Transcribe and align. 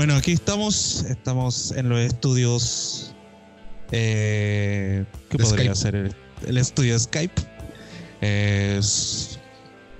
Bueno, 0.00 0.14
aquí 0.16 0.32
estamos. 0.32 1.04
Estamos 1.10 1.72
en 1.72 1.90
los 1.90 2.00
estudios. 2.00 3.12
Eh, 3.92 5.04
¿Qué 5.28 5.36
De 5.36 5.44
podría 5.44 5.74
Skype. 5.74 5.76
ser? 5.76 5.94
El, 5.94 6.14
el 6.48 6.56
estudio 6.56 6.98
Skype. 6.98 7.34
Es- 8.22 9.38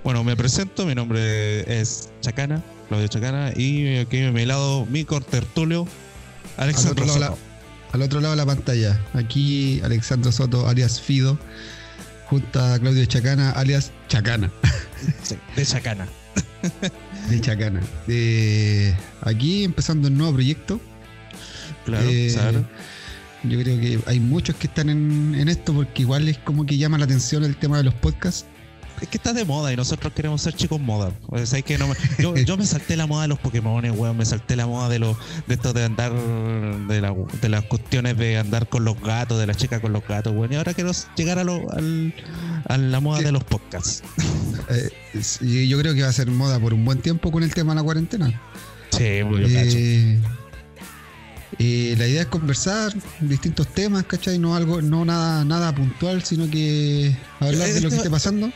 bueno, 0.02 0.24
me 0.24 0.34
presento. 0.37 0.87
Mi 0.87 0.95
nombre 0.95 1.79
es 1.83 2.09
Chacana, 2.23 2.62
Claudio 2.88 3.09
Chacana. 3.09 3.52
Y 3.55 3.98
aquí 3.98 4.23
a 4.24 4.33
mi 4.33 4.47
lado, 4.47 4.87
mi 4.87 5.05
contertulio, 5.05 5.87
Al 6.57 6.65
Alexandro 6.65 7.05
otro, 7.05 7.19
lado, 7.21 7.35
Soto. 7.37 7.38
la- 7.91 7.95
al 7.95 8.01
otro 8.02 8.21
lado 8.23 8.32
de 8.32 8.37
la 8.38 8.46
pantalla, 8.46 8.98
aquí 9.12 9.82
Alexandro 9.85 10.32
Soto, 10.32 10.66
alias 10.66 10.98
Fido, 10.98 11.38
junto 12.30 12.59
a 12.59 12.79
Claudio 12.79 13.05
Chacana, 13.05 13.51
alias 13.51 13.93
Chacana, 14.09 14.51
Sí, 15.23 15.37
de 15.57 15.66
Chacana. 15.66 16.09
de 17.29 17.41
Chacana. 17.41 17.80
De 18.06 18.95
aquí 19.23 19.65
empezando 19.65 20.09
un 20.09 20.16
nuevo 20.19 20.34
proyecto. 20.34 20.80
Claro, 21.84 22.09
Eh, 22.09 22.30
claro. 22.33 22.65
Yo 23.43 23.59
creo 23.59 23.80
que 23.80 23.98
hay 24.06 24.20
muchos 24.20 24.55
que 24.56 24.66
están 24.66 24.91
en, 24.91 25.34
en 25.34 25.48
esto 25.48 25.73
porque 25.73 26.02
igual 26.02 26.29
es 26.29 26.37
como 26.38 26.66
que 26.66 26.77
llama 26.77 26.98
la 26.98 27.05
atención 27.06 27.43
el 27.45 27.56
tema 27.56 27.79
de 27.79 27.84
los 27.84 27.95
podcasts. 27.95 28.45
Es 29.00 29.09
que 29.09 29.16
está 29.16 29.32
de 29.32 29.45
moda 29.45 29.72
y 29.72 29.77
nosotros 29.77 30.12
queremos 30.12 30.43
ser 30.43 30.54
chicos 30.54 30.79
moda. 30.80 31.12
O 31.29 31.38
sea, 31.46 31.59
es 31.59 31.65
que 31.65 31.79
no 31.79 31.88
me- 31.88 31.95
yo, 32.18 32.34
yo 32.46 32.56
me 32.56 32.66
salté 32.66 32.96
la 32.96 33.07
moda 33.07 33.23
de 33.23 33.29
los 33.29 33.38
Pokémon, 33.38 33.82
weón. 33.90 34.16
Me 34.16 34.24
salté 34.26 34.57
la 34.57 34.66
moda 34.66 34.88
de 34.88 34.98
los 34.98 35.16
de 35.46 35.54
esto 35.54 35.73
de 35.73 35.84
andar 35.84 36.12
de, 36.12 37.01
la- 37.01 37.15
de 37.40 37.48
las 37.48 37.65
cuestiones 37.65 38.16
de 38.18 38.37
andar 38.38 38.68
con 38.68 38.84
los 38.84 39.01
gatos, 39.01 39.38
de 39.38 39.46
la 39.46 39.54
chica 39.54 39.80
con 39.80 39.92
los 39.92 40.07
gatos, 40.07 40.34
weón. 40.34 40.52
Y 40.52 40.57
ahora 40.57 40.74
quiero 40.74 40.92
llegar 41.16 41.38
a, 41.38 41.45
lo- 41.45 41.70
al- 41.73 42.15
a 42.68 42.76
la 42.76 43.01
moda 43.01 43.20
de 43.23 43.32
los 43.32 43.45
podcasts. 43.45 44.02
Eh, 44.68 45.66
yo 45.66 45.79
creo 45.80 45.95
que 45.95 46.02
va 46.02 46.09
a 46.09 46.12
ser 46.12 46.30
moda 46.30 46.60
por 46.60 46.73
un 46.74 46.85
buen 46.85 47.01
tiempo 47.01 47.32
con 47.32 47.42
el 47.42 47.52
tema 47.52 47.73
de 47.73 47.76
la 47.76 47.82
cuarentena. 47.82 48.40
Sí. 48.92 49.02
Eh, 49.59 50.20
eh, 51.59 51.95
la 51.98 52.07
idea 52.07 52.23
es 52.23 52.29
conversar 52.29 52.92
distintos 53.20 53.66
temas, 53.68 54.04
¿cachai? 54.04 54.38
No 54.38 54.54
algo, 54.54 54.80
no 54.80 55.04
nada, 55.04 55.45
nada 55.45 55.74
puntual, 55.74 56.23
sino 56.23 56.48
que 56.48 57.16
hablar 57.40 57.68
de 57.74 57.80
lo 57.80 57.88
que 57.90 57.96
esté 57.96 58.10
pasando. 58.10 58.51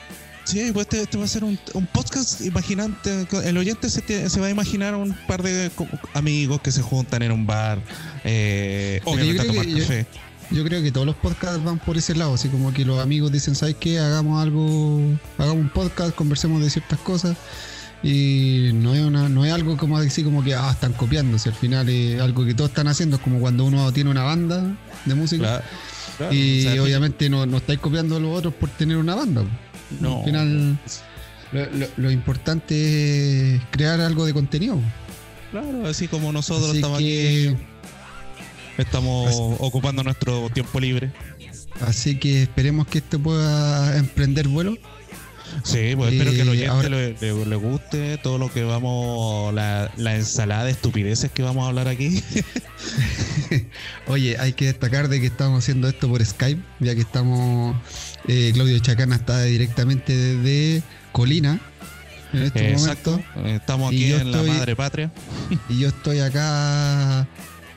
Sí, 0.44 0.70
pues 0.72 0.86
este, 0.86 1.02
este 1.02 1.16
va 1.18 1.24
a 1.24 1.28
ser 1.28 1.42
un, 1.44 1.58
un 1.72 1.86
podcast 1.86 2.40
imaginante. 2.42 3.26
El 3.44 3.56
oyente 3.56 3.88
se, 3.88 4.40
va 4.40 4.46
a 4.46 4.50
imaginar 4.50 4.94
un 4.94 5.14
par 5.26 5.42
de 5.42 5.70
amigos 6.12 6.60
que 6.60 6.70
se 6.70 6.82
juntan 6.82 7.22
en 7.22 7.32
un 7.32 7.46
bar. 7.46 7.80
Eh, 8.24 9.00
obviamente 9.04 9.42
a 9.42 9.46
tomar 9.46 9.66
yo- 9.66 9.78
café. 9.78 10.06
Yo 10.50 10.62
creo 10.62 10.82
que 10.82 10.92
todos 10.92 11.06
los 11.06 11.16
podcasts 11.16 11.64
van 11.64 11.78
por 11.78 11.96
ese 11.96 12.14
lado, 12.14 12.34
así 12.34 12.48
como 12.48 12.72
que 12.74 12.84
los 12.84 13.00
amigos 13.02 13.32
dicen, 13.32 13.54
¿sabes 13.54 13.76
qué? 13.80 13.98
Hagamos 13.98 14.42
algo, 14.42 15.00
hagamos 15.38 15.62
un 15.62 15.70
podcast, 15.70 16.14
conversemos 16.14 16.62
de 16.62 16.68
ciertas 16.68 16.98
cosas. 17.00 17.36
Y 18.02 18.70
no 18.74 18.94
es, 18.94 19.00
una, 19.00 19.30
no 19.30 19.46
es 19.46 19.52
algo 19.52 19.78
como 19.78 19.96
así 19.96 20.22
como 20.22 20.44
que 20.44 20.54
ah, 20.54 20.70
están 20.70 20.92
copiándose. 20.92 21.48
Al 21.48 21.54
final 21.54 21.88
es 21.88 22.20
algo 22.20 22.44
que 22.44 22.52
todos 22.52 22.68
están 22.68 22.86
haciendo, 22.88 23.16
es 23.16 23.22
como 23.22 23.40
cuando 23.40 23.64
uno 23.64 23.90
tiene 23.92 24.10
una 24.10 24.22
banda 24.22 24.76
de 25.06 25.14
música. 25.14 25.42
Claro, 25.42 25.64
claro. 26.18 26.34
Y 26.34 26.78
obviamente 26.78 27.30
no, 27.30 27.46
no 27.46 27.56
estáis 27.56 27.78
copiando 27.78 28.16
a 28.16 28.20
los 28.20 28.36
otros 28.36 28.52
por 28.52 28.68
tener 28.68 28.98
una 28.98 29.14
banda. 29.14 29.42
No. 30.00 30.18
Al 30.18 30.24
final 30.24 30.78
lo, 31.52 31.66
lo- 31.70 31.88
lo 31.96 32.10
importante 32.10 33.54
es 33.56 33.62
crear 33.70 34.00
algo 34.00 34.26
de 34.26 34.32
contenido. 34.32 34.78
Claro, 35.50 35.86
así 35.86 36.08
como 36.08 36.32
nosotros 36.32 36.68
Así 36.70 36.78
estamos 36.78 36.98
que, 36.98 37.48
aquí, 37.54 37.64
estamos 38.78 39.28
Así- 39.28 39.56
ocupando 39.60 40.02
nuestro 40.02 40.48
tiempo 40.50 40.80
libre. 40.80 41.12
así 41.80 42.16
que 42.18 42.42
esperemos 42.42 42.86
que 42.88 42.98
esto 42.98 43.18
pueda 43.20 43.96
emprender 43.96 44.48
vuelo. 44.48 44.76
Sí, 45.62 45.94
pues 45.96 46.12
espero 46.12 46.32
que 46.32 46.42
oyente 46.42 46.66
ahora- 46.68 46.88
le, 46.88 47.12
le- 47.20 47.46
le 47.46 47.56
guste 47.56 48.18
todo 48.18 48.38
lo 48.38 48.52
que 48.52 48.64
vamos, 48.64 49.54
la, 49.54 49.90
la 49.96 50.16
ensalada 50.16 50.64
de 50.64 50.72
estupideces 50.72 51.30
que 51.30 51.42
vamos 51.42 51.64
a 51.64 51.68
hablar 51.68 51.86
aquí. 51.88 52.22
Oye, 54.06 54.36
hay 54.38 54.52
que 54.52 54.66
destacar 54.66 55.08
de 55.08 55.20
que 55.20 55.26
estamos 55.26 55.62
haciendo 55.62 55.88
esto 55.88 56.08
por 56.08 56.24
Skype, 56.24 56.60
ya 56.80 56.94
que 56.94 57.00
estamos. 57.00 57.76
eh, 58.28 58.50
Claudio 58.54 58.78
Chacana 58.80 59.16
está 59.16 59.42
directamente 59.42 60.14
desde 60.16 60.82
Colina 61.12 61.60
en 62.32 62.42
este 62.42 62.72
Exacto. 62.72 63.12
momento. 63.36 63.48
Estamos 63.56 63.88
aquí 63.92 64.12
en 64.12 64.32
la 64.32 64.42
madre 64.42 64.76
patria. 64.76 65.10
Y 65.68 65.78
yo 65.78 65.88
estoy 65.88 66.18
acá 66.20 67.20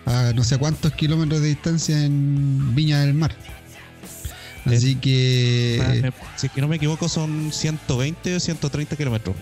a 0.05 0.31
no 0.35 0.43
sé 0.43 0.57
cuántos 0.57 0.93
kilómetros 0.93 1.41
de 1.41 1.49
distancia 1.49 2.03
en 2.03 2.73
Viña 2.75 3.01
del 3.01 3.13
Mar. 3.13 3.35
Así 4.67 4.95
que 4.95 6.11
si 6.35 6.47
es 6.47 6.51
que 6.53 6.61
no 6.61 6.67
me 6.67 6.75
equivoco, 6.77 7.07
son 7.09 7.51
120 7.51 8.35
o 8.35 8.39
130 8.39 8.95
kilómetros. 8.95 9.35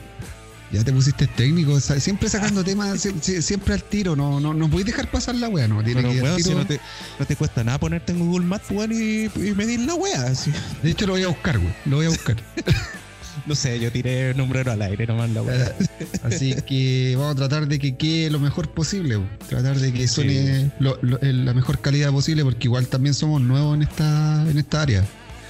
ya 0.72 0.84
te 0.84 0.91
pusiste 0.91 1.28
técnico, 1.28 1.80
siempre 1.80 2.28
sacando 2.28 2.63
temas, 2.63 3.00
sie- 3.06 3.13
sie- 3.22 3.41
siempre 3.41 3.74
al 3.75 3.84
tiro, 3.84 4.16
no, 4.16 4.40
no, 4.40 4.53
no 4.53 4.68
podéis 4.69 4.88
dejar 4.88 5.09
pasar 5.09 5.36
la 5.36 5.47
wea, 5.47 5.68
no, 5.68 5.81
tiene 5.84 6.02
Pero, 6.02 6.09
que 6.09 6.16
ir 6.16 6.22
al 6.22 6.25
weón, 6.25 6.38
si 6.38 6.44
tiro. 6.44 6.58
no 6.59 6.66
te, 6.66 6.80
no 7.19 7.25
te 7.25 7.36
cuesta 7.36 7.63
nada 7.63 7.78
ponerte 7.80 8.12
en 8.12 8.19
Google 8.19 8.46
Maps, 8.46 8.72
weón, 8.72 8.91
y, 8.91 9.25
y 9.25 9.53
medir 9.56 9.80
la 9.81 9.94
wea. 9.94 10.24
así. 10.24 10.52
De 10.84 10.90
hecho 10.91 11.06
lo 11.08 11.13
voy 11.13 11.24
a 11.24 11.28
buscar, 11.30 11.59
güey, 11.59 11.74
lo 11.86 11.97
voy 11.97 12.07
a 12.07 12.09
buscar. 12.09 12.36
No 13.45 13.53
sé, 13.53 13.79
yo 13.79 13.91
tiré 13.91 14.31
el 14.31 14.38
nombrero 14.38 14.72
al 14.72 14.81
aire 14.81 15.06
nomás 15.06 15.29
la. 15.29 15.41
Así 16.23 16.56
que 16.66 17.13
vamos 17.16 17.33
a 17.33 17.35
tratar 17.35 17.67
de 17.67 17.78
que 17.78 17.95
quede 17.95 18.31
lo 18.31 18.39
mejor 18.39 18.69
posible, 18.72 19.19
tratar 19.47 19.78
de 19.78 19.94
que 19.94 20.07
suene 20.07 20.72
lo- 20.79 20.97
lo- 21.03 21.22
en 21.22 21.45
la 21.45 21.53
mejor 21.53 21.79
calidad 21.79 22.11
posible, 22.11 22.44
porque 22.44 22.67
igual 22.67 22.88
también 22.88 23.13
somos 23.13 23.41
nuevos 23.41 23.75
en 23.75 23.83
esta, 23.83 24.44
en 24.50 24.57
esta 24.57 24.81
área. 24.81 25.03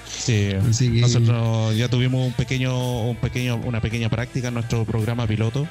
Sí. 0.09 0.49
Así 0.69 0.91
que 0.91 1.01
Nosotros 1.01 1.75
ya 1.77 1.87
tuvimos 1.87 2.25
un 2.27 2.33
pequeño, 2.33 3.09
un 3.09 3.15
pequeño, 3.15 3.55
una 3.57 3.79
pequeña 3.81 4.09
práctica 4.09 4.49
en 4.49 4.55
nuestro 4.55 4.83
programa 4.83 5.25
piloto, 5.25 5.65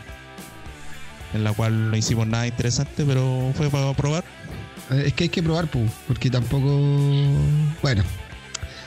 en 1.34 1.44
la 1.44 1.52
cual 1.52 1.90
no 1.90 1.96
hicimos 1.96 2.26
nada 2.26 2.46
interesante, 2.46 3.04
pero 3.04 3.52
fue 3.54 3.68
para 3.68 3.92
probar. 3.94 4.24
Eh, 4.92 5.04
Es 5.06 5.12
que 5.12 5.24
hay 5.24 5.30
que 5.30 5.42
probar, 5.42 5.68
porque 6.08 6.30
tampoco. 6.30 6.68
Bueno, 7.82 8.02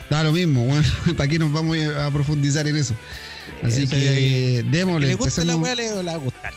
da 0.10 0.24
lo 0.24 0.32
mismo, 0.32 0.66
bueno, 0.66 0.88
¿para 1.18 1.30
qué 1.30 1.40
nos 1.40 1.52
vamos 1.52 1.78
a 1.78 2.10
profundizar 2.12 2.68
en 2.68 2.76
eso? 2.78 2.96
Así 3.64 3.84
Ese- 3.84 3.96
que 3.96 4.02
Que 4.02 4.66
démosle, 4.70 5.08
le 5.08 5.16
guste 5.16 5.46
la 5.46 5.56
wea, 5.58 5.76
le, 5.76 5.92
va 6.04 6.14
a 6.14 6.18
gustar. 6.18 6.54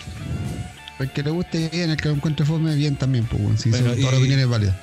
El 0.98 1.10
que 1.12 1.22
le 1.22 1.30
guste 1.30 1.68
bien, 1.72 1.90
el 1.90 1.96
que 1.96 2.08
lo 2.08 2.14
encuentre 2.14 2.44
fome 2.44 2.74
bien 2.74 2.96
también, 2.96 3.24
pues, 3.24 3.42
bueno, 3.42 3.58
si 3.58 3.70
Bueno, 3.70 3.90
son- 3.90 4.00
toda 4.00 4.12
la 4.12 4.18
opinión 4.18 4.40
es 4.40 4.48
válida. 4.48 4.80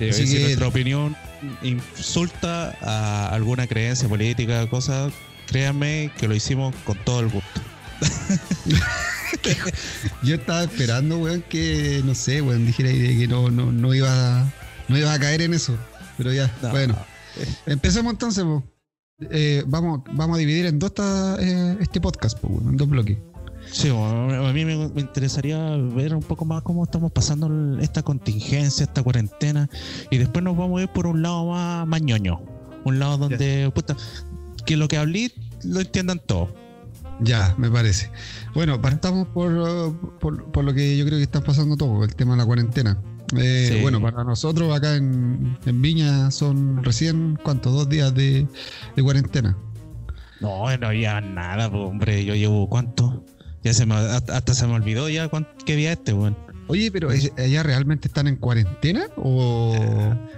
Así 0.00 0.26
si 0.26 0.36
que- 0.36 0.42
nuestra 0.44 0.68
opinión 0.68 1.16
insulta 1.62 2.76
a 2.82 3.28
alguna 3.28 3.66
creencia 3.66 4.08
política, 4.08 4.66
cosa, 4.68 5.10
créanme 5.46 6.10
que 6.18 6.28
lo 6.28 6.34
hicimos 6.34 6.74
con 6.84 6.96
todo 7.04 7.20
el 7.20 7.28
gusto. 7.28 7.60
Yo 10.22 10.34
estaba 10.36 10.64
esperando, 10.64 11.18
weón, 11.18 11.42
que, 11.48 12.02
no 12.04 12.14
sé, 12.14 12.42
weón, 12.42 12.66
dijera 12.66 12.90
que 12.90 13.26
no, 13.28 13.50
no, 13.50 13.72
no 13.72 13.94
iba 13.94 14.40
a, 14.40 14.52
no 14.88 14.98
iba 14.98 15.12
a 15.12 15.18
caer 15.18 15.42
en 15.42 15.54
eso. 15.54 15.76
Pero 16.18 16.32
ya, 16.32 16.50
No. 16.62 16.70
bueno. 16.70 16.96
Empecemos 17.66 18.12
entonces, 18.12 18.44
po. 18.44 18.62
Eh, 19.30 19.62
vamos, 19.66 20.00
vamos 20.12 20.36
a 20.36 20.38
dividir 20.38 20.66
en 20.66 20.78
dos 20.78 20.90
esta- 20.90 21.36
eh, 21.40 21.76
este 21.80 22.00
podcast, 22.00 22.38
po, 22.38 22.48
en 22.48 22.76
dos 22.76 22.88
bloques. 22.88 23.18
Sí, 23.70 23.88
a 23.88 24.52
mí 24.52 24.64
me, 24.64 24.74
interesaría 24.96 25.76
ver 25.76 26.14
un 26.14 26.22
poco 26.22 26.44
más 26.44 26.62
cómo 26.62 26.84
estamos 26.84 27.12
pasando 27.12 27.78
esta 27.80 28.02
contingencia, 28.02 28.84
esta 28.84 29.02
cuarentena, 29.02 29.68
y 30.10 30.18
después 30.18 30.42
nos 30.42 30.56
vamos 30.56 30.80
a 30.80 30.84
ir 30.84 30.88
por 30.88 31.06
un 31.06 31.22
lado 31.22 31.46
más, 31.46 31.86
más 31.86 32.02
ñoño. 32.02 32.40
Un 32.84 32.98
lado 32.98 33.18
donde, 33.18 33.70
puta, 33.74 33.96
que 34.64 34.76
lo 34.76 34.88
que 34.88 34.96
hablé 34.96 35.32
lo 35.62 35.80
entiendan 35.80 36.20
todos. 36.24 36.48
Ya, 37.20 37.54
me 37.58 37.70
parece. 37.70 38.10
Bueno, 38.54 38.80
partamos 38.80 39.28
por, 39.28 39.94
por, 40.18 40.50
por 40.50 40.64
lo 40.64 40.72
que 40.72 40.96
yo 40.96 41.04
creo 41.04 41.18
que 41.18 41.24
está 41.24 41.42
pasando 41.42 41.76
todo, 41.76 42.02
el 42.02 42.14
tema 42.14 42.32
de 42.32 42.38
la 42.38 42.46
cuarentena. 42.46 42.98
Eh, 43.36 43.68
Sí. 43.72 43.80
Bueno, 43.82 44.00
para 44.00 44.24
nosotros 44.24 44.74
acá 44.76 44.96
en, 44.96 45.56
en 45.66 45.82
Viña 45.82 46.30
son 46.30 46.82
recién, 46.82 47.38
¿cuántos? 47.42 47.72
Dos 47.72 47.88
días 47.88 48.14
de, 48.14 48.46
de 48.96 49.02
cuarentena. 49.02 49.56
No, 50.40 50.76
no 50.78 50.86
había 50.86 51.20
nada, 51.20 51.68
hombre. 51.68 52.24
Yo 52.24 52.34
llevo 52.34 52.68
cuánto. 52.68 53.24
Ya 53.62 53.74
se 53.74 53.84
me, 53.84 53.94
hasta, 53.94 54.36
hasta 54.38 54.54
se 54.54 54.66
me 54.66 54.72
olvidó 54.74 55.08
ya 55.10 55.28
cuánto, 55.28 55.50
qué 55.66 55.76
día 55.76 55.92
este, 55.92 56.12
weón. 56.14 56.36
Oye, 56.68 56.90
pero 56.90 57.10
¿es- 57.10 57.32
¿allá 57.36 57.62
realmente 57.62 58.08
están 58.08 58.26
en 58.26 58.36
cuarentena? 58.36 59.06
¿O.? 59.16 59.74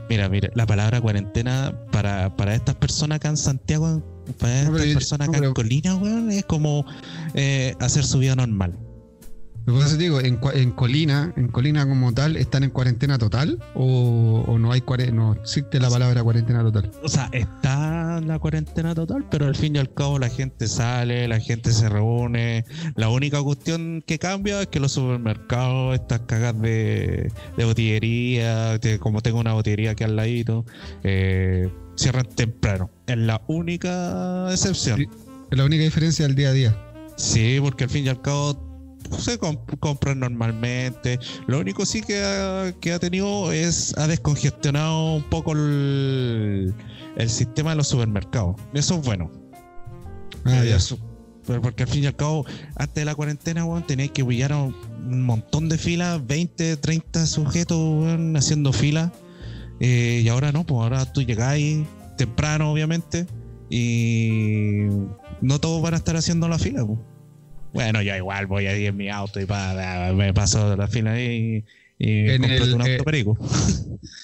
Mira, 0.09 0.29
mira, 0.29 0.50
la 0.55 0.67
palabra 0.67 1.00
cuarentena 1.00 1.73
para, 1.93 2.35
para 2.37 2.55
estas 2.55 2.75
personas 2.75 3.17
acá 3.17 3.29
en 3.29 3.37
Santiago, 3.37 4.03
para 4.38 4.62
estas 4.62 4.87
personas 4.95 5.29
no, 5.29 5.35
acá 5.37 5.47
en 5.47 5.53
Colina, 5.55 5.95
weón, 5.97 6.31
es 6.33 6.45
como 6.47 6.85
eh, 7.35 7.75
hacer 7.81 8.05
su 8.05 8.19
vida 8.19 8.35
normal. 8.35 8.77
Por 9.64 9.76
eso 9.76 9.97
te 9.97 10.03
digo, 10.03 10.20
en, 10.20 10.37
Colina, 10.73 11.32
en 11.37 11.49
Colina 11.49 11.87
como 11.87 12.12
tal, 12.12 12.37
¿están 12.37 12.64
en 12.64 12.70
cuarentena 12.70 13.19
total? 13.19 13.59
¿O, 13.75 14.44
o 14.47 14.59
no 14.59 14.73
hay 14.73 14.82
no 15.12 15.35
existe 15.35 15.79
la 15.81 15.88
palabra 15.88 16.23
cuarentena 16.23 16.62
total? 16.62 16.91
O 17.03 17.09
sea, 17.09 17.29
está 17.32 18.20
la 18.20 18.38
cuarentena 18.38 18.94
total, 18.94 19.25
pero 19.31 19.47
al 19.47 19.55
fin 19.55 19.76
y 19.76 19.79
al 19.79 19.93
cabo 19.93 20.19
la 20.19 20.29
gente 20.29 20.67
sale, 20.67 21.29
la 21.29 21.41
gente 21.41 21.73
se 21.73 21.88
reúne. 21.88 22.64
La 22.97 23.09
única 23.09 23.43
cuestión 23.43 24.03
que 24.06 24.19
cambia 24.19 24.62
es 24.62 24.67
que 24.67 24.81
los 24.81 24.93
supermercados, 24.93 25.94
estas 25.94 26.20
cagas 26.20 26.61
de, 26.61 27.32
de 27.56 27.64
botillería, 27.64 28.79
que 28.81 28.99
como 28.99 29.20
tengo 29.20 29.38
una 29.38 29.53
botillería 29.53 29.93
aquí 29.93 30.05
al 30.05 30.17
ladito, 30.17 30.64
eh, 31.05 31.70
cierran 31.97 32.26
temprano. 32.26 32.91
Es 33.06 33.19
la 33.19 33.43
única 33.47 34.50
excepción. 34.50 35.06
Es 35.50 35.59
la 35.59 35.64
única 35.64 35.85
diferencia 35.85 36.26
del 36.26 36.35
día 36.35 36.49
a 36.49 36.53
día. 36.53 36.76
Sí, 37.17 37.59
porque 37.61 37.85
al 37.85 37.91
fin 37.91 38.06
y 38.06 38.09
al 38.09 38.20
cabo 38.23 38.72
se 39.19 39.38
comp- 39.38 39.79
compran 39.79 40.20
normalmente. 40.20 41.19
Lo 41.47 41.59
único 41.61 41.85
sí 41.87 42.03
que 42.03 42.23
ha, 42.23 42.73
que 42.81 42.93
ha 42.93 42.99
tenido 42.99 43.53
es, 43.53 43.97
ha 43.99 44.06
descongestionado 44.06 45.14
un 45.17 45.23
poco 45.25 45.53
el, 45.53 46.75
el 47.17 47.31
sistema 47.31 47.70
de 47.70 47.76
los 47.76 47.88
supermercados. 47.88 48.56
Eso 48.75 48.97
es 48.97 49.05
bueno. 49.05 49.31
Ah, 50.44 50.64
Eh, 50.64 50.70
ya. 50.70 50.76
eso- 50.76 50.99
pero 51.47 51.61
porque 51.61 51.82
al 51.82 51.88
fin 51.88 52.05
y 52.05 52.06
al 52.06 52.14
cabo, 52.14 52.47
antes 52.76 52.94
de 52.94 53.05
la 53.05 53.14
cuarentena, 53.17 53.64
weón, 53.64 53.85
tenías 53.85 54.11
que 54.12 54.25
pillar 54.25 54.53
un, 54.55 54.76
un 55.09 55.23
montón 55.23 55.69
de 55.69 55.76
filas, 55.76 56.25
20, 56.25 56.76
30 56.76 57.26
sujetos, 57.26 57.76
weón, 57.79 58.37
haciendo 58.37 58.73
fila. 58.73 59.12
Eh, 59.81 60.20
y 60.25 60.29
ahora 60.29 60.53
no, 60.53 60.64
pues 60.64 60.81
ahora 60.82 61.12
tú 61.12 61.23
llegáis 61.23 61.85
temprano, 62.17 62.70
obviamente, 62.70 63.26
y 63.69 64.87
no 65.41 65.59
todos 65.59 65.82
van 65.82 65.94
a 65.94 65.97
estar 65.97 66.17
haciendo 66.17 66.47
la 66.49 66.59
fila. 66.61 66.87
pues. 66.87 66.99
Bueno, 67.73 68.03
yo 68.03 68.15
igual 68.17 68.47
voy 68.47 68.67
ahí 68.67 68.87
en 68.87 68.97
mi 68.97 69.09
auto 69.09 69.41
y 69.41 69.47
pa- 69.47 70.13
me 70.15 70.33
paso 70.35 70.77
la 70.77 70.89
fila 70.89 71.13
ahí 71.13 71.65
y, 71.99 72.29
En 72.29 72.45
el, 72.45 72.75
un 72.75 72.83
eh, 72.87 72.93
auto 72.95 73.05
perico. 73.05 73.39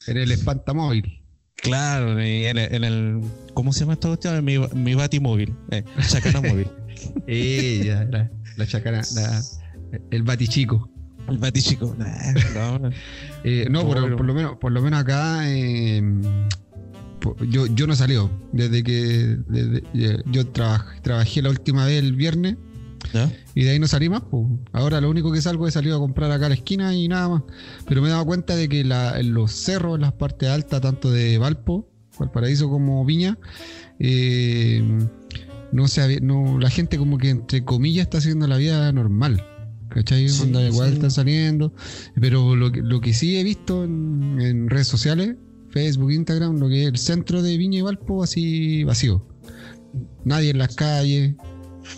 En 0.07 0.17
el 0.17 0.31
espantamóvil. 0.33 1.23
Claro, 1.57 2.23
y 2.23 2.45
en 2.47 2.59
el, 2.59 2.75
en 2.75 2.85
el- 2.85 3.21
¿cómo 3.55 3.73
se 3.73 3.81
llama 3.81 3.95
esta 3.95 4.09
cuestión? 4.09 4.45
Mi, 4.45 4.59
mi 4.75 4.95
batimóvil, 4.95 5.55
eh, 5.71 5.83
chacana 6.09 6.41
móvil. 6.41 6.69
Ella, 7.27 8.05
la, 8.11 8.31
la 8.57 8.67
chacana, 8.67 9.03
la- 9.15 9.43
el 10.11 10.23
batichico. 10.23 10.89
El 11.29 11.39
batichico. 11.39 11.95
Nah, 11.99 12.33
no, 12.81 12.91
Eh, 13.45 13.67
no, 13.71 13.87
por, 13.87 13.99
lo 14.25 14.35
menos, 14.35 14.57
por 14.59 14.73
lo 14.73 14.83
menos 14.83 15.01
acá 15.01 15.43
eh, 15.49 16.03
po- 17.21 17.37
yo, 17.49 17.67
yo 17.67 17.87
no 17.87 17.95
salió. 17.95 18.31
Desde 18.53 18.83
que 18.83 19.37
desde- 19.49 19.83
eh, 19.95 20.23
yo 20.27 20.53
trabaj- 20.53 21.01
trabajé 21.03 21.43
la 21.43 21.51
última 21.51 21.87
vez 21.87 21.99
el 22.03 22.15
viernes 22.15 22.57
¿Ya? 23.15 23.33
y 23.55 23.65
de 23.65 23.71
ahí 23.71 23.79
no 23.79 23.87
salí 23.89 24.09
más. 24.09 24.23
Ahora 24.73 25.01
lo 25.01 25.09
único 25.11 25.33
que 25.33 25.41
salgo 25.41 25.67
es 25.67 25.75
salir 25.75 25.93
a 25.93 25.97
comprar 25.99 26.31
acá 26.31 26.47
a 26.47 26.49
la 26.51 26.55
esquina 26.57 26.95
y 26.95 27.09
nada 27.09 27.29
más. 27.29 27.43
Pero 27.87 28.03
me 28.03 28.09
he 28.09 28.11
dado 28.11 28.27
cuenta 28.27 28.55
de 28.57 28.69
que 28.69 28.85
la- 28.85 29.19
en 29.19 29.33
los 29.35 29.53
cerros, 29.53 29.95
en 29.97 30.03
las 30.03 30.13
partes 30.13 30.49
altas, 30.49 30.81
tanto 30.81 31.11
de 31.11 31.39
Valpo, 31.39 31.89
Valparaíso 32.19 32.69
como 32.69 33.05
Viña, 33.05 33.39
eh, 33.99 34.83
no 35.73 35.89
se 35.89 36.01
había- 36.03 36.21
no, 36.21 36.59
la 36.59 36.71
gente 36.71 36.99
como 36.99 37.19
que 37.19 37.31
entre 37.31 37.65
comillas 37.65 38.05
está 38.05 38.19
haciendo 38.19 38.47
la 38.47 38.57
vida 38.57 38.91
normal. 38.93 39.45
¿Cachai? 39.91 40.29
Sí, 40.29 40.43
Onda, 40.43 40.63
igual 40.67 40.89
sí. 40.91 40.95
están 40.97 41.11
saliendo. 41.11 41.73
Pero 42.21 42.55
lo 42.57 42.71
que, 42.71 42.83
lo 42.83 43.01
que 43.01 43.15
sí 43.15 43.39
he 43.39 43.43
visto 43.43 43.85
en, 43.85 44.39
en 44.41 44.69
redes 44.69 44.87
sociales, 44.87 45.37
Facebook, 45.71 46.13
Instagram, 46.13 46.59
lo 46.59 46.69
que 46.69 46.83
es 46.83 46.89
el 46.89 46.99
centro 46.99 47.43
de 47.43 47.57
Viña 47.57 47.79
y 47.79 47.83
Valpo 47.83 48.23
así 48.23 48.85
vacío. 48.85 49.27
Nadie 50.25 50.51
en 50.51 50.59
las 50.59 50.75
calles, 50.75 51.35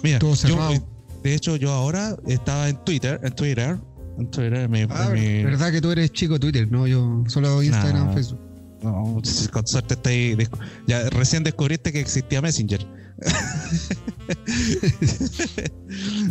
Mira, 0.05 0.19
todo 0.21 0.37
cerrado. 0.37 0.73
eh, 0.73 0.83
de 1.23 1.35
hecho, 1.35 1.57
yo 1.57 1.73
ahora 1.73 2.17
estaba 2.27 2.69
en 2.69 2.77
Twitter, 2.85 3.21
en 3.23 3.33
Twitter, 3.35 3.79
en 4.19 4.31
Twitter, 4.31 4.69
mi, 4.69 4.83
Ah, 4.91 5.11
mi- 5.13 5.45
verdad 5.45 5.73
que 5.73 5.81
tú 5.81 5.91
eres 5.91 6.13
chico 6.13 6.39
Twitter, 6.39 6.71
no 6.71 6.87
yo 6.87 7.25
solo 7.29 7.63
Instagram, 7.63 8.09
Nah. 8.09 8.13
Facebook. 8.15 8.41
no, 8.83 9.21
con 9.53 9.67
suerte 9.67 9.95
está 9.95 10.11
ahí, 10.11 10.35
descu- 10.35 10.59
ya 10.87 11.09
recién 11.11 11.43
descubriste 11.45 11.93
que 11.93 12.01
existía 12.01 12.41
Messenger. 12.41 12.87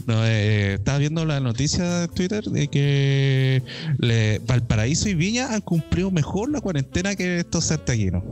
no, 0.07 0.25
eh, 0.25 0.73
estaba 0.75 0.97
viendo 0.97 1.25
la 1.25 1.39
noticia 1.39 1.99
de 2.01 2.07
Twitter 2.07 2.43
de 2.45 2.67
que 2.67 3.63
le- 3.99 4.39
Valparaíso 4.47 5.09
y 5.09 5.13
Viña 5.13 5.53
han 5.53 5.61
cumplido 5.61 6.09
mejor 6.11 6.49
la 6.49 6.61
cuarentena 6.61 7.15
que 7.15 7.39
estos 7.39 7.65
santiaguinos. 7.65 8.23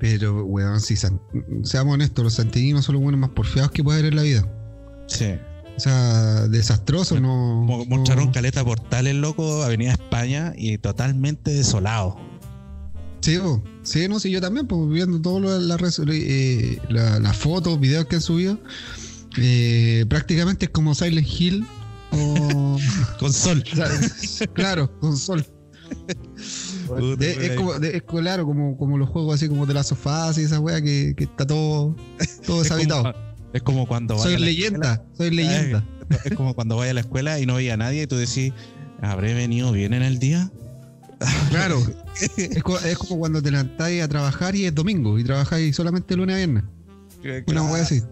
Pero, 0.00 0.44
weón, 0.44 0.80
si 0.80 0.96
seamos 0.96 1.94
honestos, 1.94 2.24
los 2.24 2.34
santiaguinos 2.34 2.84
son 2.84 2.94
los 2.96 3.02
buenos 3.04 3.20
más 3.20 3.30
porfiados 3.30 3.70
que 3.70 3.84
puede 3.84 4.00
haber 4.00 4.12
en 4.12 4.16
la 4.16 4.22
vida. 4.22 4.48
Sí. 5.06 5.34
O 5.82 5.84
sea, 5.84 6.46
desastroso, 6.46 7.18
no. 7.18 7.56
Mo- 7.64 7.78
no- 7.78 7.96
Mostraron 7.96 8.30
caleta 8.30 8.64
portales, 8.64 9.16
loco, 9.16 9.64
Avenida 9.64 9.90
España 9.90 10.52
y 10.56 10.78
totalmente 10.78 11.52
desolado. 11.52 12.16
Sí, 13.20 13.36
po. 13.38 13.60
sí, 13.82 14.06
no, 14.08 14.20
sí, 14.20 14.30
yo 14.30 14.40
también, 14.40 14.68
pues 14.68 14.88
viendo 14.88 15.20
todas 15.20 15.60
las 15.60 16.00
eh, 16.08 16.78
la- 16.88 17.32
fotos, 17.32 17.80
videos 17.80 18.06
que 18.06 18.14
han 18.14 18.22
subido, 18.22 18.60
eh, 19.38 20.06
prácticamente 20.08 20.66
es 20.66 20.70
como 20.70 20.94
Silent 20.94 21.26
Hill 21.26 21.66
o. 22.12 22.78
Con 23.18 23.32
sol. 23.32 23.64
claro, 24.54 24.96
con 25.00 25.16
sol. 25.16 25.44
De- 27.18 27.46
es, 27.46 27.56
como, 27.56 27.74
de- 27.80 27.96
es 27.96 28.02
claro, 28.04 28.46
como, 28.46 28.76
como 28.76 28.98
los 28.98 29.08
juegos 29.08 29.34
así 29.34 29.48
como 29.48 29.66
de 29.66 29.74
las 29.74 29.88
sofás 29.88 30.38
y 30.38 30.42
esa 30.42 30.60
wea 30.60 30.80
que, 30.80 31.14
que 31.16 31.24
está 31.24 31.44
todo, 31.44 31.96
todo 32.46 32.58
Es 32.62 32.68
deshabitado. 32.68 33.02
como, 33.12 33.31
es 33.52 33.62
como 33.62 33.86
cuando 33.86 34.14
vaya 34.14 34.24
Soy 34.24 34.34
a 34.34 34.38
la 34.38 34.46
leyenda, 34.46 35.04
soy 35.16 35.30
leyenda. 35.30 35.84
es 36.24 36.34
como 36.34 36.54
cuando 36.54 36.76
vaya 36.76 36.90
a 36.92 36.94
la 36.94 37.00
escuela 37.00 37.38
y 37.40 37.46
no 37.46 37.54
veía 37.56 37.74
a 37.74 37.76
nadie 37.76 38.02
y 38.02 38.06
tú 38.06 38.16
decís, 38.16 38.52
¿habré 39.00 39.34
venido 39.34 39.72
bien 39.72 39.92
en 39.94 40.02
el 40.02 40.18
día? 40.18 40.50
Claro. 41.50 41.80
es, 42.36 42.62
co- 42.62 42.78
es 42.80 42.98
como 42.98 43.18
cuando 43.20 43.40
te 43.42 43.50
levantáis 43.50 44.02
a 44.02 44.08
trabajar 44.08 44.54
y 44.56 44.64
es 44.66 44.74
domingo 44.74 45.18
y 45.18 45.24
trabajáis 45.24 45.74
solamente 45.76 46.16
lunes 46.16 46.34
a 46.34 46.38
viernes. 46.38 46.64
Una 47.46 47.62
wea 47.64 47.82
así. 47.82 48.02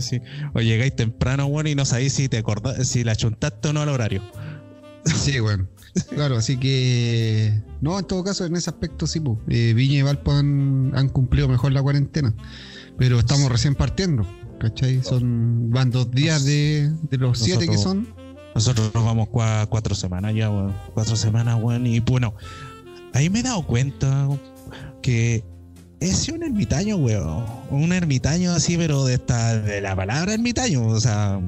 Sí. 0.00 0.20
O 0.52 0.60
llegáis 0.60 0.96
temprano, 0.96 1.48
bueno, 1.48 1.68
y 1.68 1.76
no 1.76 1.84
sabéis 1.84 2.14
si 2.14 2.28
te 2.28 2.38
acordás, 2.38 2.88
si 2.88 3.04
la 3.04 3.14
chuntaste 3.14 3.68
o 3.68 3.72
no 3.72 3.82
al 3.82 3.88
horario. 3.88 4.20
Sí, 5.04 5.38
bueno. 5.38 5.68
Claro, 6.10 6.36
así 6.36 6.56
que. 6.56 7.62
No, 7.80 7.96
en 7.96 8.04
todo 8.06 8.24
caso, 8.24 8.44
en 8.44 8.56
ese 8.56 8.68
aspecto 8.68 9.06
sí, 9.06 9.20
pues. 9.20 9.38
Eh, 9.48 9.72
Viña 9.74 9.98
y 9.98 10.02
Valpo 10.02 10.32
han, 10.32 10.90
han 10.96 11.08
cumplido 11.08 11.46
mejor 11.48 11.70
la 11.70 11.80
cuarentena. 11.82 12.34
Pero 12.98 13.20
estamos 13.20 13.50
recién 13.52 13.76
partiendo. 13.76 14.26
¿Cachai? 14.58 15.02
Son. 15.02 15.70
Van 15.70 15.90
dos 15.90 16.10
días 16.10 16.44
de, 16.44 16.90
de 17.10 17.18
los 17.18 17.38
siete 17.38 17.68
que 17.68 17.76
son. 17.78 18.08
Nosotros 18.54 18.90
nos 18.94 19.04
vamos 19.04 19.28
cua- 19.28 19.66
cuatro 19.68 19.94
semanas 19.94 20.34
ya, 20.34 20.50
weón. 20.50 20.74
Cuatro 20.94 21.14
semanas, 21.16 21.58
weón. 21.60 21.86
Y 21.86 22.00
bueno, 22.00 22.34
ahí 23.12 23.28
me 23.28 23.40
he 23.40 23.42
dado 23.42 23.66
cuenta 23.66 24.28
que 25.02 25.44
es 26.00 26.28
un 26.28 26.42
ermitaño, 26.42 26.96
weón. 26.96 27.44
Un 27.70 27.92
ermitaño 27.92 28.52
así, 28.52 28.76
pero 28.78 29.04
de 29.04 29.14
esta, 29.14 29.58
de 29.60 29.80
la 29.82 29.94
palabra 29.94 30.32
ermitaño. 30.32 30.86
O 30.86 31.00
sea, 31.00 31.38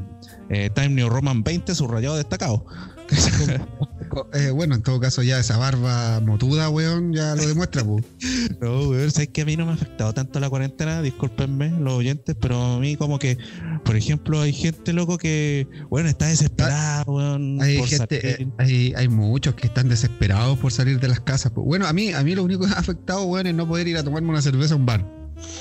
eh, 0.51 0.69
Time 0.75 0.91
New 0.91 1.09
Roman 1.09 1.43
20, 1.43 1.75
subrayado 1.75 2.17
destacado. 2.17 2.67
Eh, 4.35 4.51
bueno, 4.51 4.75
en 4.75 4.83
todo 4.83 5.01
caso, 5.01 5.23
ya 5.23 5.39
esa 5.39 5.57
barba 5.57 6.21
motuda, 6.21 6.69
weón, 6.71 7.13
ya 7.13 7.35
lo 7.35 7.47
demuestra, 7.47 7.85
pues. 7.85 8.05
No, 8.61 8.89
weón, 8.89 9.11
sabes 9.11 9.29
que 9.29 9.43
a 9.43 9.45
mí 9.45 9.57
no 9.57 9.65
me 9.67 9.73
ha 9.73 9.75
afectado 9.75 10.13
tanto 10.15 10.41
la 10.41 10.49
cuarentena, 10.51 11.01
discúlpenme 11.03 11.71
los 11.81 11.95
oyentes, 11.95 12.37
pero 12.41 12.61
a 12.75 12.79
mí 12.81 12.97
como 12.97 13.19
que, 13.19 13.39
por 13.85 13.97
ejemplo, 13.97 14.41
hay 14.41 14.53
gente 14.53 14.93
loco 14.93 15.19
que, 15.19 15.67
bueno, 15.91 16.09
está 16.09 16.27
desesperada, 16.27 17.05
weón. 17.07 17.61
Hay 17.63 17.79
por 17.79 17.89
gente, 17.89 18.21
salir. 18.21 18.49
eh, 18.49 18.53
hay, 18.59 18.93
hay 18.97 19.09
muchos 19.09 19.55
que 19.55 19.67
están 19.69 19.89
desesperados 19.89 20.59
por 20.59 20.73
salir 20.73 20.99
de 21.01 21.09
las 21.09 21.21
casas. 21.21 21.53
pues. 21.55 21.65
Bueno, 21.67 21.87
a 21.87 21.93
mí, 21.93 22.13
a 22.13 22.23
mí 22.25 22.35
lo 22.35 22.43
único 22.45 22.63
que 22.63 22.69
me 22.69 22.75
ha 22.75 22.79
afectado, 22.79 23.23
weón, 23.25 23.47
es 23.47 23.55
no 23.55 23.69
poder 23.69 23.87
ir 23.89 23.97
a 23.99 24.03
tomarme 24.05 24.29
una 24.31 24.43
cerveza 24.43 24.75
a 24.75 24.77
un 24.77 24.87
bar. 24.87 25.05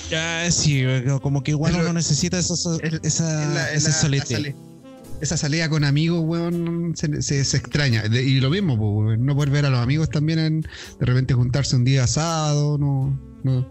Ya, 0.09 0.49
sí, 0.51 0.83
como 1.21 1.43
que 1.43 1.51
igual 1.51 1.73
lo- 1.73 1.79
uno 1.81 1.93
necesita 1.93 2.39
esa, 2.39 2.55
esa, 2.55 2.75
Es- 2.77 2.99
esa, 3.03 3.43
es 3.43 3.53
la- 3.53 3.73
esa 3.73 3.89
esa 5.21 5.37
salida 5.37 5.69
con 5.69 5.83
amigos, 5.83 6.21
weón, 6.25 6.93
se, 6.95 7.21
se- 7.21 7.43
se 7.43 7.57
extraña. 7.57 8.03
De- 8.03 8.23
y 8.23 8.39
lo 8.39 8.49
mismo, 8.49 8.73
weón, 8.75 9.25
no 9.25 9.35
poder 9.35 9.49
ver 9.51 9.65
a 9.65 9.69
los 9.69 9.79
amigos 9.79 10.09
también, 10.09 10.39
en- 10.39 10.61
de 10.61 11.05
repente 11.05 11.33
juntarse 11.33 11.75
un 11.75 11.83
día 11.85 12.05
sábado, 12.07 12.77
no, 12.77 13.19
no. 13.43 13.69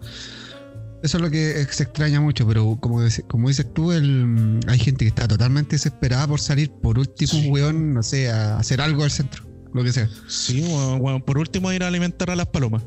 Eso 1.02 1.18
es 1.18 1.22
lo 1.22 1.30
que 1.30 1.64
se 1.70 1.84
extraña 1.84 2.20
mucho, 2.20 2.46
pero 2.48 2.78
como, 2.80 3.00
como 3.28 3.48
dices 3.48 3.72
tú, 3.72 3.92
el, 3.92 4.58
hay 4.66 4.78
gente 4.78 5.04
que 5.04 5.08
está 5.08 5.28
totalmente 5.28 5.76
desesperada 5.76 6.26
por 6.26 6.40
salir, 6.40 6.70
por 6.70 6.98
último, 6.98 7.30
Sí. 7.30 7.48
weón, 7.50 7.94
no 7.94 8.02
sé, 8.02 8.28
a 8.30 8.58
hacer 8.58 8.80
algo 8.80 9.04
al 9.04 9.10
centro, 9.10 9.44
lo 9.72 9.84
que 9.84 9.92
sea. 9.92 10.08
Sí, 10.26 10.62
weón, 10.62 11.00
weón, 11.00 11.22
por 11.22 11.38
último 11.38 11.70
ir 11.72 11.84
a 11.84 11.88
alimentar 11.88 12.30
a 12.30 12.34
las 12.36 12.46
palomas. 12.46 12.82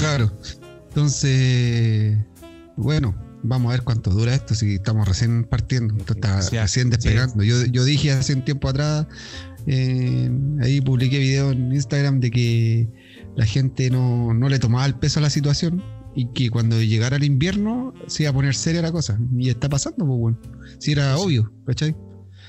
Claro. 0.00 0.30
Entonces, 0.88 2.18
bueno, 2.76 3.14
vamos 3.42 3.70
a 3.70 3.72
ver 3.72 3.82
cuánto 3.82 4.10
dura 4.10 4.34
esto 4.34 4.54
si 4.54 4.74
estamos 4.74 5.06
recién 5.06 5.44
partiendo. 5.44 5.94
Esto 5.96 6.14
está 6.14 6.42
Sí, 6.42 6.56
recién 6.56 6.86
sí. 6.86 6.90
despegando. 6.90 7.42
Yo, 7.44 7.64
yo 7.66 7.84
dije 7.84 8.12
hace 8.12 8.34
un 8.34 8.44
tiempo 8.44 8.68
atrás, 8.68 9.06
eh, 9.66 10.30
ahí 10.62 10.80
publiqué 10.80 11.18
video 11.18 11.50
en 11.52 11.72
Instagram 11.72 12.20
de 12.20 12.30
que 12.30 12.88
la 13.36 13.46
gente 13.46 13.90
no, 13.90 14.34
no 14.34 14.48
le 14.48 14.58
tomaba 14.58 14.86
el 14.86 14.94
peso 14.94 15.20
a 15.20 15.22
la 15.22 15.30
situación 15.30 15.82
y 16.14 16.26
que 16.32 16.50
cuando 16.50 16.80
llegara 16.82 17.16
el 17.16 17.24
invierno 17.24 17.94
se 18.06 18.24
iba 18.24 18.30
a 18.30 18.34
poner 18.34 18.54
seria 18.54 18.82
la 18.82 18.90
cosa. 18.92 19.18
Y 19.36 19.50
está 19.50 19.68
pasando, 19.68 20.04
pues 20.06 20.18
bueno. 20.18 20.38
Si 20.78 20.92
era 20.92 21.16
obvio, 21.16 21.52
¿cachai? 21.66 21.94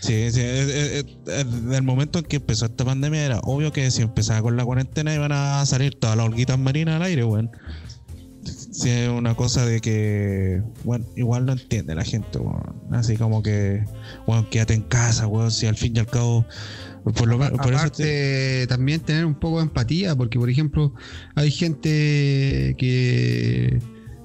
Sí, 0.01 0.31
sí, 0.31 0.39
desde 0.39 1.75
el 1.75 1.84
momento 1.84 2.19
en 2.19 2.25
que 2.25 2.38
empezó 2.38 2.65
esta 2.67 2.86
pandemia 2.86 3.25
era 3.25 3.39
obvio 3.43 3.74
que 3.74 3.91
si 3.91 4.01
empezaba 4.01 4.41
con 4.41 4.55
la 4.55 4.63
cuarentena 4.63 5.13
iban 5.13 5.34
a 5.34 5.65
salir 5.65 5.93
todas 6.00 6.15
las 6.15 6.25
holguitas 6.25 6.58
marinas 6.58 6.96
al 6.96 7.01
aire, 7.03 7.25
weón. 7.25 7.51
Sí, 8.43 8.89
es 8.89 9.10
una 9.10 9.36
cosa 9.36 9.65
de 9.65 9.81
que, 9.81 10.62
bueno, 10.84 11.05
igual 11.15 11.46
no 11.46 11.51
entiende 11.53 11.93
la 11.96 12.03
gente. 12.05 12.39
Así 12.91 13.17
como 13.17 13.43
que, 13.43 13.84
weón, 14.27 14.46
quédate 14.50 14.74
en 14.74 14.81
casa, 14.84 15.27
weón, 15.27 15.51
si 15.51 15.65
al 15.67 15.75
fin 15.75 15.96
y 15.96 16.00
al 16.00 16.08
cabo, 16.08 16.46
por 17.03 17.27
lo 17.27 17.38
menos, 17.38 17.58
por 17.60 17.67
eso 17.74 17.77
Aparte, 17.77 18.03
te- 18.03 18.67
también 18.67 19.01
tener 19.01 19.25
un 19.25 19.36
poco 19.36 19.58
de 19.58 19.63
empatía, 19.63 20.15
porque 20.15 20.39
por 20.39 20.50
ejemplo, 20.50 20.93
hay 21.36 21.51
gente 21.51 22.75
que, 22.77 23.79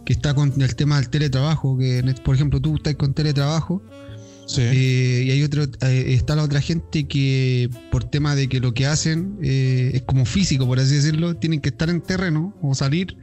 que 0.05 0.13
está 0.13 0.35
con 0.35 0.53
el 0.61 0.77
tema 0.77 0.97
del 0.97 1.09
teletrabajo, 1.09 1.77
que 1.79 2.03
por 2.25 2.35
ejemplo 2.35 2.61
tú 2.61 2.77
estás 2.77 2.95
con 2.95 3.15
teletrabajo 3.15 3.83
Sí. 4.47 4.61
Eh, 4.63 5.23
y 5.27 5.31
hay 5.31 5.43
otro, 5.43 5.65
eh, 5.65 6.05
está 6.09 6.37
la 6.37 6.43
otra 6.43 6.61
gente 6.61 7.09
que 7.09 7.71
por 7.91 8.05
tema 8.05 8.35
de 8.35 8.49
que 8.49 8.61
lo 8.61 8.75
que 8.75 8.87
hacen 8.87 9.39
eh, 9.43 9.93
es 9.95 10.03
como 10.03 10.25
físico, 10.27 10.67
por 10.67 10.79
así 10.79 10.95
decirlo, 10.97 11.35
tienen 11.37 11.61
que 11.61 11.71
estar 11.71 11.89
en 11.89 12.01
terreno 12.03 12.55
o 12.63 12.75
salir 12.75 13.17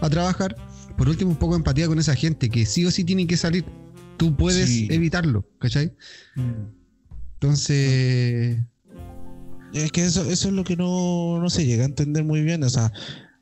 a 0.00 0.08
trabajar. 0.08 0.54
Por 0.96 1.08
último, 1.08 1.30
un 1.32 1.36
poco 1.36 1.54
de 1.54 1.58
empatía 1.58 1.86
con 1.88 1.98
esa 1.98 2.14
gente 2.14 2.48
que 2.48 2.64
sí 2.66 2.84
o 2.86 2.90
sí 2.90 3.04
tienen 3.04 3.26
que 3.26 3.36
salir. 3.36 3.64
Tú 4.16 4.36
puedes 4.36 4.68
Sí. 4.68 4.88
evitarlo, 4.90 5.48
¿cachai? 5.58 5.92
Entonces, 7.34 8.58
Es 9.74 9.92
que 9.92 10.04
eso, 10.06 10.22
eso 10.30 10.48
es 10.48 10.54
lo 10.54 10.64
que 10.64 10.76
no, 10.76 11.38
no 11.40 11.50
se 11.50 11.66
llega 11.66 11.82
a 11.82 11.86
entender 11.86 12.24
muy 12.24 12.40
bien. 12.42 12.64
O 12.64 12.70
sea, 12.70 12.90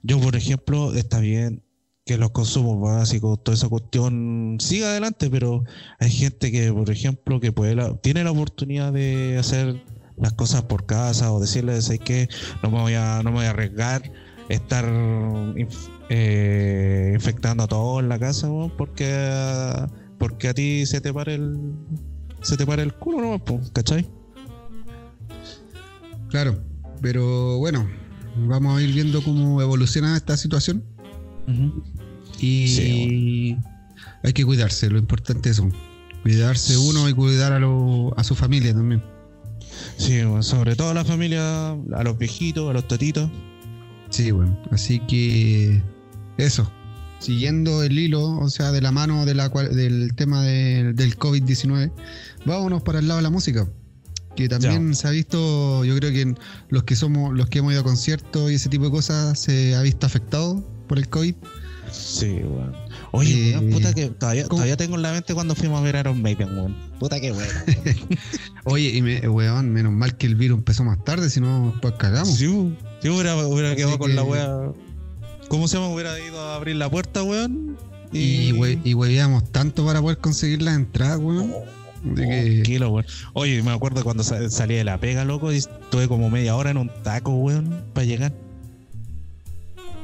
yo, 0.03 0.21
por 0.21 0.35
ejemplo, 0.37 0.93
está 0.95 1.21
bien 1.21 1.63
que 2.07 2.17
los 2.17 2.31
consumos 2.31 2.81
básicos, 2.81 3.43
toda 3.43 3.57
esa 3.57 3.69
cuestión 3.69 4.59
siga 4.61 4.87
adelante, 4.91 5.29
pero 5.29 5.65
hay 5.99 6.09
gente 6.09 6.53
que, 6.53 6.73
por 6.73 6.89
ejemplo, 6.89 7.41
que 7.41 7.51
puede 7.51 7.75
la- 7.75 7.97
tiene 7.97 8.23
la 8.23 8.31
oportunidad 8.31 8.93
de 8.93 9.37
hacer 9.39 9.83
las 10.17 10.33
cosas 10.35 10.63
por 10.63 10.87
casa 10.87 11.33
o 11.33 11.41
decirle, 11.41 11.83
¿sabes 11.83 12.01
qué? 12.01 12.29
No 12.63 12.71
me 12.71 12.81
voy 12.81 12.95
a, 12.95 13.23
no 13.25 13.31
me 13.33 13.39
voy 13.39 13.47
a 13.47 13.51
arriesgar 13.51 14.11
estar 14.49 14.85
eh, 16.09 17.11
infectando 17.13 17.65
a 17.65 17.67
todos 17.67 18.01
en 18.01 18.09
la 18.09 18.21
casa, 18.21 18.49
weón, 18.49 18.71
porque, 18.79 19.13
porque 20.19 20.49
a 20.49 20.55
ti 20.55 20.87
se 20.87 21.01
te 21.01 21.13
para 21.13 21.35
el 21.35 21.59
se 22.43 22.57
te 22.57 22.65
para 22.65 22.85
el 22.85 22.95
culo, 22.95 23.21
¿no? 23.21 23.61
¿Cachai? 23.73 24.07
claro. 26.31 26.57
Pero 27.03 27.59
bueno, 27.59 27.87
vamos 28.47 28.79
a 28.79 28.83
ir 28.83 28.95
viendo 28.95 29.23
cómo 29.25 29.61
evoluciona 29.61 30.17
esta 30.17 30.37
situación. 30.37 30.85
Y 32.41 32.69
Sí, 32.69 33.57
hay 34.23 34.33
que 34.33 34.45
cuidarse, 34.45 34.91
lo 34.91 34.99
importante 34.99 35.51
es 35.51 35.57
eso. 35.59 35.69
Cuidarse 36.23 36.77
uno 36.77 37.09
y 37.09 37.15
cuidar 37.15 37.53
a, 37.53 37.59
lo- 37.59 38.13
a 38.19 38.25
su 38.25 38.35
familia 38.35 38.75
también. 38.75 39.03
Sí, 39.97 40.23
bueno, 40.25 40.43
sobre 40.43 40.75
todo 40.77 40.91
a 40.91 40.95
la 40.95 41.05
familia, 41.05 41.71
a 41.71 42.03
los 42.05 42.19
viejitos, 42.19 42.69
a 42.69 42.73
los 42.73 42.87
tatitos. 42.89 43.31
Sí, 44.11 44.31
bueno. 44.31 44.59
Así 44.71 45.01
que 45.01 45.83
eso. 46.39 46.71
Siguiendo 47.19 47.83
el 47.83 47.99
hilo, 47.99 48.39
o 48.39 48.51
sea, 48.51 48.73
de 48.73 48.81
la 48.83 48.93
mano 48.93 49.25
de 49.25 49.35
la 49.35 49.49
del 49.49 50.15
tema 50.15 50.43
de- 50.43 50.93
del 50.93 51.17
COVID-19, 51.19 51.91
vámonos 52.45 52.83
para 52.83 52.99
el 52.99 53.09
lado 53.09 53.19
de 53.19 53.23
la 53.23 53.31
música. 53.31 53.67
Que 54.37 54.49
también 54.51 54.95
se 54.95 55.09
ha 55.09 55.11
visto, 55.13 55.83
yo 55.87 55.97
creo 55.97 56.13
que 56.13 56.35
los 56.69 56.85
que 56.85 56.95
somos, 56.95 57.35
los 57.35 57.49
que 57.49 57.61
hemos 57.61 57.73
ido 57.73 57.81
a 57.81 57.85
conciertos 57.85 58.51
y 58.51 58.57
ese 58.57 58.69
tipo 58.69 58.85
de 58.85 58.91
cosas, 58.91 59.39
se 59.39 59.75
ha 59.75 59.81
visto 59.83 60.05
afectado 60.07 60.63
por 60.87 60.99
el 60.99 61.09
COVID. 61.09 61.35
Sí, 61.91 62.41
weón. 62.43 62.73
Oye, 63.13 63.51
Eh, 63.51 63.59
weón, 63.59 63.71
puta 63.71 63.95
que 63.95 64.07
todavía, 64.09 64.47
todavía 64.47 64.77
tengo 64.77 64.97
en 64.97 65.03
la 65.03 65.13
mente 65.13 65.35
cuando 65.35 65.55
fuimos 65.55 65.81
a 65.81 65.83
ver 65.83 65.97
a 65.97 66.01
Iron 66.01 66.21
Maiden, 66.23 66.49
weón. 66.57 66.77
Puta 66.99 67.21
que 67.21 67.33
weón. 67.33 67.49
Oye, 68.65 68.91
y 68.91 69.03
me, 69.03 69.29
weón, 69.29 69.71
menos 69.71 69.93
mal 69.93 70.17
que 70.17 70.27
el 70.27 70.35
virus 70.35 70.59
empezó 70.59 70.85
más 70.85 71.03
tarde, 71.05 71.31
si 71.31 71.41
no, 71.41 71.75
pues 71.81 71.95
cagamos. 71.95 72.37
Sí, 72.37 72.47
hubiera, 72.47 73.37
hubiera 73.47 73.69
Así 73.71 73.77
quedado 73.77 73.99
con 73.99 74.15
la 74.17 74.23
wea. 74.23 74.73
¿Cómo 75.49 75.69
se 75.69 75.77
llama? 75.77 75.89
Hubiera 75.93 76.19
ido 76.19 76.41
a 76.41 76.57
abrir 76.57 76.77
la 76.77 76.91
puerta, 76.91 77.23
weón. 77.23 77.77
Y, 78.13 78.53
we- 78.53 78.79
y 78.85 78.95
hueveamos 78.95 79.51
tanto 79.53 79.85
para 79.85 80.01
poder 80.01 80.19
conseguir 80.19 80.63
las 80.63 80.77
entradas, 80.77 81.19
weón. 81.19 81.53
Oh, 81.55 82.15
que- 82.15 82.63
kilo, 82.65 82.91
weón. 82.91 83.07
Oye, 83.35 83.63
me 83.63 83.71
acuerdo 83.73 84.03
cuando 84.03 84.23
sa- 84.25 84.49
salí 84.51 84.75
de 84.75 84.85
la 84.85 84.99
pega, 84.99 85.25
loco, 85.25 85.53
y 85.53 85.57
estuve 85.59 86.09
como 86.09 86.31
media 86.31 86.57
hora 86.57 86.71
en 86.71 86.79
un 86.79 86.91
taco, 87.03 87.31
weón, 87.35 87.85
para 87.95 88.05
llegar. 88.07 88.33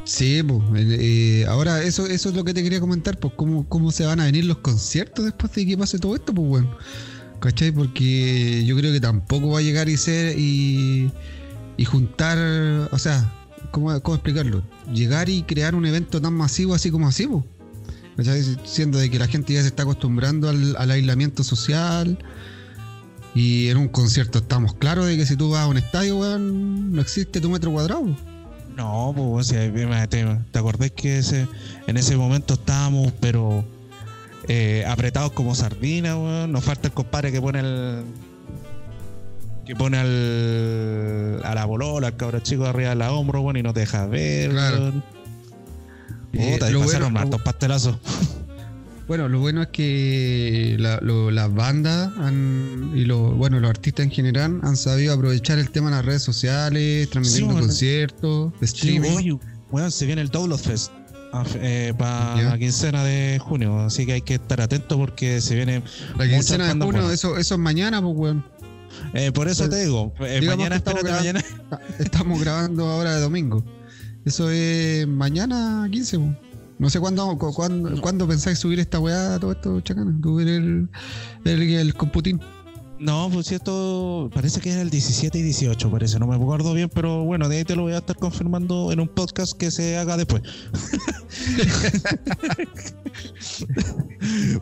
Sí, 0.05 0.43
pues, 0.43 1.47
ahora 1.47 1.83
eso, 1.83 2.07
eso 2.07 2.29
es 2.31 2.35
lo 2.35 2.45
que 2.45 2.53
te 2.53 2.63
quería 2.63 2.81
comentar, 2.81 3.19
pues 3.19 3.35
cómo, 3.37 3.69
cómo 3.69 3.93
se 3.93 4.05
van 4.05 4.19
a 4.21 4.25
venir 4.25 4.45
los 4.45 4.59
conciertos 4.59 5.25
después 5.25 5.53
de 5.55 5.65
que 5.65 5.79
pase 5.79 5.99
todo 5.99 6.17
esto, 6.17 6.35
pues 6.35 6.49
bueno. 6.49 6.77
¿Cachai? 7.41 7.73
Porque 7.73 8.65
yo 8.65 8.77
creo 8.77 8.93
que 8.93 9.01
tampoco 9.01 9.51
va 9.51 9.59
a 9.59 9.63
llegar 9.63 9.89
y 9.89 9.97
ser 9.97 10.39
y, 10.39 11.11
y 11.77 11.85
juntar, 11.85 12.39
o 12.93 12.99
sea, 12.99 13.33
¿cómo, 13.71 14.01
¿cómo 14.01 14.15
explicarlo? 14.17 14.63
Llegar 14.93 15.29
y 15.29 15.43
crear 15.43 15.75
un 15.75 15.87
evento 15.87 16.21
tan 16.21 16.35
masivo 16.35 16.75
así 16.75 16.91
como 16.91 17.09
así, 17.09 17.27
pues. 17.27 17.45
¿Cachai? 18.17 18.43
Siendo 18.65 18.99
de 18.99 19.11
que 19.11 19.19
la 19.19 19.27
gente 19.27 19.55
ya 19.55 19.63
se 19.63 19.69
está 19.69 19.85
acostumbrando 19.85 20.49
al, 20.49 20.77
al 20.77 20.91
aislamiento 20.91 21.43
social. 21.45 22.19
Y 23.35 23.69
en 23.69 23.79
un 23.79 23.89
concierto 23.89 24.41
estamos 24.41 24.75
claros 24.75 25.07
de 25.07 25.17
que 25.17 25.27
si 25.27 25.37
tú 25.37 25.51
vas 25.51 25.63
a 25.63 25.67
un 25.67 25.79
estadio, 25.79 26.19
weón, 26.19 26.93
no 26.93 27.01
existe 27.01 27.41
tu 27.41 27.49
metro 27.49 27.73
cuadrado. 27.73 28.15
Pues. 28.75 28.77
No, 28.77 29.13
pues, 29.17 29.47
sea, 29.49 29.65
imagínate, 29.65 30.39
¿te 30.51 30.59
acordás 30.59 30.91
que 30.93 31.19
ese, 31.19 31.47
en 31.87 31.97
ese 31.97 32.17
momento 32.17 32.55
estábamos, 32.55 33.13
pero 33.21 33.65
eh, 34.49 34.85
apretados 34.89 35.33
como 35.33 35.55
sardinas, 35.55 36.15
weón? 36.15 36.53
Nos 36.53 36.65
falta 36.65 36.89
el 36.89 36.95
compadre 36.95 37.31
que 37.33 37.41
pone 37.41 37.61
el. 37.61 38.05
que 39.67 39.77
pone 39.77 39.99
al. 39.99 41.41
a 41.45 41.55
la 41.55 41.65
bolola, 41.65 42.09
al 42.09 42.17
cabro 42.17 42.41
chico 42.41 42.65
arriba 42.67 42.91
de 42.91 42.97
la 42.97 43.13
hombro, 43.13 43.41
weón, 43.43 43.57
y 43.57 43.63
no 43.63 43.73
te 43.73 43.81
deja 43.81 44.07
ver, 44.07 44.51
Claro. 44.51 44.79
weón. 44.81 45.05
Eh, 46.35 46.53
Puta, 46.55 46.71
y 46.71 46.73
lo 46.73 46.81
pasaron 46.81 47.13
bueno- 47.13 47.21
hartos 47.21 47.43
pastelazos. 47.43 47.97
Bueno, 49.13 49.29
lo 49.29 49.41
bueno 49.41 49.61
es 49.61 49.69
que 49.69 50.77
la- 50.79 50.99
lo- 51.03 51.31
las 51.31 51.53
bandas 51.53 52.11
han- 52.17 52.93
y 52.95 53.05
lo, 53.05 53.33
bueno, 53.33 53.61
los 53.61 53.69
artistas 53.69 54.05
en 54.07 54.11
general 54.11 54.61
han 54.63 54.75
sabido 54.75 55.13
aprovechar 55.13 55.59
el 55.59 55.69
tema 55.71 55.89
en 55.91 55.97
las 55.97 56.05
redes 56.07 56.23
sociales, 56.23 57.11
transmitiendo 57.11 57.53
bueno. 57.53 57.67
conciertos, 57.69 58.55
Sí, 58.61 58.65
streaming. 58.65 59.11
oye, 59.11 59.37
weón, 59.71 59.91
se 59.93 60.07
viene 60.07 60.23
el 60.23 60.31
Download 60.31 60.59
Fest. 60.59 60.93
para 61.99 62.37
Ya. 62.41 62.43
la 62.53 62.59
quincena 62.59 63.05
de 63.05 63.39
junio, 63.39 63.81
así 63.81 64.07
que 64.07 64.15
hay 64.15 64.23
que 64.23 64.35
estar 64.37 64.63
atentos 64.63 64.97
porque 64.97 65.43
se 65.43 65.57
viene. 65.57 65.83
la 66.17 66.27
quincena 66.27 66.65
de 66.65 66.71
junio, 66.71 66.87
buenas. 66.87 67.13
eso, 67.13 67.37
eso 67.37 67.55
es 67.57 67.61
mañana, 67.61 68.01
pues, 68.01 68.15
weón. 68.17 68.47
Eh, 69.13 69.31
por 69.31 69.47
eso 69.47 69.65
Pues, 69.67 69.77
te 69.79 69.85
digo, 69.85 70.15
eh, 70.21 70.41
mañana, 70.47 70.77
estamos 70.77 71.01
espérate, 71.05 71.23
mañana. 71.35 71.45
Estamos 71.99 72.41
grabando 72.41 72.87
ahora 72.87 73.15
de 73.17 73.21
domingo. 73.21 73.63
Eso 74.25 74.49
es 74.51 75.07
mañana 75.07 75.87
15, 75.93 76.19
pues. 76.19 76.31
No 76.83 76.91
sé 76.91 76.99
cuándo, 76.99 77.39
cu- 77.39 77.55
cuándo, 77.55 78.01
cuándo 78.01 78.27
pensáis 78.27 78.59
subir 78.59 78.81
esta 78.81 78.99
weá, 78.99 79.39
todo 79.39 79.53
esto, 79.53 79.81
chacana. 79.83 80.13
Subir 80.21 80.49
el, 80.49 80.89
el, 81.45 81.63
el 81.75 81.95
computín. 81.95 82.41
No, 83.03 83.29
pues 83.33 83.51
esto 83.51 84.31
parece 84.33 84.61
que 84.61 84.71
era 84.71 84.81
el 84.81 84.89
17 84.89 85.37
y 85.37 85.43
18, 85.43 85.91
parece, 85.91 86.21
no 86.21 86.29
me 86.29 86.37
acuerdo 86.37 86.73
bien, 86.73 86.89
pero 86.89 87.25
bueno, 87.25 87.49
de 87.49 87.57
ahí 87.59 87.65
te 87.65 87.75
lo 87.75 87.83
voy 87.83 87.95
a 87.95 87.99
estar 87.99 88.15
confirmando 88.17 88.93
en 88.93 89.01
un 89.01 89.09
podcast 89.09 89.55
que 89.59 89.73
se 89.73 89.99
haga 89.99 90.17
después. 90.17 90.43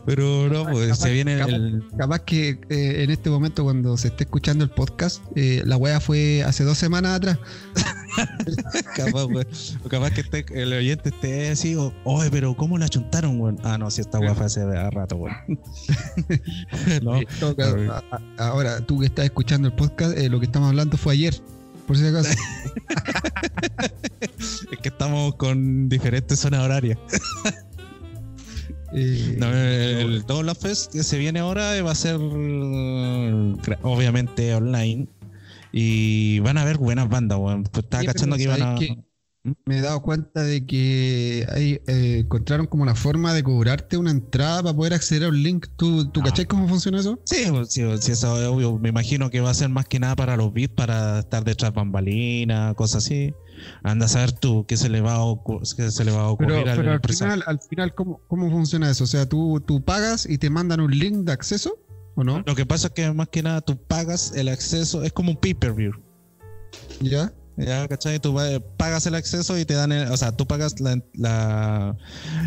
pero 0.05 0.49
no, 0.49 0.65
pues 0.65 0.89
Capaz- 0.89 0.95
se 1.03 1.13
viene 1.13 1.37
capaz- 1.37 1.53
el... 1.53 1.83
Capaz 1.97 2.19
que 2.19 2.49
eh, 2.69 3.03
en 3.03 3.11
este 3.11 3.29
momento, 3.29 3.63
cuando 3.63 3.95
se 3.97 4.07
esté 4.07 4.23
escuchando 4.23 4.63
el 4.63 4.71
podcast, 4.71 5.21
eh, 5.35 5.61
la 5.65 5.77
weá 5.77 5.99
fue 5.99 6.43
hace 6.43 6.63
dos 6.63 6.77
semanas 6.79 7.17
atrás. 7.17 7.37
Capaz, 8.95 9.23
güey, 9.23 9.45
o 9.85 9.87
capaz 9.87 10.11
que 10.11 10.19
esté- 10.21 10.45
el 10.61 10.73
oyente 10.73 11.09
esté 11.09 11.49
así, 11.51 11.75
o, 11.75 11.93
oye, 12.03 12.29
pero 12.29 12.55
¿cómo 12.57 12.77
la 12.77 12.89
chuntaron, 12.89 13.39
güey? 13.39 13.55
Ah, 13.63 13.77
no, 13.77 13.89
si 13.89 14.01
esta 14.01 14.19
weá 14.19 14.35
fue 14.35 14.47
hace 14.47 14.65
rato, 14.91 15.15
güey. 15.15 15.33
no, 17.03 17.13
a- 17.13 18.21
ahora, 18.37 18.85
tú 18.85 18.99
que 18.99 19.05
estás 19.07 19.25
escuchando 19.25 19.67
el 19.67 19.73
podcast, 19.73 20.17
eh, 20.17 20.29
lo 20.29 20.39
que 20.39 20.45
estamos 20.45 20.69
hablando 20.69 20.97
fue 20.97 21.13
ayer, 21.13 21.35
por 21.87 21.97
si 21.97 22.05
acaso. 22.05 22.29
es 24.39 24.79
que 24.81 24.89
estamos 24.89 25.35
con 25.35 25.89
diferentes 25.89 26.39
zonas 26.39 26.61
horarias. 26.61 26.97
Eh, 28.93 29.35
No, 29.37 29.51
el, 29.53 30.23
Double 30.23 30.53
Fest 30.53 30.91
que 30.91 31.03
se 31.03 31.17
viene 31.17 31.39
ahora 31.39 31.77
eh, 31.77 31.81
va 31.81 31.91
a 31.91 31.95
ser 31.95 32.15
obviamente 33.83 34.53
online 34.53 35.07
y 35.71 36.39
van 36.39 36.57
a 36.57 36.63
haber 36.63 36.77
buenas 36.77 37.07
bandas, 37.07 37.37
weón. 37.37 37.63
Pues 37.63 37.85
estaba 37.85 38.03
cachando 38.03 38.35
que 38.35 38.43
iban 38.43 38.61
a. 38.61 38.75
me 39.65 39.79
he 39.79 39.81
dado 39.81 40.01
cuenta 40.03 40.43
de 40.43 40.65
que 40.67 41.47
hay, 41.51 41.81
eh, 41.87 42.19
encontraron 42.19 42.67
como 42.67 42.85
la 42.85 42.93
forma 42.93 43.33
de 43.33 43.41
cobrarte 43.41 43.97
una 43.97 44.11
entrada 44.11 44.61
para 44.61 44.75
poder 44.75 44.93
acceder 44.93 45.23
a 45.23 45.29
un 45.29 45.41
link. 45.41 45.65
¿Tú, 45.77 46.05
tú 46.11 46.19
Ah. 46.21 46.25
cachai 46.25 46.45
cómo 46.45 46.67
funciona 46.67 46.99
eso? 46.99 47.19
Sí, 47.25 47.45
pues, 47.49 47.71
sí, 47.73 47.81
sí, 48.01 48.11
eso 48.11 48.39
es 48.39 48.47
obvio. 48.47 48.77
Me 48.77 48.89
imagino 48.89 49.29
que 49.31 49.41
va 49.41 49.49
a 49.49 49.53
ser 49.55 49.69
más 49.69 49.85
que 49.87 49.99
nada 49.99 50.15
para 50.15 50.37
los 50.37 50.53
beats, 50.53 50.73
para 50.75 51.19
estar 51.19 51.43
detrás 51.43 51.73
bambalinas, 51.73 52.75
cosas 52.75 53.03
así. 53.05 53.33
Anda 53.83 54.05
a 54.05 54.09
saber 54.09 54.31
tú 54.31 54.65
qué 54.67 54.77
se 54.77 54.89
le 54.89 55.01
va 55.01 55.15
a, 55.15 55.19
ocu- 55.23 55.61
qué 55.75 55.89
se 55.91 56.05
le 56.05 56.11
va 56.11 56.21
a 56.21 56.27
ocurrir 56.29 56.57
Pero, 56.59 56.71
al 56.71 56.77
pero 56.77 56.89
al 56.89 56.95
empresario. 56.97 57.33
final, 57.33 57.43
al 57.47 57.59
final 57.67 57.95
¿cómo, 57.95 58.21
¿cómo 58.27 58.49
funciona 58.51 58.89
eso? 58.91 59.03
O 59.03 59.07
sea, 59.07 59.27
¿tú, 59.27 59.59
tú 59.65 59.83
pagas 59.83 60.27
y 60.29 60.37
te 60.37 60.49
mandan 60.49 60.81
un 60.81 60.91
link 60.91 61.25
de 61.25 61.31
acceso 61.31 61.79
o 62.15 62.23
no? 62.23 62.43
Lo 62.45 62.55
que 62.55 62.65
pasa 62.65 62.87
es 62.87 62.93
que 62.93 63.11
más 63.11 63.29
que 63.29 63.41
nada 63.43 63.61
tú 63.61 63.77
pagas 63.77 64.33
el 64.35 64.49
acceso, 64.49 65.03
es 65.03 65.11
como 65.13 65.31
un 65.31 65.37
pay-per-view. 65.37 65.93
¿Ya? 67.01 67.33
Ya, 67.57 67.87
¿cachai? 67.87 68.19
Tú 68.19 68.35
pagas 68.77 69.05
el 69.05 69.15
acceso 69.15 69.57
y 69.57 69.65
te 69.65 69.73
dan, 69.75 69.91
el- 69.91 70.11
o 70.11 70.17
sea, 70.17 70.31
tú 70.35 70.47
pagas 70.47 70.75
la, 70.79 71.95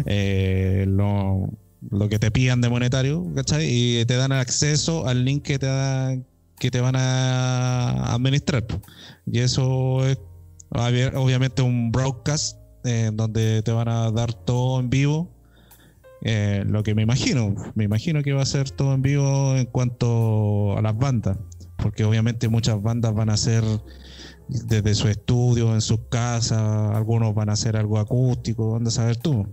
eh, 0.07 0.85
lo, 0.89 1.49
lo 1.91 2.09
que 2.09 2.19
te 2.19 2.31
pidan 2.31 2.61
de 2.61 2.69
monetario, 2.69 3.25
¿cachai? 3.35 3.67
Y 3.69 4.05
te 4.07 4.17
dan 4.17 4.33
el 4.33 4.39
acceso 4.39 5.07
al 5.07 5.25
link 5.25 5.43
que 5.45 5.59
te 5.59 5.67
da, 5.67 6.17
que 6.59 6.71
te 6.71 6.81
van 6.81 6.97
a 6.97 8.13
administrar. 8.15 8.65
Y 9.27 9.41
eso 9.41 10.07
es 10.07 10.19
obvi- 10.71 11.13
obviamente 11.15 11.63
un 11.63 11.93
broadcast 11.93 12.57
eh, 12.85 13.11
donde 13.15 13.63
te 13.63 13.73
van 13.73 13.89
a 13.89 14.11
dar 14.11 14.33
todo 14.35 14.81
en 14.81 14.91
vivo 14.91 15.31
Eh, 16.27 16.65
lo 16.67 16.83
que 16.83 16.95
me 16.95 17.03
imagino, 17.03 17.55
me 17.75 17.85
imagino 17.85 18.23
que 18.23 18.33
va 18.33 18.41
a 18.43 18.47
ser 18.47 18.71
todo 18.71 18.95
en 18.95 19.03
vivo 19.03 19.57
en 19.57 19.67
cuanto 19.67 20.75
a 20.79 20.81
las 20.81 20.97
bandas, 20.97 21.37
porque 21.85 22.03
obviamente 22.03 22.49
muchas 22.49 22.81
bandas 22.81 23.13
van 23.13 23.29
a 23.29 23.37
ser 23.37 23.63
desde 24.49 24.95
su 24.95 25.07
estudio, 25.09 25.75
en 25.75 25.83
sus 25.83 26.01
casas, 26.09 26.97
algunos 26.97 27.35
van 27.35 27.51
a 27.51 27.53
hacer 27.53 27.77
algo 27.77 27.99
acústico, 27.99 28.75
anda 28.75 28.89
a 28.89 28.91
saber 28.91 29.19
tú. 29.19 29.47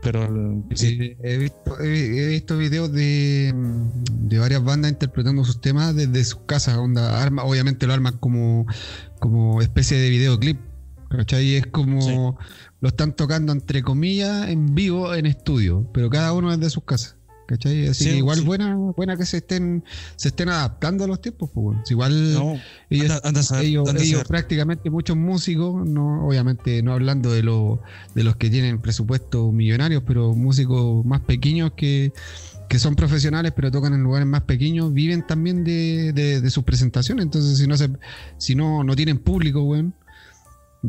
Pero 0.00 0.62
sí, 0.76 1.16
he, 1.20 1.38
visto, 1.38 1.80
he, 1.80 2.28
visto 2.28 2.56
videos 2.56 2.92
de, 2.92 3.52
de, 4.12 4.38
varias 4.38 4.62
bandas 4.62 4.92
interpretando 4.92 5.44
sus 5.44 5.60
temas 5.60 5.96
desde 5.96 6.22
sus 6.22 6.42
casas, 6.46 6.76
onda, 6.76 7.20
arma, 7.20 7.42
obviamente 7.42 7.84
lo 7.88 7.94
arman 7.94 8.16
como, 8.18 8.64
como 9.18 9.60
especie 9.60 9.98
de 9.98 10.08
videoclip. 10.08 10.60
¿Cachai? 11.10 11.56
Es 11.56 11.66
como 11.66 12.38
lo 12.80 12.88
están 12.88 13.16
tocando 13.16 13.52
entre 13.52 13.82
comillas 13.82 14.48
en 14.48 14.76
vivo 14.76 15.14
en 15.14 15.26
estudio, 15.26 15.90
pero 15.92 16.08
cada 16.10 16.32
uno 16.32 16.52
es 16.52 16.60
de 16.60 16.70
sus 16.70 16.84
casas. 16.84 17.16
¿Cachai? 17.52 17.86
Así 17.86 18.06
que 18.06 18.16
igual 18.16 18.40
buena, 18.40 18.74
buena 18.96 19.14
que 19.18 19.26
se 19.26 19.36
estén, 19.36 19.84
se 20.16 20.28
estén 20.28 20.48
adaptando 20.48 21.04
a 21.04 21.06
los 21.06 21.20
tiempos, 21.20 21.50
pues. 21.52 21.78
Igual 21.90 22.62
ellos, 22.88 24.24
prácticamente 24.26 24.88
muchos 24.88 25.18
músicos, 25.18 25.86
no, 25.86 26.26
obviamente 26.26 26.82
no 26.82 26.94
hablando 26.94 27.30
de, 27.30 27.42
de 27.42 28.24
los 28.24 28.36
que 28.36 28.48
tienen 28.48 28.80
presupuestos 28.80 29.52
millonarios, 29.52 30.02
pero 30.06 30.32
músicos 30.34 31.04
más 31.04 31.20
pequeños 31.20 31.72
que, 31.76 32.14
son 32.78 32.94
profesionales 32.94 33.52
pero 33.54 33.70
tocan 33.70 33.92
en 33.92 34.02
lugares 34.02 34.26
más 34.26 34.44
pequeños, 34.44 34.90
viven 34.94 35.26
también 35.26 35.62
de, 35.62 36.14
de, 36.14 36.50
sus 36.50 36.64
presentaciones. 36.64 37.22
Entonces, 37.22 37.58
si 37.58 37.66
no 37.66 37.76
se, 37.76 37.90
si 38.38 38.54
no, 38.54 38.82
no 38.82 38.96
tienen 38.96 39.18
público, 39.18 39.62
bueno, 39.62 39.92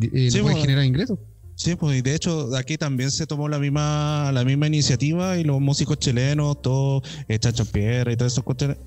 eh, 0.01 0.29
no 0.34 0.43
pueden 0.43 0.60
generar 0.60 0.86
ingresos. 0.86 1.20
Sí, 1.55 1.75
pues 1.75 2.03
de 2.03 2.15
hecho 2.15 2.55
aquí 2.55 2.77
también 2.77 3.12
se 3.12 3.27
tomó 3.27 3.48
la 3.48 3.60
misma 3.60 4.31
la 4.33 4.43
misma 4.43 4.67
iniciativa 4.67 5.38
y 5.38 5.43
los 5.43 5.62
músicos 5.62 6.00
chilenos, 6.00 6.62
todos 6.62 7.03
eh, 7.27 7.38
Chacho 7.38 7.65
Pierre 7.65 8.13
y 8.13 8.17
todos 8.17 8.33
esos, 8.33 8.43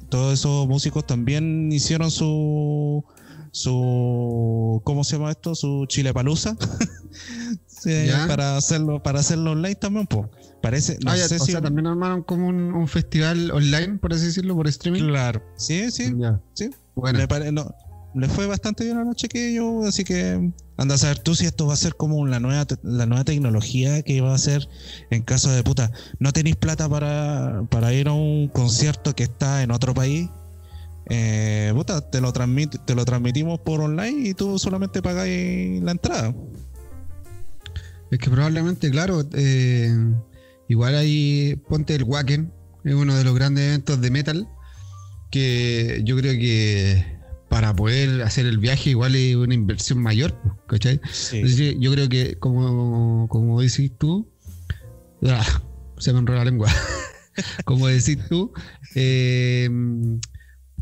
todos 0.09 0.35
esos 0.35 0.67
músicos 0.67 1.07
también 1.07 1.71
hicieron 1.71 2.11
su 2.11 3.05
su 3.53 4.83
¿cómo 4.85 5.05
se 5.05 5.17
llama 5.17 5.31
esto? 5.31 5.55
su 5.55 5.87
Chile 5.87 6.13
Palusa 6.13 6.57
para 8.29 8.57
hacerlo 8.57 9.03
para 9.03 9.21
hacerlo 9.21 9.53
online 9.53 9.77
también, 9.77 10.07
pues. 10.07 10.27
Parece, 10.63 10.99
no 11.05 11.13
ah, 11.13 11.17
sé 11.17 11.39
si 11.39 11.53
también 11.53 11.87
armaron 11.87 12.23
como 12.25 12.49
un, 12.49 12.89
festival 12.89 13.53
online, 13.53 13.99
por 13.99 14.13
así 14.13 14.27
decirlo, 14.27 14.57
por 14.57 14.67
streaming. 14.67 15.07
Claro, 15.07 15.41
sí, 15.57 15.91
sí, 15.93 16.13
sí. 16.55 16.71
Bueno. 16.97 17.25
no, 17.53 17.75
le 18.15 18.29
fue 18.29 18.47
bastante 18.47 18.85
bien 18.85 18.97
anoche 18.97 19.29
que 19.29 19.55
yo, 19.55 19.85
así 19.85 20.03
que 20.03 20.51
anda 20.77 20.95
a 20.95 20.99
saber 20.99 21.19
tú 21.19 21.35
si 21.35 21.47
esto 21.47 21.67
va 21.67 21.75
a 21.75 21.77
ser 21.77 21.97
como 21.97 22.27
la 22.27 22.41
nueva, 22.41 22.67
la 22.83 23.07
nueva 23.07 23.25
tecnología 23.25 24.03
que 24.03 24.21
va 24.21 24.35
a 24.35 24.39
ser 24.39 24.69
en 25.11 25.23
caso 25.23 25.51
de 25.51 25.63
puta, 25.63 25.91
no 26.19 26.33
tenéis 26.33 26.57
plata 26.57 26.89
para, 26.89 27.65
para 27.71 27.93
ir 27.93 28.09
a 28.09 28.13
un 28.13 28.49
concierto 28.49 29.15
que 29.15 29.25
está 29.25 29.63
en 29.63 29.71
otro 29.71 29.95
país. 29.95 30.29
Eh, 31.09 31.73
puta, 31.75 32.01
te 32.11 32.21
lo, 32.21 32.33
transmit, 32.33 32.77
te 32.85 32.95
lo 32.95 33.05
transmitimos 33.05 33.61
por 33.61 33.81
online 33.81 34.29
y 34.31 34.35
tú 34.35 34.59
solamente 34.59 35.03
pagáis 35.03 35.83
la 35.83 35.93
entrada. 35.93 36.35
Es 38.11 38.19
que 38.19 38.31
probablemente, 38.31 38.91
claro, 38.91 39.25
eh, 39.35 39.95
igual 40.69 40.95
ahí 40.95 41.57
ponte 41.69 41.95
el 41.95 42.05
Wacken, 42.05 42.53
es 42.85 42.95
uno 42.95 43.17
de 43.17 43.25
los 43.25 43.35
grandes 43.35 43.65
eventos 43.65 44.01
de 44.01 44.11
metal, 44.11 44.49
que 45.31 46.03
yo 46.05 46.17
creo 46.17 46.33
que 46.35 47.16
para 47.49 47.75
poder 47.75 48.23
hacer 48.23 48.47
el 48.47 48.59
viaje 48.59 48.91
igual 48.91 49.15
es 49.15 49.37
una 49.37 49.55
inversión 49.55 50.01
mayor, 50.01 50.35
¿cachai? 50.67 51.01
yo 51.79 51.93
creo 51.93 52.09
que, 52.09 52.37
como, 52.39 53.29
como 53.29 53.61
decís 53.61 53.93
tú, 53.99 54.29
ah, 55.27 55.63
se 55.99 56.13
me 56.13 56.19
enrolla 56.19 56.41
la 56.41 56.51
lengua, 56.51 56.71
como 57.65 57.87
decís 57.87 58.19
tú, 58.29 58.53
eh, 58.95 59.69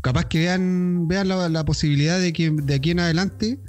capaz 0.01 0.25
que 0.25 0.39
vean, 0.39 1.07
vean 1.07 1.27
la, 1.27 1.65
posibilidad 1.65 2.19
de 2.19 2.33
que 2.33 2.51
de 2.51 2.75
aquí 2.75 2.91
en 2.91 2.99
adelante 2.99 3.59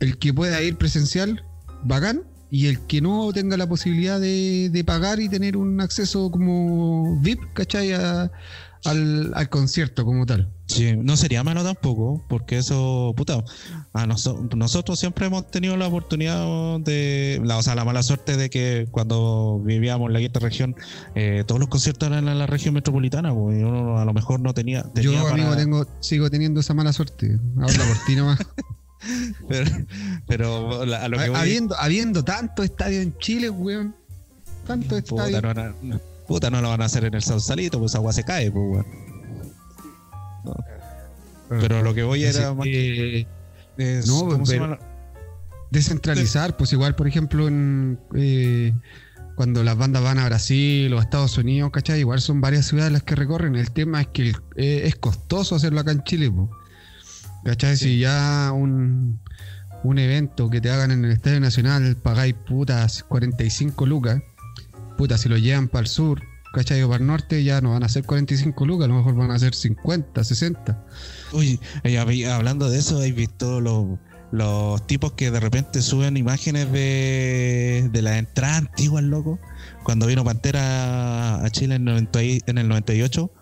el 0.00 0.18
que 0.18 0.32
pueda 0.32 0.62
ir 0.62 0.76
presencial, 0.76 1.44
bacán, 1.84 2.22
y 2.50 2.66
el 2.66 2.80
que 2.86 3.00
no 3.00 3.30
tenga 3.32 3.56
la 3.56 3.68
posibilidad 3.68 4.18
de, 4.18 4.70
de 4.70 4.84
pagar 4.84 5.20
y 5.20 5.28
tener 5.28 5.56
un 5.56 5.80
acceso 5.80 6.30
como 6.30 7.20
VIP, 7.20 7.40
¿cachai? 7.52 7.92
Al, 8.84 9.32
al 9.34 9.48
concierto 9.48 10.04
como 10.04 10.26
tal. 10.26 10.48
Sí, 10.68 10.94
no 10.96 11.16
sería 11.16 11.42
malo 11.42 11.64
tampoco, 11.64 12.22
porque 12.28 12.58
eso, 12.58 13.14
puta, 13.16 13.42
a 13.94 14.06
nosotros 14.06 14.98
siempre 15.00 15.26
hemos 15.26 15.50
tenido 15.50 15.78
la 15.78 15.86
oportunidad 15.88 16.78
de, 16.80 17.40
la, 17.42 17.56
o 17.56 17.62
sea, 17.62 17.74
la 17.74 17.86
mala 17.86 18.02
suerte 18.02 18.36
de 18.36 18.50
que 18.50 18.86
cuando 18.90 19.60
vivíamos 19.64 20.08
en 20.08 20.12
la 20.12 20.20
quinta 20.20 20.40
región, 20.40 20.76
eh, 21.14 21.42
todos 21.46 21.58
los 21.58 21.70
conciertos 21.70 22.10
eran 22.10 22.28
en 22.28 22.38
la 22.38 22.46
región 22.46 22.74
metropolitana, 22.74 23.34
pues, 23.34 23.58
y 23.58 23.62
uno 23.62 23.98
a 23.98 24.04
lo 24.04 24.12
mejor 24.12 24.40
no 24.40 24.52
tenía. 24.52 24.84
Yo, 24.94 25.26
amigo, 25.26 25.56
tengo, 25.56 25.86
sigo 26.00 26.28
teniendo 26.30 26.60
esa 26.60 26.74
mala 26.74 26.92
suerte. 26.92 27.38
Habla 27.56 27.84
por 27.86 28.04
ti 28.06 28.16
nomás. 28.16 28.38
pero, 30.28 30.82
a 30.82 31.08
lo 31.08 31.16
que 31.16 31.24
habiendo, 31.34 31.76
habiendo 31.78 32.24
tanto 32.24 32.62
estadio 32.62 33.00
en 33.00 33.16
Chile, 33.18 33.48
weón. 33.48 33.94
Tanto 34.66 34.98
estadio. 34.98 35.40
Puta, 36.28 36.50
no, 36.50 36.60
lo 36.60 36.68
van 36.68 36.82
a 36.82 36.84
hacer 36.84 37.04
en 37.04 37.14
el 37.14 37.22
Sausalito, 37.22 37.80
pues 37.80 37.94
agua 37.94 38.12
se 38.12 38.22
cae, 38.22 38.50
pues, 38.50 38.64
weón. 38.70 38.86
Pero 41.48 41.82
lo 41.82 41.94
que 41.94 42.02
voy 42.02 42.24
era 42.24 42.52
más 42.52 42.64
que, 42.64 43.26
no, 44.06 44.78
descentralizar, 45.70 46.56
pues 46.56 46.72
igual, 46.72 46.94
por 46.94 47.08
ejemplo, 47.08 47.48
en, 47.48 47.98
eh, 48.14 48.74
cuando 49.34 49.64
las 49.64 49.76
bandas 49.76 50.02
van 50.02 50.18
a 50.18 50.26
Brasil 50.26 50.92
o 50.92 50.98
a 50.98 51.02
Estados 51.02 51.38
Unidos, 51.38 51.70
¿cachai? 51.72 52.00
Igual 52.00 52.20
son 52.20 52.40
varias 52.40 52.66
ciudades 52.66 52.92
las 52.92 53.02
que 53.02 53.14
recorren. 53.14 53.56
El 53.56 53.70
tema 53.70 54.02
es 54.02 54.08
que 54.08 54.34
eh, 54.56 54.82
es 54.84 54.96
costoso 54.96 55.54
hacerlo 55.54 55.80
acá 55.80 55.92
en 55.92 56.02
Chile, 56.02 56.30
¿cachai? 57.44 57.76
Si 57.76 57.98
ya 57.98 58.52
un, 58.52 59.20
un 59.84 59.98
evento 59.98 60.50
que 60.50 60.60
te 60.60 60.70
hagan 60.70 60.90
en 60.90 61.04
el 61.04 61.12
Estadio 61.12 61.40
Nacional 61.40 61.96
pagáis 61.96 62.34
putas 62.34 63.04
45 63.04 63.86
lucas, 63.86 64.20
putas 64.98 65.22
si 65.22 65.28
lo 65.30 65.38
llevan 65.38 65.68
para 65.68 65.82
el 65.82 65.86
sur, 65.86 66.20
¿cachai? 66.52 66.82
para 66.82 66.96
el 66.96 67.06
norte 67.06 67.42
ya 67.44 67.62
no 67.62 67.70
van 67.70 67.84
a 67.84 67.88
ser 67.88 68.04
45 68.04 68.66
lucas, 68.66 68.84
a 68.84 68.88
lo 68.88 68.96
mejor 68.96 69.14
van 69.14 69.30
a 69.30 69.38
ser 69.38 69.54
50, 69.54 70.22
60. 70.22 70.84
Uy, 71.32 71.58
hablando 72.26 72.68
de 72.68 72.78
eso, 72.78 72.96
¿habéis 72.96 73.14
visto 73.14 73.60
los, 73.60 73.98
los 74.32 74.86
tipos 74.86 75.12
que 75.12 75.30
de 75.30 75.40
repente 75.40 75.80
suben 75.80 76.16
imágenes 76.16 76.70
de, 76.72 77.88
de 77.90 78.02
las 78.02 78.18
entradas 78.18 78.58
antiguas, 78.58 79.04
loco? 79.04 79.38
Cuando 79.84 80.06
vino 80.06 80.24
Pantera 80.24 81.42
a 81.42 81.50
Chile 81.50 81.76
en, 81.76 81.88
en 81.88 82.58
el 82.58 82.68
98, 82.68 83.32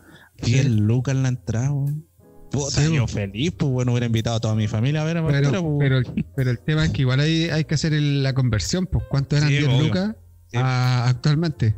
10 0.43 0.67
lucas 0.67 1.15
en 1.15 1.23
la 1.23 1.31
entrada, 1.31 1.71
Puta, 2.51 2.87
yo 2.87 3.09
feliz, 3.09 3.53
pues 3.59 3.73
bueno, 3.73 3.93
hubiera 3.93 4.07
invitado 4.07 4.37
a 4.37 4.41
toda 4.41 4.55
mi 4.55 4.69
familia 4.69 5.03
a 5.03 5.05
ver 5.05 5.17
a 5.17 5.23
Pantera, 5.23 5.51
pero, 5.51 5.79
pero, 5.79 6.03
pero, 6.37 6.51
el 6.51 6.59
tema 6.61 6.85
es 6.85 6.93
que 6.93 7.03
igual 7.03 7.19
hay, 7.19 7.49
hay 7.49 7.65
que 7.65 7.75
hacer 7.75 7.93
la 7.93 8.35
conversión, 8.35 8.87
pues 8.87 9.05
¿cuánto 9.09 9.37
eran 9.37 9.49
10 9.49 9.81
lucas 9.81 10.15
actualmente? 10.59 11.75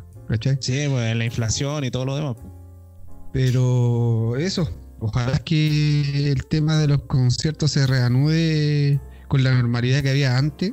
Sí, 0.61 0.87
pues 0.89 1.17
la 1.17 1.25
inflación 1.25 1.85
y 1.85 1.91
todo 1.91 2.05
lo 2.05 2.17
demás. 2.17 2.37
Pero 3.33 4.37
eso, 4.37 4.69
ojalá 5.01 5.39
que 5.39 6.31
el 6.31 6.47
tema 6.47 6.79
de 6.79 6.89
los 6.89 7.03
conciertos 7.03 7.73
se 7.73 7.87
reanude 7.87 9.01
con 9.29 9.45
la 9.45 9.55
normalidad 9.55 10.03
que 10.03 10.11
había 10.11 10.37
antes. 10.37 10.73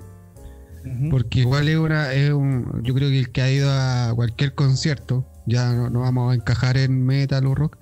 Porque 1.09 1.39
igual 1.39 1.67
es 1.67 1.77
una, 1.77 2.13
es 2.13 2.31
un, 2.31 2.83
yo 2.83 2.93
creo 2.93 3.09
que 3.09 3.17
el 3.17 3.31
que 3.31 3.41
ha 3.41 3.51
ido 3.51 3.71
a 3.71 4.11
cualquier 4.13 4.53
concierto, 4.53 5.25
ya 5.47 5.73
no, 5.73 6.01
vamos 6.01 6.31
a 6.31 6.35
encajar 6.35 6.77
en 6.77 7.03
metal 7.03 7.47
o 7.47 7.55
rock, 7.55 7.77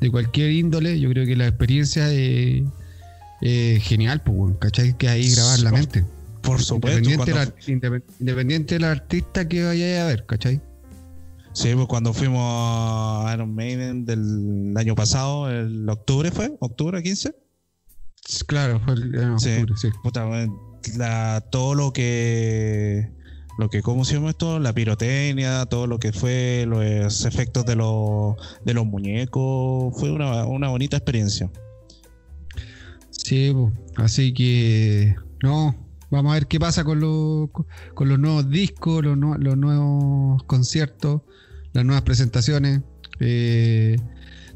de 0.00 0.08
cualquier 0.08 0.52
índole, 0.52 1.00
yo 1.00 1.10
creo 1.10 1.26
que 1.26 1.34
la 1.34 1.48
experiencia 1.48 2.12
es, 2.12 2.62
genial, 3.40 4.22
pues, 4.22 4.54
¿cachai? 4.60 4.96
Que 4.96 5.08
ahí 5.08 5.34
grabar 5.34 5.58
la 5.60 5.72
mente. 5.72 6.04
Por 6.44 6.62
supuesto. 6.62 7.10
Independiente, 7.10 8.04
independiente 8.20 8.74
del 8.74 8.84
artista 8.84 9.48
que 9.48 9.64
vaya 9.64 10.04
a 10.04 10.06
ver, 10.06 10.26
¿cachai? 10.26 10.60
Sí, 11.52 11.72
pues 11.74 11.86
cuando 11.86 12.12
fuimos 12.12 12.42
a 12.42 13.32
Iron 13.32 13.54
Maiden 13.54 14.04
del 14.04 14.74
año 14.76 14.94
pasado, 14.94 15.50
el 15.50 15.88
octubre 15.88 16.30
fue, 16.30 16.56
octubre 16.58 17.02
15. 17.02 17.34
Claro, 18.46 18.80
fue 18.80 18.94
el 18.94 19.30
octubre, 19.30 19.72
sí. 19.76 19.88
Puta, 20.02 20.28
todo 21.50 21.74
lo 21.74 21.92
que 21.92 23.12
lo 23.56 23.70
que, 23.70 23.82
¿cómo 23.82 24.04
se 24.04 24.14
llama 24.14 24.30
esto? 24.30 24.58
La 24.58 24.72
pirotecnia, 24.72 25.66
todo 25.66 25.86
lo 25.86 25.98
que 25.98 26.12
fue 26.12 26.66
los 26.66 27.24
efectos 27.24 27.64
de 27.64 27.76
los, 27.76 28.34
de 28.64 28.74
los 28.74 28.84
muñecos, 28.84 29.94
fue 29.98 30.10
una, 30.10 30.68
bonita 30.68 30.96
experiencia. 30.96 31.50
Sí, 33.10 33.52
pues, 33.54 33.72
así 33.96 34.34
que, 34.34 35.14
no, 35.42 35.76
vamos 36.14 36.32
a 36.32 36.34
ver 36.34 36.46
qué 36.46 36.58
pasa 36.58 36.84
con, 36.84 37.00
los, 37.00 37.50
con 37.94 38.08
los 38.08 38.18
nuevos 38.18 38.48
discos, 38.50 39.04
los, 39.04 39.18
los 39.18 39.56
nuevos 39.56 40.42
conciertos 40.44 41.22
las 41.74 41.84
nuevas 41.84 42.02
presentaciones. 42.02 42.80
Eh, 43.20 43.96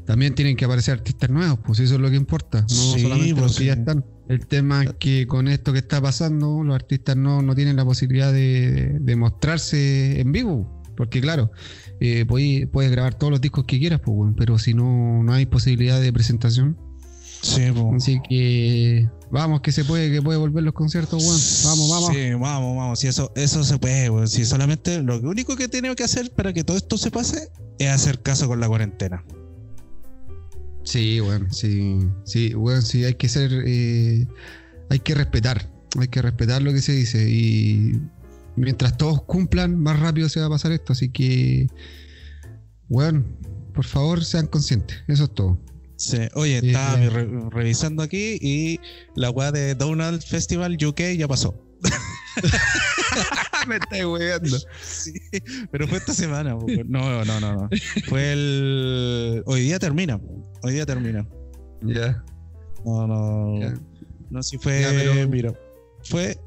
también 0.05 0.33
tienen 0.33 0.55
que 0.55 0.65
aparecer 0.65 0.95
artistas 0.95 1.29
nuevos, 1.29 1.59
pues 1.63 1.79
eso 1.79 1.95
es 1.95 2.01
lo 2.01 2.09
que 2.09 2.15
importa, 2.15 2.61
no 2.61 2.67
solamente 2.67 3.29
los 3.29 3.39
pues 3.41 3.57
que 3.57 3.65
ya 3.65 3.73
están. 3.73 4.03
El 4.27 4.47
tema 4.47 4.83
es 4.83 4.93
que 4.99 5.27
con 5.27 5.47
esto 5.47 5.71
que 5.71 5.79
está 5.79 6.01
pasando, 6.01 6.63
los 6.63 6.73
artistas 6.73 7.15
no, 7.15 7.43
no 7.43 7.53
tienen 7.53 7.75
la 7.75 7.85
posibilidad 7.85 8.33
de, 8.33 8.97
de 8.99 9.15
mostrarse 9.15 10.19
en 10.19 10.31
vivo, 10.31 10.81
Porque 10.95 11.21
claro, 11.21 11.51
eh, 11.99 12.25
puedes, 12.27 12.67
puedes 12.67 12.91
grabar 12.91 13.13
todos 13.13 13.29
los 13.29 13.41
discos 13.41 13.65
que 13.65 13.77
quieras, 13.77 14.01
pues, 14.03 14.33
pero 14.35 14.57
si 14.57 14.73
no, 14.73 15.21
no 15.21 15.33
hay 15.33 15.45
posibilidad 15.45 16.01
de 16.01 16.11
presentación. 16.11 16.77
Sí, 17.41 17.71
po. 17.71 17.93
Así 17.95 18.19
que 18.27 19.07
vamos, 19.31 19.61
que 19.61 19.71
se 19.71 19.85
puede, 19.85 20.11
que 20.11 20.21
puede 20.21 20.37
volver 20.37 20.63
los 20.63 20.73
conciertos, 20.73 21.23
weón. 21.23 21.39
Vamos, 21.65 21.89
vamos. 21.89 22.15
Sí, 22.15 22.33
vamos, 22.33 22.77
vamos. 22.77 22.99
Sí, 22.99 23.07
eso, 23.07 23.31
eso 23.35 23.63
se 23.63 23.77
puede, 23.77 24.09
weón. 24.09 24.27
Si 24.27 24.45
solamente 24.45 25.01
lo 25.01 25.19
único 25.19 25.55
que 25.55 25.67
tenemos 25.67 25.95
que 25.95 26.03
hacer 26.03 26.31
para 26.31 26.53
que 26.53 26.63
todo 26.63 26.77
esto 26.77 26.97
se 26.97 27.11
pase 27.11 27.49
es 27.79 27.89
hacer 27.89 28.21
caso 28.21 28.47
con 28.47 28.59
la 28.59 28.67
cuarentena. 28.67 29.23
Sí, 30.83 31.19
bueno, 31.19 31.47
sí, 31.51 31.99
sí, 32.23 32.53
bueno, 32.53 32.81
sí, 32.81 33.05
hay 33.05 33.13
que 33.13 33.29
ser, 33.29 33.51
eh, 33.65 34.25
hay 34.89 34.99
que 34.99 35.13
respetar, 35.13 35.69
hay 35.99 36.07
que 36.07 36.21
respetar 36.21 36.61
lo 36.61 36.73
que 36.73 36.81
se 36.81 36.93
dice 36.93 37.29
y 37.29 38.01
mientras 38.55 38.97
todos 38.97 39.21
cumplan, 39.23 39.77
más 39.79 39.99
rápido 39.99 40.29
se 40.29 40.39
va 40.39 40.47
a 40.47 40.49
pasar 40.49 40.71
esto, 40.71 40.93
así 40.93 41.09
que, 41.09 41.67
bueno, 42.87 43.23
por 43.73 43.85
favor 43.85 44.23
sean 44.23 44.47
conscientes, 44.47 44.97
eso 45.07 45.25
es 45.25 45.33
todo. 45.35 45.59
Sí. 45.99 46.17
Oye, 46.35 46.61
Sí, 46.61 46.67
estaba 46.69 46.95
re- 46.95 47.27
revisando 47.51 48.01
aquí 48.03 48.37
y 48.41 48.79
la 49.15 49.29
weá 49.31 49.51
de 49.51 49.75
Donald 49.75 50.21
Festival 50.23 50.77
UK 50.81 51.01
ya 51.17 51.27
pasó. 51.27 51.61
Me 53.67 53.75
estoy 53.75 54.05
weando. 54.05 54.57
Sí, 54.81 55.13
pero 55.71 55.87
fue 55.87 55.97
esta 55.97 56.13
semana. 56.13 56.55
No, 56.87 57.23
no, 57.25 57.25
no, 57.25 57.39
no. 57.39 57.69
Fue 58.07 58.31
el. 58.31 59.43
Hoy 59.45 59.61
día 59.61 59.77
termina. 59.79 60.19
Hoy 60.63 60.73
día 60.73 60.85
termina. 60.85 61.27
Ya, 61.81 62.23
No, 62.85 63.05
no. 63.07 63.59
ya. 63.59 63.73
No, 64.29 64.41
si 64.41 64.57
fue. 64.57 64.81
Ya, 64.81 64.89
pero- 64.91 65.27
Mira, 65.29 65.53
fue 66.03 66.37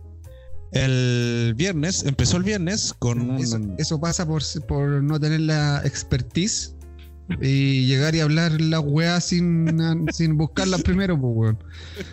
el 0.72 1.52
viernes. 1.56 2.04
Empezó 2.06 2.38
el 2.38 2.42
viernes 2.44 2.94
con 2.98 3.20
un. 3.20 3.36
Eso, 3.38 3.60
eso 3.78 4.00
pasa 4.00 4.26
por, 4.26 4.42
por 4.66 5.02
no 5.02 5.20
tener 5.20 5.40
la 5.40 5.82
expertise 5.84 6.74
y 7.40 7.86
llegar 7.86 8.14
y 8.14 8.20
hablar 8.20 8.60
la 8.60 8.80
weá 8.80 9.20
sin, 9.20 10.06
sin 10.12 10.36
buscarla 10.36 10.78
primero, 10.78 11.18
pues, 11.20 11.32
weón. 11.34 11.58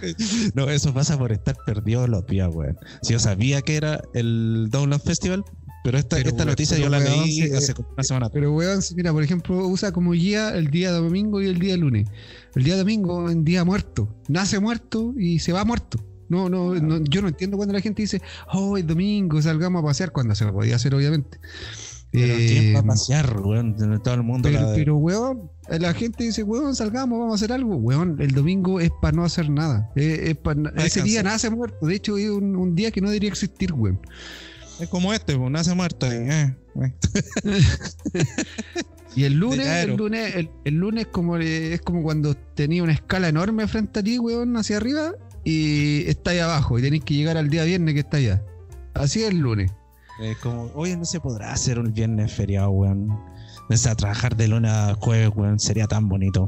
No, 0.53 0.69
eso 0.69 0.93
pasa 0.93 1.17
por 1.17 1.31
estar 1.31 1.55
perdido 1.65 2.07
los 2.07 2.25
días, 2.27 2.49
weón. 2.53 2.77
Si 3.01 3.13
yo 3.13 3.19
sabía 3.19 3.61
que 3.61 3.75
era 3.75 4.01
el 4.13 4.67
Download 4.69 5.01
Festival, 5.01 5.43
pero 5.83 5.97
esta, 5.97 6.17
Pero, 6.17 6.29
esta 6.29 6.43
weón, 6.43 6.49
noticia 6.49 6.77
pero, 6.77 6.89
yo 6.89 6.91
la 6.91 6.99
weón, 6.99 7.25
leí 7.25 7.41
hace 7.53 7.71
eh, 7.71 7.75
como 7.75 7.89
una 7.93 8.03
semana. 8.03 8.29
Pero, 8.29 8.53
weón, 8.53 8.79
mira, 8.95 9.11
por 9.11 9.23
ejemplo, 9.23 9.67
usa 9.67 9.91
como 9.91 10.11
guía 10.11 10.55
el 10.55 10.67
día 10.67 10.91
domingo 10.91 11.41
y 11.41 11.47
el 11.47 11.59
día 11.59 11.77
lunes. 11.77 12.07
El 12.55 12.63
día 12.63 12.77
domingo 12.77 13.29
en 13.29 13.43
día 13.43 13.63
muerto. 13.63 14.15
Nace 14.27 14.59
muerto 14.59 15.13
y 15.17 15.39
se 15.39 15.53
va 15.53 15.65
muerto. 15.65 16.03
No, 16.29 16.47
no, 16.47 16.75
no, 16.75 17.03
yo 17.05 17.23
no 17.23 17.27
entiendo 17.27 17.57
cuando 17.57 17.73
la 17.73 17.81
gente 17.81 18.03
dice, 18.03 18.21
oh, 18.53 18.77
es 18.77 18.85
domingo, 18.85 19.41
salgamos 19.41 19.81
a 19.81 19.85
pasear, 19.87 20.11
cuando 20.11 20.35
se 20.35 20.45
lo 20.45 20.53
podía 20.53 20.75
hacer, 20.75 20.93
obviamente. 20.93 21.39
Pero 22.11 22.33
Eh, 22.33 22.47
¿quién 22.49 22.75
va 22.75 22.79
a 22.79 22.83
pasear, 22.83 23.39
weón? 23.41 23.75
Todo 24.01 24.13
el 24.15 24.23
mundo 24.23 24.49
pero, 24.49 24.61
la- 24.67 24.73
pero, 24.73 24.97
weón, 24.97 25.51
la 25.69 25.93
gente 25.93 26.23
dice, 26.23 26.41
weón, 26.43 26.75
salgamos, 26.75 27.19
vamos 27.19 27.33
a 27.33 27.35
hacer 27.35 27.53
algo. 27.53 27.75
Weón, 27.75 28.17
el 28.19 28.31
domingo 28.31 28.79
es 28.79 28.89
para 29.01 29.15
no 29.15 29.23
hacer 29.23 29.49
nada. 29.49 29.91
Eh, 29.95 30.29
es 30.31 30.37
pa- 30.37 30.55
ese 30.77 31.03
día 31.03 31.21
nace 31.21 31.49
muerto. 31.51 31.85
De 31.85 31.95
hecho, 31.95 32.17
es 32.17 32.29
un, 32.29 32.55
un 32.55 32.73
día 32.75 32.89
que 32.91 32.99
no 33.01 33.09
debería 33.09 33.29
existir, 33.29 33.73
weón. 33.73 33.99
Es 34.79 34.87
como 34.89 35.13
este, 35.13 35.37
pues, 35.37 35.51
nace 35.51 35.75
muerto. 35.75 36.07
y, 36.07 36.15
eh, 36.15 36.55
eh. 36.81 36.93
Y 39.15 39.23
el 39.23 39.33
lunes, 39.33 39.65
el 39.67 39.95
lunes, 39.95 40.35
el, 40.35 40.49
el 40.65 40.73
lunes 40.75 41.07
como 41.07 41.37
eh, 41.37 41.73
es 41.73 41.81
como 41.81 42.03
cuando 42.03 42.35
tenía 42.35 42.83
una 42.83 42.93
escala 42.93 43.27
enorme 43.27 43.67
frente 43.67 43.99
a 43.99 44.03
ti, 44.03 44.19
weón, 44.19 44.55
hacia 44.55 44.77
arriba, 44.77 45.13
y 45.43 46.03
está 46.07 46.31
ahí 46.31 46.39
abajo, 46.39 46.77
y 46.77 46.83
tenés 46.83 47.03
que 47.03 47.15
llegar 47.15 47.35
al 47.35 47.49
día 47.49 47.63
viernes 47.63 47.95
que 47.95 48.01
está 48.01 48.17
allá. 48.17 48.43
Así 48.93 49.23
es 49.23 49.29
el 49.29 49.39
lunes. 49.39 49.71
Es 50.21 50.37
como, 50.37 50.69
oye, 50.75 50.97
no 50.97 51.05
se 51.05 51.19
podrá 51.19 51.53
hacer 51.53 51.79
un 51.79 51.93
viernes 51.93 52.33
feriado, 52.33 52.69
weón. 52.71 53.09
O 53.69 53.77
sea, 53.77 53.95
trabajar 53.95 54.35
de 54.35 54.47
lunes 54.47 54.71
a 54.71 54.95
jueves, 54.95 55.29
weón, 55.35 55.59
sería 55.59 55.87
tan 55.87 56.09
bonito. 56.09 56.47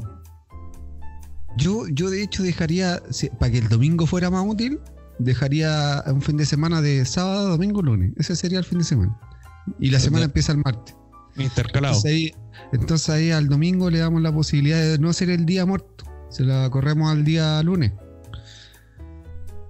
Yo, 1.56 1.86
yo 1.88 2.10
de 2.10 2.22
hecho 2.22 2.42
dejaría, 2.42 3.00
si- 3.10 3.28
para 3.30 3.52
que 3.52 3.58
el 3.58 3.68
domingo 3.68 4.06
fuera 4.06 4.30
más 4.30 4.44
útil, 4.46 4.80
dejaría 5.18 6.02
un 6.06 6.20
fin 6.22 6.36
de 6.36 6.46
semana 6.46 6.80
de 6.82 7.04
sábado, 7.04 7.48
domingo, 7.50 7.82
lunes. 7.82 8.12
Ese 8.16 8.36
sería 8.36 8.58
el 8.58 8.64
fin 8.64 8.78
de 8.78 8.84
semana. 8.84 9.18
Y 9.78 9.90
la 9.90 10.00
semana 10.00 10.22
Ya. 10.22 10.26
empieza 10.26 10.52
el 10.52 10.58
martes. 10.58 10.96
Intercalado. 11.36 11.94
Entonces 11.94 12.10
ahí, 12.12 12.34
entonces 12.72 13.08
ahí 13.10 13.30
al 13.30 13.48
domingo 13.48 13.88
le 13.90 13.98
damos 14.00 14.20
la 14.22 14.32
posibilidad 14.32 14.80
de 14.80 14.98
no 14.98 15.12
ser 15.12 15.30
el 15.30 15.46
día 15.46 15.64
muerto. 15.64 16.04
Se 16.30 16.44
la 16.44 16.68
corremos 16.70 17.10
al 17.10 17.24
día 17.24 17.62
lunes. 17.62 17.92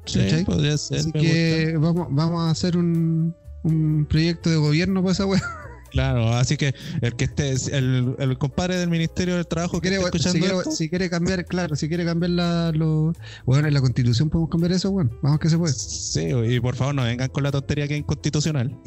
Sí, 0.07 0.21
podría 0.45 0.77
ser. 0.79 0.99
Así 0.99 1.12
que 1.12 1.77
vamos, 1.79 2.09
vamos 2.11 2.43
a 2.43 2.51
hacer 2.51 2.77
un, 2.77 3.35
un 3.62 4.07
proyecto 4.09 4.51
de 4.51 4.57
gobierno 4.57 5.03
para 5.03 5.12
esa 5.12 5.27
weá. 5.27 5.42
Claro, 5.92 6.33
así 6.33 6.57
que 6.57 6.75
el 7.03 7.14
que 7.16 7.25
esté, 7.25 7.53
el, 7.77 8.16
el 8.18 8.38
compadre 8.38 8.79
del 8.79 8.88
Ministerio 8.88 9.35
del 9.35 9.46
Trabajo 9.46 9.77
Si 9.77 9.83
que 9.83 9.88
quiere, 9.90 9.98
si, 9.98 10.05
escuchando 10.07 10.38
quiere, 10.38 10.57
esto, 10.57 10.70
si 10.70 10.88
quiere 10.88 11.11
cambiar, 11.11 11.44
claro, 11.44 11.77
si 11.77 11.87
quiere 11.87 12.07
cambiar 12.07 12.31
la, 12.31 12.72
lo, 12.72 13.12
bueno, 13.44 13.68
en 13.68 13.75
la 13.75 13.83
constitución 13.83 14.31
podemos 14.31 14.48
cambiar 14.48 14.72
eso, 14.72 14.90
bueno, 14.90 15.11
vamos 15.20 15.38
que 15.38 15.51
se 15.51 15.59
puede. 15.59 15.75
Sí, 15.75 16.31
y 16.48 16.61
por 16.61 16.77
favor 16.77 16.94
no 16.94 17.03
vengan 17.03 17.29
con 17.29 17.42
la 17.42 17.51
tontería 17.51 17.87
que 17.88 17.94
es 17.94 18.01
inconstitucional. 18.01 18.75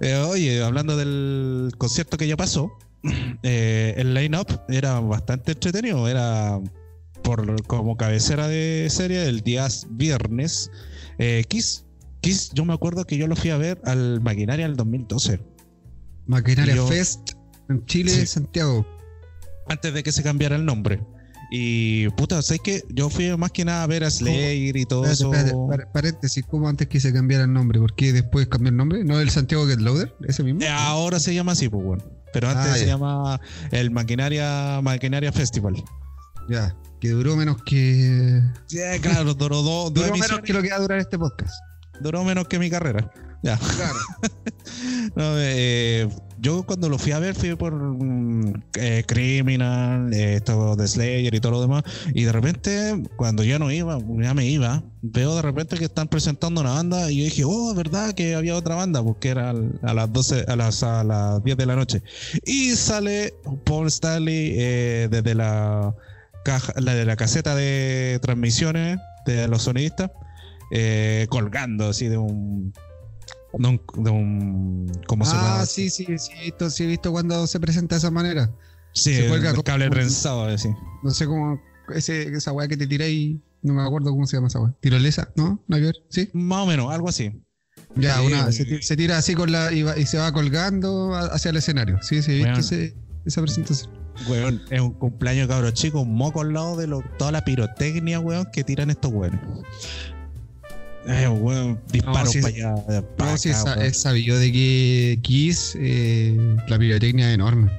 Eh, 0.00 0.16
oye, 0.16 0.62
hablando 0.62 0.96
del 0.96 1.72
concierto 1.78 2.18
que 2.18 2.26
ya 2.26 2.36
pasó, 2.36 2.76
eh, 3.42 3.94
el 3.96 4.12
line-up 4.12 4.60
era 4.68 5.00
bastante 5.00 5.52
entretenido. 5.52 6.08
Era 6.08 6.60
por 7.22 7.64
como 7.66 7.96
cabecera 7.96 8.48
de 8.48 8.88
serie 8.90 9.26
el 9.28 9.40
día 9.40 9.68
viernes. 9.88 10.70
eh, 11.18 11.44
Kiss, 11.48 11.84
Kiss, 12.22 12.50
yo 12.54 12.64
me 12.64 12.72
acuerdo 12.72 13.04
que 13.04 13.16
yo 13.18 13.26
lo 13.26 13.36
fui 13.36 13.50
a 13.50 13.56
ver 13.58 13.80
al 13.84 14.20
Maquinaria 14.22 14.64
en 14.64 14.70
el 14.70 14.76
2012, 14.78 15.40
Maquinaria 16.26 16.74
yo- 16.76 16.86
Fest 16.86 17.32
en 17.68 17.84
Chile, 17.86 18.10
Sí. 18.12 18.26
Santiago. 18.26 18.86
antes 19.68 19.92
de 19.94 20.02
que 20.02 20.10
se 20.12 20.22
cambiara 20.22 20.56
el 20.56 20.64
nombre. 20.64 21.00
Y 21.54 22.08
puta, 22.10 22.40
sé 22.42 22.58
que 22.58 22.82
yo 22.88 23.10
fui 23.10 23.36
más 23.36 23.50
que 23.52 23.64
nada 23.64 23.82
a 23.82 23.86
ver 23.86 24.04
a 24.04 24.10
Slayer 24.10 24.74
y 24.76 24.84
todo 24.86 25.04
Espérate, 25.04 25.48
eso. 25.50 25.66
par- 25.68 25.92
paréntesis, 25.92 26.42
¿cómo 26.48 26.66
antes 26.68 26.88
que 26.88 26.98
se 26.98 27.12
cambiara 27.12 27.44
el 27.44 27.52
nombre? 27.52 27.78
¿Por 27.78 27.94
qué 27.94 28.12
después 28.12 28.46
cambió 28.48 28.70
el 28.70 28.76
nombre? 28.76 29.04
¿No 29.04 29.20
el 29.20 29.28
Santiago 29.30 29.66
Get 29.66 29.78
Loader? 29.80 30.14
¿Ese 30.26 30.42
mismo? 30.42 30.62
Eh, 30.62 30.68
ahora 30.68 31.20
se 31.20 31.34
llama 31.34 31.52
así, 31.52 31.68
pues 31.68 31.84
bueno. 31.84 32.02
Pero 32.32 32.48
antes 32.48 32.72
Ah, 32.72 32.76
se 32.78 32.86
llama 32.86 33.40
el 33.70 33.90
Maquinaria, 33.90 34.80
Maquinaria 34.82 35.30
Festival. 35.32 35.74
Ya, 36.48 36.74
que 37.00 37.10
duró 37.10 37.36
menos 37.36 37.62
que. 37.64 38.40
Sí, 38.66 38.78
claro, 39.02 39.34
duró 39.34 39.62
dos, 39.62 39.92
Duró 39.92 40.12
menos 40.14 40.40
que 40.40 40.52
lo 40.54 40.62
que 40.62 40.70
va 40.70 40.76
a 40.76 40.80
durar 40.80 40.98
este 41.00 41.18
podcast. 41.18 41.54
Duró 42.00 42.24
menos 42.24 42.48
que 42.48 42.58
mi 42.58 42.70
carrera. 42.70 43.10
Ya. 43.42 43.58
Claro. 43.58 43.98
No, 45.14 45.34
eh, 45.36 46.08
yo 46.42 46.64
cuando 46.64 46.88
lo 46.88 46.98
fui 46.98 47.12
a 47.12 47.18
ver 47.18 47.34
fui 47.34 47.54
por 47.54 47.72
mm, 47.72 48.62
eh, 48.74 49.04
Criminal, 49.06 50.12
eh, 50.12 50.40
todo 50.40 50.74
de 50.74 50.88
Slayer 50.88 51.34
y 51.34 51.40
todo 51.40 51.52
lo 51.52 51.60
demás. 51.60 51.84
Y 52.14 52.24
de 52.24 52.32
repente, 52.32 53.02
cuando 53.16 53.44
ya 53.44 53.58
no 53.58 53.70
iba, 53.70 53.98
ya 54.20 54.34
me 54.34 54.46
iba, 54.46 54.82
veo 55.02 55.36
de 55.36 55.42
repente 55.42 55.76
que 55.76 55.84
están 55.84 56.08
presentando 56.08 56.60
una 56.60 56.72
banda 56.72 57.10
y 57.10 57.18
yo 57.18 57.24
dije, 57.24 57.44
oh, 57.44 57.74
verdad 57.74 58.12
que 58.12 58.34
había 58.34 58.56
otra 58.56 58.74
banda, 58.74 59.02
porque 59.02 59.28
era 59.28 59.50
a 59.50 59.94
las 59.94 60.12
12, 60.12 60.46
a 60.48 60.56
las, 60.56 60.82
a 60.82 61.04
las 61.04 61.44
10 61.44 61.56
de 61.56 61.66
la 61.66 61.76
noche. 61.76 62.02
Y 62.44 62.70
sale 62.72 63.34
Paul 63.64 63.86
Stanley 63.86 64.54
eh, 64.56 65.08
desde 65.10 65.34
la 65.34 65.94
caja, 66.44 66.72
la 66.80 66.94
de 66.94 67.04
la 67.04 67.16
caseta 67.16 67.54
de 67.54 68.18
transmisiones 68.22 68.98
de 69.26 69.46
los 69.46 69.62
sonidistas, 69.62 70.10
eh, 70.74 71.26
colgando 71.28 71.88
así 71.90 72.08
de 72.08 72.16
un 72.18 72.72
de 73.58 73.68
un, 73.68 73.80
de 74.02 74.10
un- 74.10 74.92
¿cómo 75.06 75.24
se 75.26 75.34
llama? 75.36 75.60
Ah, 75.60 75.66
sí, 75.66 75.90
sí, 75.90 76.06
sí, 76.18 76.32
he 76.38 76.44
visto, 76.44 76.70
sí, 76.70 76.84
he 76.84 76.86
visto 76.86 77.12
cuando 77.12 77.46
se 77.46 77.60
presenta 77.60 77.96
de 77.96 77.98
esa 77.98 78.10
manera. 78.10 78.50
Sí, 78.94 79.14
se 79.14 79.28
cuelga 79.28 79.50
el 79.50 79.56
como- 79.56 79.64
cable 79.64 79.90
trenzado, 79.90 80.44
así. 80.46 80.70
No 81.02 81.10
sé 81.10 81.26
cómo. 81.26 81.60
Ese, 81.94 82.22
esa 82.34 82.52
weá 82.52 82.66
que 82.68 82.76
te 82.78 82.86
tiráis. 82.86 83.36
No 83.60 83.74
me 83.74 83.82
acuerdo 83.82 84.10
cómo 84.10 84.26
se 84.26 84.36
llama 84.38 84.48
esa 84.48 84.60
weá. 84.60 84.74
¿Tirolesa? 84.80 85.30
¿No? 85.36 85.62
¿No 85.68 85.76
hay 85.76 85.82
ver? 85.82 85.94
¿Sí? 86.08 86.30
Más 86.32 86.60
o 86.64 86.66
menos, 86.66 86.90
algo 86.92 87.08
así. 87.10 87.30
Ya, 87.94 88.18
Sí, 88.18 88.26
una, 88.26 88.50
se, 88.52 88.64
ti- 88.64 88.82
se 88.82 88.96
tira 88.96 89.18
así 89.18 89.34
con 89.34 89.52
la. 89.52 89.70
Y, 89.72 89.82
va- 89.82 89.98
y 89.98 90.06
se 90.06 90.16
va 90.16 90.32
colgando 90.32 91.14
hacia 91.14 91.50
el 91.50 91.56
escenario. 91.58 91.98
Sí, 92.02 92.22
sí, 92.22 92.32
he 92.32 92.36
visto 92.36 92.60
ese- 92.60 92.96
esa 93.26 93.42
presentación. 93.42 93.92
Weón, 94.28 94.62
es 94.70 94.80
un 94.80 94.92
cumpleaños 94.92 95.48
cabro 95.48 95.70
chico, 95.70 96.00
un 96.00 96.14
moco 96.14 96.40
al 96.42 96.52
lado 96.54 96.76
de 96.76 96.86
lo- 96.86 97.02
toda 97.18 97.32
la 97.32 97.44
pirotecnia, 97.44 98.18
weón, 98.20 98.46
que 98.52 98.62
tiran 98.64 98.90
estos 98.90 99.10
weones. 99.12 99.40
Eh, 101.06 101.28
weón, 101.28 101.80
disparos 101.90 102.30
sí, 102.30 102.40
para 102.40 102.54
allá. 102.54 102.74
pa' 103.16 103.24
No, 103.24 103.32
acá, 103.32 103.84
es, 103.84 103.96
sabido 104.00 104.38
de 104.38 104.52
que 104.52 105.18
Kiss, 105.22 105.76
eh, 105.78 106.36
la 106.68 106.78
pirotecnia 106.78 107.28
es 107.28 107.34
enorme. 107.34 107.70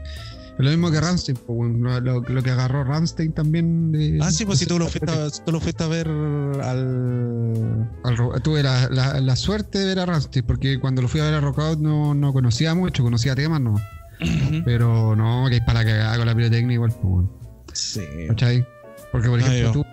Es 0.57 0.59
lo 0.59 0.69
mismo 0.69 0.91
que 0.91 1.01
Ramstein, 1.01 1.37
lo, 1.47 1.99
lo- 1.99 2.21
lo 2.21 2.43
que 2.43 2.51
agarró 2.51 2.83
Ramstein 2.83 3.31
también. 3.33 3.91
De, 3.91 4.19
Ah, 4.21 4.29
sí, 4.29 4.45
pues 4.45 4.59
si 4.59 4.65
tú 4.67 4.77
lo 4.77 4.87
fuiste 4.87 5.09
a, 5.09 5.29
tú 5.29 5.51
lo 5.51 5.59
fuiste 5.59 5.83
a 5.83 5.87
ver 5.87 6.07
al. 6.07 7.89
al 8.03 8.41
tuve 8.43 8.61
la, 8.61 8.87
la- 8.89 9.19
la 9.19 9.35
suerte 9.35 9.79
de 9.79 9.85
ver 9.85 9.99
a 9.99 10.05
Ramstein, 10.05 10.45
porque 10.45 10.79
cuando 10.79 11.01
lo 11.01 11.07
fui 11.07 11.21
a 11.21 11.23
ver 11.23 11.33
a 11.33 11.39
Rockout 11.39 11.79
no, 11.79 12.13
no 12.13 12.33
conocía 12.33 12.75
mucho, 12.75 13.03
conocía 13.03 13.33
temas, 13.35 13.61
no. 13.61 13.75
Pero 14.63 15.15
no, 15.15 15.45
que 15.49 15.55
es 15.57 15.61
para 15.61 15.79
la 15.83 15.85
cagada 15.85 16.17
con 16.17 16.25
la 16.27 16.35
pirotecnia 16.35 16.73
igual, 16.75 16.93
pues. 17.01 17.25
Sí. 17.73 18.01
¿Cachai? 18.27 18.65
Porque, 19.11 19.29
por 19.29 19.39
ejemplo, 19.39 19.59
yo. 19.59 19.71
tú, 19.71 19.85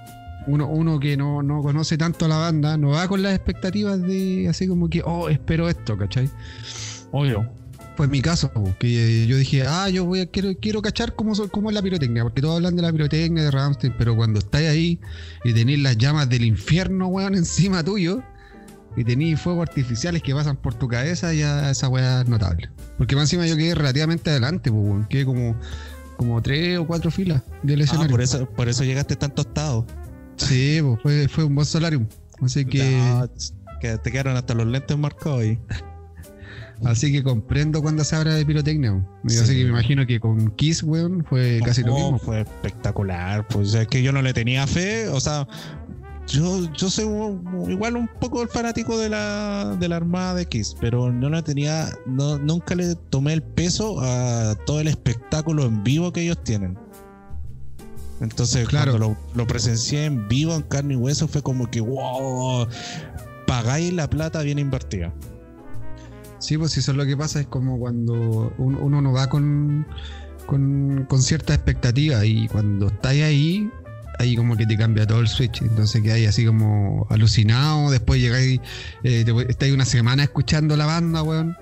uno, 0.51 0.67
uno 0.69 0.99
que 1.01 1.17
no, 1.17 1.43
no 1.43 1.63
conoce 1.63 1.97
tanto 1.97 2.25
a 2.25 2.29
la 2.29 2.39
banda, 2.39 2.77
no 2.77 2.91
va 2.91 3.07
con 3.09 3.23
las 3.23 3.35
expectativas 3.35 4.01
de 4.03 4.47
así 4.49 4.67
como 4.67 4.89
que, 4.89 5.03
oh, 5.05 5.29
espero 5.29 5.69
esto, 5.69 5.97
¿cachai? 5.97 6.31
Obvio. 7.13 7.47
fue 7.97 8.09
mi 8.09 8.23
caso, 8.23 8.51
que 8.79 9.27
yo 9.27 9.37
dije, 9.37 9.65
ah, 9.67 9.89
yo 9.91 10.05
voy 10.05 10.21
a, 10.21 10.27
quiero, 10.27 10.51
quiero 10.61 10.81
cachar 10.81 11.15
cómo, 11.15 11.33
cómo 11.51 11.69
es 11.71 11.75
la 11.75 11.83
pirotecnia, 11.83 12.23
porque 12.23 12.41
todos 12.41 12.57
hablan 12.57 12.77
de 12.77 12.83
la 12.83 12.93
pirotecnia 12.93 13.45
de 13.45 13.51
Ramstein, 13.51 13.95
pero 13.99 14.17
cuando 14.17 14.39
estáis 14.39 14.69
ahí 14.69 15.01
y 15.45 15.53
tenéis 15.53 15.81
las 15.81 15.99
llamas 15.99 16.29
del 16.29 16.45
infierno, 16.45 17.09
weón, 17.09 17.35
encima 17.45 17.83
tuyo, 17.85 18.23
y 18.97 19.05
tenéis 19.05 19.41
fuegos 19.41 19.69
artificiales 19.69 20.23
que 20.23 20.35
pasan 20.35 20.57
por 20.57 20.75
tu 20.75 20.89
cabeza, 20.89 21.33
ya 21.33 21.71
esa 21.71 21.89
weá 21.89 22.23
es 22.23 22.29
notable. 22.29 22.71
Porque 22.99 23.15
más 23.15 23.25
encima 23.25 23.47
yo 23.47 23.57
quedé 23.57 23.75
relativamente 23.75 24.31
adelante, 24.31 24.71
pues, 24.71 24.83
weón, 24.83 25.07
quedé 25.07 25.25
como, 25.25 25.55
como 26.17 26.41
tres 26.43 26.79
o 26.79 26.87
cuatro 26.87 27.11
filas 27.11 27.43
del 27.63 27.81
Ah, 27.83 27.85
escenario. 27.85 28.11
por 28.11 28.21
eso, 28.23 28.49
por 28.51 28.69
eso 28.69 28.83
llegaste 28.85 29.15
tan 29.17 29.35
tostado. 29.35 29.87
Sí, 30.47 30.81
pues, 30.83 30.99
fue, 31.03 31.29
fue 31.29 31.45
un 31.45 31.55
buen 31.55 31.67
solarium. 31.67 32.07
Así 32.43 32.65
que, 32.65 32.99
No, 32.99 33.29
que 33.81 33.99
te 33.99 34.11
quedaron 34.11 34.37
hasta 34.37 34.55
los 34.55 34.67
lentes 34.67 34.97
marcados 34.97 35.41
ahí. 35.43 35.59
así 36.85 37.13
que 37.13 37.23
comprendo 37.23 37.83
cuando 37.83 38.05
se 38.05 38.17
habla 38.17 38.35
de 38.35 38.47
pirotecnia. 38.47 39.07
Así 39.25 39.37
Sí. 39.39 39.57
que 39.59 39.65
me 39.65 39.71
imagino 39.71 40.07
que 40.07 40.19
con 40.21 40.51
Kiss, 40.53 40.83
weón, 40.83 41.25
fue 41.29 41.61
casi 41.65 41.83
lo 41.83 41.95
mismo. 41.95 42.19
Fue 42.19 42.41
espectacular. 42.41 43.47
Pues 43.49 43.75
es 43.75 43.87
que 43.89 44.03
yo 44.03 44.13
no 44.13 44.23
le 44.23 44.33
tenía 44.33 44.67
fe. 44.67 45.09
O 45.09 45.21
sea, 45.21 45.47
yo, 46.27 46.73
yo 46.73 46.89
soy 46.89 47.05
un- 47.05 47.67
igual 47.71 47.97
un 47.97 48.09
poco 48.09 48.41
el 48.43 48.49
fanático 48.49 48.99
de 48.99 49.09
la, 49.11 49.77
de 49.79 49.89
la 49.89 49.97
Armada 49.97 50.35
de 50.35 50.47
Kiss, 50.47 50.75
pero 50.81 51.13
no 51.13 51.29
le 51.29 51.43
tenía. 51.43 51.89
No, 52.07 52.39
nunca 52.39 52.75
le 52.75 52.95
tomé 52.95 53.35
el 53.35 53.43
peso 53.43 54.01
a 54.01 54.55
todo 54.65 54.81
el 54.81 54.89
espectáculo 54.89 55.65
en 55.67 55.83
vivo 55.83 56.13
que 56.13 56.23
ellos 56.23 56.43
tienen. 56.43 56.79
Entonces, 58.21 58.69
Claro. 58.69 58.93
cuando 58.93 59.09
lo, 59.11 59.17
lo 59.35 59.47
presencié 59.47 60.05
en 60.05 60.29
vivo, 60.29 60.55
en 60.55 60.63
carne 60.63 60.95
y 60.95 60.97
hueso, 60.97 61.27
fue 61.29 61.43
como 61.43 61.71
que, 61.71 61.81
wow, 61.81 62.67
pagáis 63.47 63.93
la 63.93 64.09
plata 64.11 64.43
bien 64.43 64.59
invertida. 64.59 65.13
Sí, 66.39 66.57
pues 66.59 66.77
eso 66.79 66.91
es 66.93 66.97
lo 66.97 67.05
que 67.07 67.17
pasa, 67.17 67.41
es 67.41 67.47
como 67.47 67.79
cuando 67.79 68.53
un- 68.59 68.77
uno 68.77 69.01
no 69.03 69.13
va 69.13 69.29
con, 69.29 69.87
con, 70.47 71.05
con 71.09 71.23
cierta 71.23 71.55
expectativa 71.55 72.25
y 72.25 72.49
cuando 72.49 72.89
estáis 72.89 73.23
ahí, 73.25 73.71
ahí 74.19 74.37
como 74.37 74.57
que 74.57 74.67
te 74.67 74.77
cambia 74.77 75.07
todo 75.07 75.21
el 75.21 75.29
switch. 75.29 75.61
Entonces 75.63 76.03
que 76.03 76.13
hay 76.13 76.27
así 76.27 76.45
como 76.47 77.07
alucinado, 77.11 77.91
después 77.91 78.21
llegáis, 78.21 78.61
eh, 79.03 79.25
estáis 79.49 79.73
una 79.75 79.85
semana 79.85 80.23
escuchando 80.25 80.77
la 80.77 80.87
banda, 80.87 81.23
weón. 81.23 81.57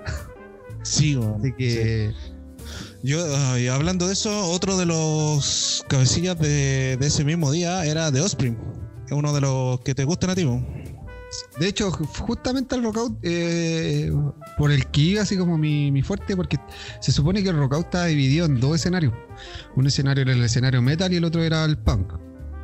Sí, 0.83 1.15
weón. 1.17 1.35
Así 1.41 1.53
que... 1.57 2.13
Yo, 3.01 3.57
y 3.57 3.67
hablando 3.67 4.07
de 4.07 4.13
eso, 4.13 4.51
otro 4.51 4.77
de 4.77 4.85
los 4.85 5.85
cabecillas 5.87 6.37
de, 6.39 6.97
de 6.99 7.07
ese 7.07 7.23
mismo 7.23 7.51
día 7.51 7.85
era 7.85 8.11
The 8.11 8.21
Offspring. 8.21 8.57
Es 9.05 9.11
uno 9.13 9.33
de 9.33 9.41
los 9.41 9.79
que 9.81 9.95
te 9.95 10.03
gustan 10.03 10.31
a 10.31 10.35
ti. 10.35 10.45
De 11.59 11.67
hecho, 11.67 11.91
ju- 11.91 12.05
justamente 12.19 12.75
el 12.75 12.83
rockout, 12.83 13.17
eh, 13.21 14.11
por 14.57 14.71
el 14.71 14.87
que 14.87 15.01
iba 15.01 15.21
así 15.21 15.37
como 15.37 15.57
mi, 15.57 15.91
mi 15.91 16.01
fuerte, 16.01 16.35
porque 16.35 16.57
se 16.99 17.11
supone 17.11 17.41
que 17.43 17.49
el 17.49 17.57
rockout 17.57 17.85
está 17.85 18.05
dividido 18.05 18.45
en 18.47 18.59
dos 18.59 18.75
escenarios. 18.75 19.13
Un 19.75 19.87
escenario 19.87 20.23
era 20.23 20.33
el 20.33 20.43
escenario 20.43 20.81
metal 20.81 21.13
y 21.13 21.17
el 21.17 21.23
otro 21.23 21.41
era 21.43 21.63
el 21.65 21.77
punk. 21.77 22.13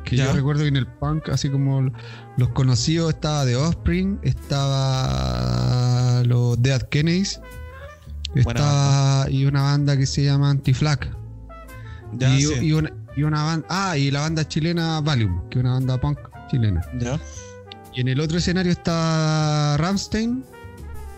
Que 0.04 0.16
Ya. 0.16 0.26
yo 0.26 0.32
recuerdo 0.34 0.62
que 0.62 0.68
en 0.68 0.76
el 0.76 0.86
punk, 0.86 1.28
así 1.30 1.48
como 1.48 1.90
los 2.36 2.48
conocidos, 2.50 3.14
estaba 3.14 3.44
The 3.44 3.56
Offspring, 3.56 4.20
estaba 4.22 6.22
los 6.24 6.60
Dead 6.62 6.82
Kennedys, 6.82 7.40
Estaba 8.36 9.30
y 9.30 9.46
una 9.46 9.62
banda 9.62 9.96
que 9.96 10.06
se 10.06 10.24
llama 10.24 10.50
Anti-Flag. 10.50 11.10
Ya, 12.12 12.34
y, 12.34 12.42
sí. 12.42 12.54
y 12.66 12.72
una, 12.72 12.92
y 13.16 13.22
una 13.22 13.42
banda, 13.42 13.66
ah, 13.70 13.96
y 13.96 14.10
la 14.10 14.20
banda 14.20 14.46
chilena 14.46 15.00
Valium, 15.00 15.48
que 15.48 15.58
es 15.58 15.64
una 15.64 15.74
banda 15.74 16.00
punk 16.00 16.18
chilena. 16.50 16.82
Ya. 17.00 17.18
Y 17.94 18.02
en 18.02 18.08
el 18.08 18.20
otro 18.20 18.38
escenario 18.38 18.72
estaba 18.72 19.76
Ramstein, 19.78 20.44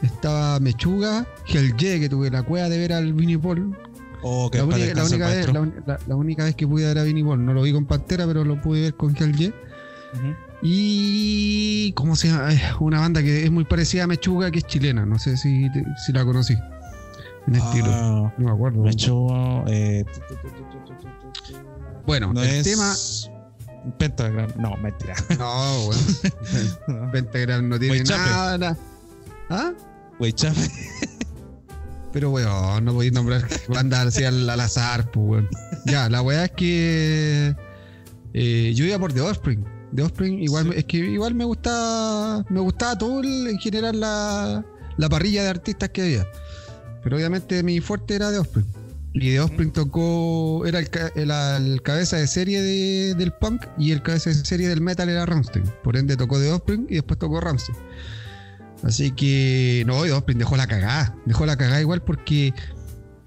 estaba 0.03 0.61
Mechuga, 0.61 1.27
Helge, 1.47 2.01
que 2.01 2.09
tuve 2.09 2.31
la 2.31 2.43
cueva 2.43 2.69
de 2.69 2.79
ver 2.79 2.93
al 2.93 3.13
Vinnie 3.13 3.39
Paul. 3.39 3.77
Oh, 4.23 4.51
La, 4.53 4.65
única, 4.65 4.95
la 4.95 5.05
única 5.05 5.29
vez, 5.29 5.47
la, 6.07 6.17
única 6.17 6.45
vez 6.45 6.57
que 6.57 6.67
pude 6.67 6.87
ver 6.87 6.99
a 6.99 7.03
Vinnie 7.03 7.25
Paul. 7.25 7.45
No 7.45 7.53
lo 7.53 7.63
vi 7.63 7.73
con 7.73 7.87
Pantera, 7.87 8.27
pero 8.27 8.45
lo 8.45 8.61
pude 8.61 8.83
ver 8.83 8.95
con 8.95 9.17
Helge. 9.17 9.53
Y. 10.63 11.93
¿Cómo 11.93 12.17
se 12.17 12.29
llama? 12.29 12.51
Una 12.81 13.01
banda 13.01 13.23
que 13.23 13.45
es 13.45 13.51
muy 13.51 13.65
parecida 13.65 14.05
a 14.05 14.07
Mechuga, 14.07 14.51
que 14.51 14.59
es 14.59 14.67
chilena. 14.67 15.05
No 15.07 15.19
sé 15.19 15.37
si, 15.37 15.69
si 16.05 16.13
la 16.13 16.25
conocí 16.25 16.57
en 17.49 17.55
el 17.55 17.85
no 17.85 18.33
me 18.39 18.51
acuerdo. 18.51 18.85
Bueno, 22.07 22.33
no 22.33 22.43
el 22.43 22.49
es... 22.49 22.65
tema. 22.65 22.95
Pentagram, 23.99 24.51
no, 24.59 24.77
mentira. 24.77 25.15
No, 25.39 25.87
bueno. 25.87 27.11
Pentagram 27.13 27.69
no 27.69 27.79
tiene 27.79 28.03
nada. 28.05 28.77
¿Ah? 29.49 29.73
Weichape. 30.19 30.71
Pero 32.13 32.31
weón, 32.31 32.85
no 32.85 32.95
podéis 32.95 33.13
nombrar 33.13 33.47
banda 33.69 34.03
así 34.03 34.25
al, 34.25 34.49
al, 34.49 34.61
azar, 34.61 35.11
pues 35.11 35.27
weón. 35.27 35.49
Ya, 35.87 36.09
la 36.09 36.23
weá 36.23 36.47
es 36.47 36.51
que 36.53 37.55
eh, 38.35 38.73
yo 38.75 38.85
iba 38.85 38.99
por 38.99 39.13
The 39.13 39.21
Offspring. 39.21 39.65
The 39.95 40.03
Offspring 40.03 40.43
igual 40.43 40.65
sí. 40.65 40.73
es 40.77 40.85
que 40.85 40.99
igual 40.99 41.35
me 41.35 41.45
gustaba. 41.45 42.45
Me 42.49 42.61
gustaba 42.61 42.97
todo 42.99 43.21
el, 43.21 43.47
en 43.47 43.59
general 43.59 44.01
la, 44.01 44.65
la 44.97 45.09
parrilla 45.09 45.45
de 45.45 45.49
artistas 45.51 45.91
que 45.91 46.03
había. 46.03 46.27
Pero 47.09 47.17
obviamente 47.17 47.63
mi 47.63 47.81
fuerte 47.81 48.17
era 48.17 48.31
The 48.31 48.37
Offspring. 48.41 48.67
Y 49.15 49.31
The 49.31 49.41
Offspring 49.41 49.73
tocó, 49.73 50.67
era 50.67 50.79
el, 50.79 50.91
el- 51.15 51.31
el 51.73 51.81
cabeza 51.83 52.19
de 52.19 52.27
serie 52.27 52.61
de- 52.61 53.15
del 53.15 53.33
punk 53.33 53.65
y 53.79 53.93
el 53.93 54.03
cabeza 54.03 54.29
de 54.29 54.37
serie 54.37 54.69
del 54.69 54.83
metal 54.83 55.09
era 55.09 55.25
Rammstein. 55.25 55.65
Por 55.83 55.97
ende 55.97 56.19
tocó 56.19 56.39
The 56.39 56.53
Offspring 56.53 56.87
y 56.91 56.97
después 56.97 57.19
tocó 57.19 57.41
Rammstein. 57.41 57.79
Así 58.83 59.11
que, 59.13 59.85
no, 59.87 60.03
The 60.05 60.13
Offspring 60.13 60.37
dejó 60.39 60.59
la 60.59 60.67
cagada. 60.67 61.17
Dejó 61.25 61.47
la 61.47 61.57
cagada 61.57 61.81
igual 61.81 62.03
porque, 62.03 62.53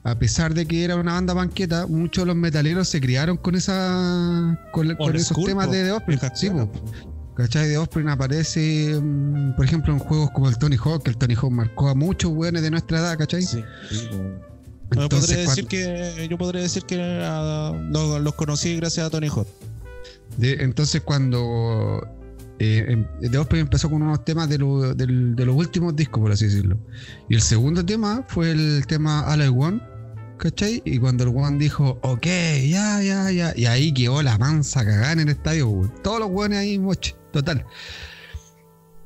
a 0.04 0.14
pesar 0.20 0.54
de 0.54 0.68
que 0.68 0.84
era 0.84 0.96
una 0.96 1.14
banda 1.14 1.34
banqueta, 1.34 1.88
muchos 1.88 2.22
de 2.22 2.28
los 2.28 2.36
metaleros 2.36 2.88
se 2.88 3.02
criaron 3.02 3.38
con 3.38 3.56
esa 3.56 4.60
con, 4.74 4.96
esos 5.16 5.44
temas 5.44 5.72
de 5.72 5.86
The 5.86 6.36
Sí, 6.36 6.52
po. 6.52 6.72
¿Cachai? 7.36 7.70
The 7.70 7.78
Offspring 7.78 8.10
aparece, 8.10 9.00
mm, 9.02 9.56
por 9.56 9.66
ejemplo, 9.66 9.94
en 9.94 10.00
juegos 10.00 10.30
como 10.32 10.50
el 10.50 10.58
Tony 10.58 10.76
Hawk, 10.78 11.04
que 11.04 11.12
el 11.12 11.18
Tony 11.18 11.34
Hawk 11.36 11.52
marcó 11.52 11.90
a 11.90 11.96
muchos 11.96 12.32
weones 12.34 12.62
de 12.62 12.72
nuestra 12.72 13.00
edad, 13.00 13.18
¿cachai? 13.18 13.42
Sí. 13.44 13.64
Yo 14.94 15.08
podría 15.08 15.38
decir 15.38 15.68
que 15.68 16.28
yo 16.30 16.38
podría 16.38 16.62
decir 16.64 16.84
que 16.84 17.00
ah, 17.24 17.72
lo- 17.92 18.20
los 18.20 18.34
conocí 18.36 18.76
gracias 18.76 19.08
a 19.08 19.10
Tony 19.10 19.28
Hawk. 19.30 19.48
De- 20.38 20.58
entonces 20.62 21.02
cuando 21.02 22.06
eh, 22.60 22.86
em- 22.90 23.08
The 23.32 23.38
Offspring 23.38 23.62
empezó 23.62 23.90
con 23.90 24.02
unos 24.02 24.24
temas 24.26 24.50
de, 24.50 24.58
lo- 24.58 24.94
de 24.94 25.46
los 25.46 25.56
últimos 25.56 25.96
discos, 25.96 26.22
por 26.22 26.32
así 26.34 26.46
decirlo. 26.46 26.78
Y 27.30 27.36
el 27.36 27.42
segundo 27.42 27.86
tema 27.86 28.26
fue 28.28 28.52
el 28.52 28.86
tema 28.88 29.26
All 29.32 29.42
I 29.46 29.48
Want, 29.48 29.82
¿cachai? 30.38 30.82
Y 30.84 31.00
cuando 31.00 31.24
el 31.24 31.30
One 31.30 31.58
dijo, 31.58 31.98
ok, 32.04 32.26
ya, 32.68 33.02
ya, 33.02 33.32
ya, 33.32 33.54
y 33.56 33.66
ahí 33.68 33.94
quedó 33.94 34.22
la 34.22 34.38
mansa 34.38 34.84
cagada 34.84 35.14
en 35.14 35.22
el 35.22 35.30
estadio, 35.30 35.70
weón. 35.70 35.94
Todos 36.04 36.20
los 36.20 36.30
weones 36.30 36.60
ahí, 36.60 36.78
moche, 36.78 37.16
total. 37.32 37.66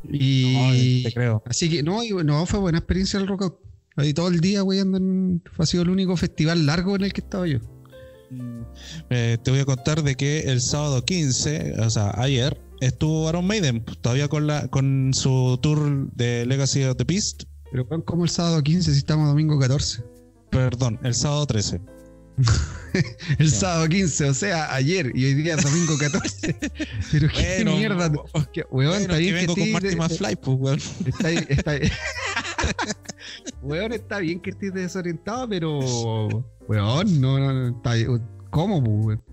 Y 0.10 0.56
Ay, 0.56 1.04
te 1.04 1.14
creo. 1.14 1.44
así 1.46 1.70
que 1.70 1.84
no, 1.84 2.04
y, 2.04 2.12
no, 2.12 2.46
fue 2.46 2.60
buena 2.60 2.78
experiencia 2.78 3.20
el 3.20 3.28
Rockout. 3.28 3.60
Ahí 3.96 4.14
todo 4.14 4.28
el 4.28 4.40
día, 4.40 4.64
weyando 4.64 4.98
en, 4.98 5.42
ha 5.58 5.66
sido 5.66 5.84
el 5.84 5.90
único 5.90 6.18
festival 6.18 6.66
largo 6.66 6.96
en 6.96 7.04
el 7.04 7.14
que 7.14 7.22
estaba 7.22 7.48
yo. 7.48 7.60
Mm, 8.30 8.62
eh, 9.10 9.38
te 9.42 9.52
voy 9.52 9.62
a 9.62 9.66
contar 9.66 10.04
de 10.04 10.16
que 10.16 10.42
el 10.52 10.60
sábado 10.62 11.04
15, 11.04 11.76
o 11.80 11.90
sea, 11.90 12.12
ayer, 12.16 12.60
estuvo 12.82 13.28
Aaron 13.28 13.48
Maiden 13.48 13.84
todavía 14.02 14.28
con 14.28 14.48
la 14.48 14.68
con 14.68 15.14
su 15.14 15.58
tour 15.62 16.12
de 16.14 16.46
Legacy 16.46 16.84
of 16.84 16.98
the 16.98 17.06
Beast. 17.06 17.44
Pero 17.72 17.88
como 18.06 18.24
el 18.24 18.30
sábado 18.30 18.62
15 18.62 18.92
si 18.92 18.98
estamos 18.98 19.28
domingo 19.28 19.58
14. 19.60 20.04
Perdón, 20.50 21.00
el 21.04 21.14
sábado 21.14 21.46
13. 21.46 21.82
El 23.40 23.52
sábado 23.52 23.88
15, 23.90 24.30
o 24.30 24.34
sea, 24.34 24.74
ayer 24.74 25.12
y 25.16 25.26
hoy 25.26 25.34
día 25.36 25.56
domingo 25.58 25.98
14. 25.98 26.56
Pero 27.12 27.28
qué 27.30 27.56
Bueno, 27.64 27.78
mierda. 27.78 28.12
que- 28.54 28.66
weón, 28.72 28.92
Bueno, 28.92 28.94
está 28.96 29.14
que 29.16 29.20
bien 29.20 29.34
que, 29.36 29.42
vengo 29.42 29.54
con 29.56 29.64
estés- 29.64 29.72
Marty 29.72 29.96
McFly, 29.96 30.36
pues, 30.38 30.58
weón. 30.60 30.80
está, 31.06 31.32
está, 31.32 31.72
weón, 33.62 33.94
está 33.94 34.20
bien 34.20 34.40
que 34.42 34.52
estés 34.52 34.74
desorientado, 34.74 35.48
pero 35.50 35.80
weón, 36.68 37.22
no, 37.22 37.40
no, 37.40 37.54
no, 37.54 37.78
está. 37.78 37.94
¿Cómo, 38.50 38.84
pues, 38.84 39.06
weón? 39.06 39.24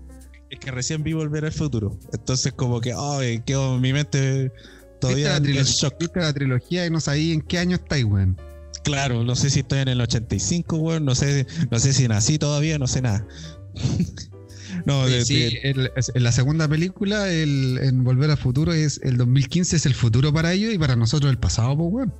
Es 0.49 0.59
que 0.59 0.71
recién 0.71 1.01
vi 1.03 1.13
volver 1.13 1.45
al 1.45 1.51
futuro. 1.51 1.97
Entonces, 2.13 2.53
como 2.53 2.79
que, 2.79 2.93
ay, 2.97 3.41
quedó 3.45 3.75
en 3.75 3.81
mi 3.81 3.91
mente 3.93 4.43
¿Viste 4.43 4.97
todavía 4.99 5.37
en 5.37 5.43
shock. 5.63 5.95
viste 5.99 6.19
la 6.19 6.31
trilogía 6.33 6.85
y 6.85 6.89
no 6.89 6.99
sabía 6.99 7.33
en 7.33 7.41
qué 7.41 7.57
año 7.57 7.75
estáis, 7.75 8.05
weón? 8.05 8.37
Claro, 8.83 9.23
no 9.23 9.35
sé 9.35 9.49
si 9.49 9.61
estoy 9.61 9.79
en 9.79 9.87
el 9.87 10.01
85, 10.01 10.77
weón. 10.77 11.05
No 11.05 11.15
sé, 11.15 11.47
no 11.71 11.79
sé 11.79 11.93
si 11.93 12.07
nací 12.07 12.37
todavía, 12.37 12.77
no 12.77 12.87
sé 12.87 13.01
nada. 13.01 13.25
no, 14.85 15.05
de- 15.07 15.25
sí, 15.25 15.57
el- 15.63 15.91
en 15.95 16.23
la 16.23 16.31
segunda 16.31 16.67
película, 16.67 17.31
el, 17.31 17.79
en 17.81 18.03
Volver 18.03 18.29
al 18.31 18.37
Futuro, 18.37 18.73
es 18.73 18.99
el 19.03 19.17
2015 19.17 19.75
es 19.77 19.85
el 19.85 19.93
futuro 19.95 20.33
para 20.33 20.53
ellos 20.53 20.73
y 20.73 20.77
para 20.77 20.95
nosotros 20.95 21.31
el 21.31 21.37
pasado, 21.39 21.77
pues, 21.77 21.89
weón. 21.93 22.13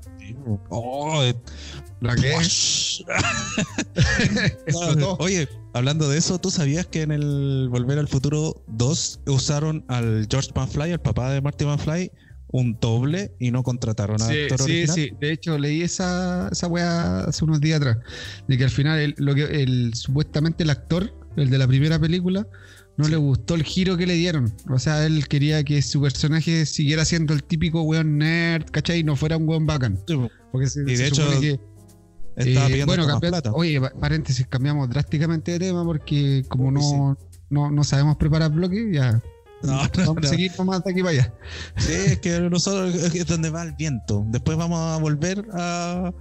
Oh, 0.69 1.21
La 2.01 2.15
que. 2.15 2.33
Oye, 5.19 5.47
hablando 5.73 6.09
de 6.09 6.17
eso, 6.17 6.39
¿tú 6.39 6.51
sabías 6.51 6.85
que 6.87 7.01
en 7.01 7.11
el 7.11 7.67
Volver 7.69 7.99
al 7.99 8.07
Futuro 8.07 8.63
2 8.67 9.21
usaron 9.27 9.83
al 9.87 10.27
George 10.29 10.51
McFly, 10.55 10.91
el 10.91 10.99
papá 10.99 11.31
de 11.31 11.41
Marty 11.41 11.65
McFly, 11.65 12.11
un 12.53 12.77
doble 12.79 13.33
y 13.39 13.51
no 13.51 13.63
contrataron 13.63 14.21
a 14.21 14.27
Sí, 14.27 14.43
actor 14.43 14.59
sí, 14.59 14.63
original. 14.63 14.95
sí. 14.95 15.11
De 15.19 15.31
hecho, 15.33 15.57
leí 15.57 15.81
esa, 15.81 16.47
esa 16.51 16.67
weá 16.67 17.25
hace 17.25 17.43
unos 17.43 17.59
días 17.59 17.77
atrás. 17.81 17.97
De 18.47 18.57
que 18.57 18.63
al 18.63 18.69
final, 18.69 18.99
el, 18.99 19.15
lo 19.17 19.35
que, 19.35 19.43
el, 19.63 19.93
supuestamente 19.95 20.63
el 20.63 20.69
actor, 20.69 21.11
el 21.35 21.49
de 21.49 21.57
la 21.57 21.67
primera 21.67 21.99
película, 21.99 22.47
no 22.95 23.07
le 23.07 23.15
gustó 23.17 23.55
el 23.55 23.63
giro 23.63 23.97
que 23.97 24.05
le 24.05 24.13
dieron. 24.13 24.53
O 24.69 24.77
sea, 24.77 25.03
él 25.05 25.27
quería 25.27 25.63
que 25.63 25.81
su 25.81 25.99
personaje 25.99 26.65
siguiera 26.67 27.05
siendo 27.05 27.33
el 27.33 27.43
típico 27.43 27.81
weón 27.81 28.19
nerd, 28.19 28.65
¿cachai? 28.69 28.99
Y 28.99 29.03
no 29.03 29.15
fuera 29.15 29.35
un 29.35 29.49
weón 29.49 29.65
bacán. 29.65 29.97
Sí, 30.07 30.15
po. 30.15 30.29
Porque 30.51 30.67
se, 30.67 30.81
Y 30.81 30.85
de 30.85 30.95
se 30.97 31.07
hecho, 31.07 31.27
que, 31.41 31.59
Estaba 32.35 32.69
eh, 32.69 32.85
bueno, 32.85 33.05
cambia- 33.07 33.29
plata. 33.31 33.51
oye, 33.51 33.81
pa- 33.81 33.93
paréntesis, 33.99 34.45
cambiamos 34.47 34.87
drásticamente 34.89 35.51
de 35.53 35.59
tema 35.59 35.83
porque 35.83 36.43
como 36.47 36.71
no, 36.71 37.17
no, 37.49 37.71
no 37.71 37.83
sabemos 37.83 38.17
preparar 38.17 38.51
bloques, 38.51 38.85
ya 38.91 39.21
No, 39.63 39.83
no, 39.83 39.89
vamos 39.95 40.21
no. 40.21 40.27
a 40.27 40.29
seguir 40.29 40.51
nomás 40.57 40.83
de 40.83 40.91
aquí 40.91 41.01
para 41.01 41.11
allá. 41.11 41.33
Sí, 41.77 41.93
es 41.93 42.19
que 42.19 42.39
nosotros 42.41 42.93
es 42.95 43.25
donde 43.25 43.49
va 43.49 43.63
el 43.63 43.73
viento. 43.73 44.23
Después 44.27 44.57
vamos 44.57 44.79
a 44.79 44.97
volver 45.01 45.45
a, 45.53 46.11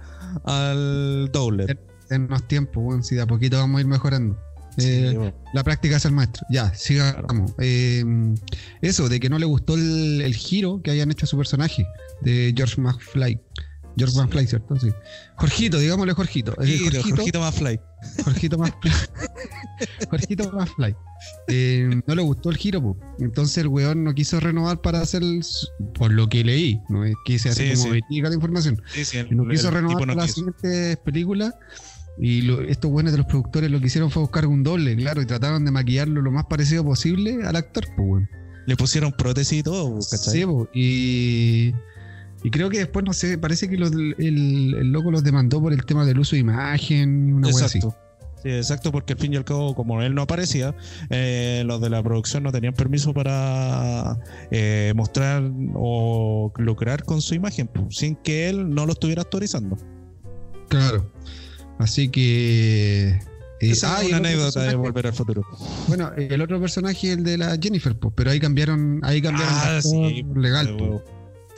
al 0.45 1.29
doble. 1.31 1.77
Tennos 2.09 2.47
tiempo, 2.47 2.81
weón, 2.81 3.03
si 3.03 3.15
de 3.15 3.21
a 3.21 3.27
poquito 3.27 3.57
vamos 3.57 3.77
a 3.77 3.81
ir 3.81 3.87
mejorando. 3.87 4.37
Eh, 4.77 5.15
Sí. 5.15 5.33
La 5.53 5.63
práctica 5.63 5.97
es 5.97 6.05
el 6.05 6.13
maestro. 6.13 6.45
Ya, 6.49 6.73
sigamos. 6.73 7.53
Eh, 7.59 8.03
eso, 8.81 9.07
de 9.07 9.19
que 9.19 9.29
no 9.29 9.37
le 9.37 9.45
gustó 9.45 9.75
el, 9.75 10.21
el 10.21 10.33
giro 10.33 10.81
que 10.81 10.89
hayan 10.91 11.11
hecho 11.11 11.25
a 11.25 11.27
su 11.27 11.37
personaje, 11.37 11.85
de 12.21 12.53
George 12.55 12.81
McFly. 12.81 13.39
George 13.97 14.13
Sí. 14.15 14.19
McFly, 14.21 14.47
¿cierto? 14.47 14.75
Sí. 14.79 14.89
Jorgito, 15.35 15.79
digámosle 15.79 16.13
Jorgito. 16.13 16.51
Eh, 16.61 16.77
Jorgito, 16.91 17.15
Jorgito 17.15 17.39
más 17.39 17.55
fly. 17.55 17.79
Jorgito 18.23 18.57
McFly. 18.57 18.91
Jorgito 20.09 20.51
McFly. 20.51 20.95
Eh, 21.47 21.89
no 22.05 22.15
le 22.15 22.21
gustó 22.21 22.49
el 22.49 22.57
giro, 22.57 22.81
po. 22.81 22.97
entonces 23.19 23.57
el 23.59 23.69
weón 23.69 24.03
no 24.03 24.13
quiso 24.13 24.41
renovar 24.41 24.81
para 24.81 24.99
hacer, 24.99 25.23
el 25.23 25.41
por 25.93 26.11
lo 26.11 26.27
que 26.27 26.43
leí, 26.43 26.81
no 26.89 27.03
sea 27.37 27.51
así 27.53 27.75
Sí, 27.75 27.81
como 27.81 27.93
sí. 27.93 28.21
la 28.21 28.33
información. 28.33 28.81
Sí, 28.93 29.05
sí, 29.05 29.17
el, 29.19 29.33
no 29.35 29.47
quiso 29.47 29.71
renovar 29.71 29.93
no 29.95 29.99
para 29.99 30.15
las 30.15 30.31
siguientes 30.33 30.97
películas. 30.97 31.53
Y 32.19 32.41
lo- 32.41 32.61
estos 32.61 32.91
buenos 32.91 33.13
de 33.13 33.19
los 33.19 33.27
productores 33.27 33.71
lo 33.71 33.79
que 33.79 33.85
hicieron 33.87 34.11
fue 34.11 34.21
buscar 34.21 34.45
un 34.47 34.63
doble, 34.63 34.97
claro, 34.97 35.21
y 35.21 35.25
trataron 35.25 35.63
de 35.63 35.71
maquillarlo 35.71 36.21
lo 36.21 36.29
más 36.31 36.45
parecido 36.45 36.83
posible 36.83 37.39
al 37.45 37.55
actor, 37.55 37.85
pues, 37.95 38.05
weón. 38.09 38.29
Le 38.67 38.75
pusieron 38.75 39.13
prótesis 39.13 39.59
y 39.59 39.63
todo, 39.63 39.97
¿cachai? 40.11 40.33
Sí, 40.33 40.45
po, 40.45 40.67
y, 40.73 41.71
y 42.43 42.51
creo 42.51 42.69
que 42.69 42.79
después, 42.79 43.05
no 43.05 43.13
sé, 43.13 43.37
parece 43.37 43.69
que 43.69 43.77
los- 43.77 43.91
el, 43.91 44.15
el 44.77 44.91
loco 44.91 45.09
los 45.11 45.23
demandó 45.23 45.61
por 45.61 45.73
el 45.73 45.85
tema 45.85 46.05
del 46.05 46.19
uso 46.19 46.35
de 46.35 46.41
imagen, 46.41 47.33
una 47.33 47.49
así. 47.49 47.63
Exacto. 47.79 47.95
Sí, 48.43 48.49
exacto, 48.49 48.91
porque 48.91 49.13
al 49.13 49.19
fin 49.19 49.31
y 49.33 49.37
al 49.37 49.45
cabo, 49.45 49.73
como 49.73 50.01
él 50.01 50.13
no 50.13 50.23
aparecía, 50.23 50.75
eh, 51.09 51.63
los 51.65 51.79
de 51.79 51.89
la 51.89 52.03
producción 52.03 52.43
no 52.43 52.51
tenían 52.51 52.73
permiso 52.73 53.13
para 53.13 54.17
eh, 54.51 54.91
mostrar 54.97 55.49
o 55.75 56.51
lucrar 56.57 57.05
con 57.05 57.21
su 57.21 57.35
imagen, 57.35 57.67
pues, 57.67 57.95
sin 57.95 58.15
que 58.17 58.49
él 58.49 58.69
no 58.75 58.85
lo 58.85 58.91
estuviera 58.91 59.21
autorizando. 59.21 59.77
Claro. 60.67 61.09
Así 61.79 62.09
que. 62.09 63.11
eh, 63.11 63.19
Esa 63.61 63.95
ah, 63.95 64.01
es 64.01 64.09
el 64.09 64.09
una 64.09 64.17
anécdota 64.29 64.63
de 64.63 64.75
volver 64.75 65.07
al 65.07 65.13
futuro. 65.13 65.45
Bueno, 65.87 66.11
el 66.17 66.41
otro 66.41 66.59
personaje, 66.59 67.13
el 67.13 67.23
de 67.23 67.37
la 67.37 67.57
Jennifer, 67.61 67.97
pues, 67.97 68.13
pero 68.13 68.31
ahí 68.31 68.41
cambiaron, 68.41 68.99
ahí 69.03 69.21
cambiaron 69.21 69.53
Ah, 69.57 69.79
sí, 69.81 70.25
legal. 70.35 70.75
Pues. 70.77 71.01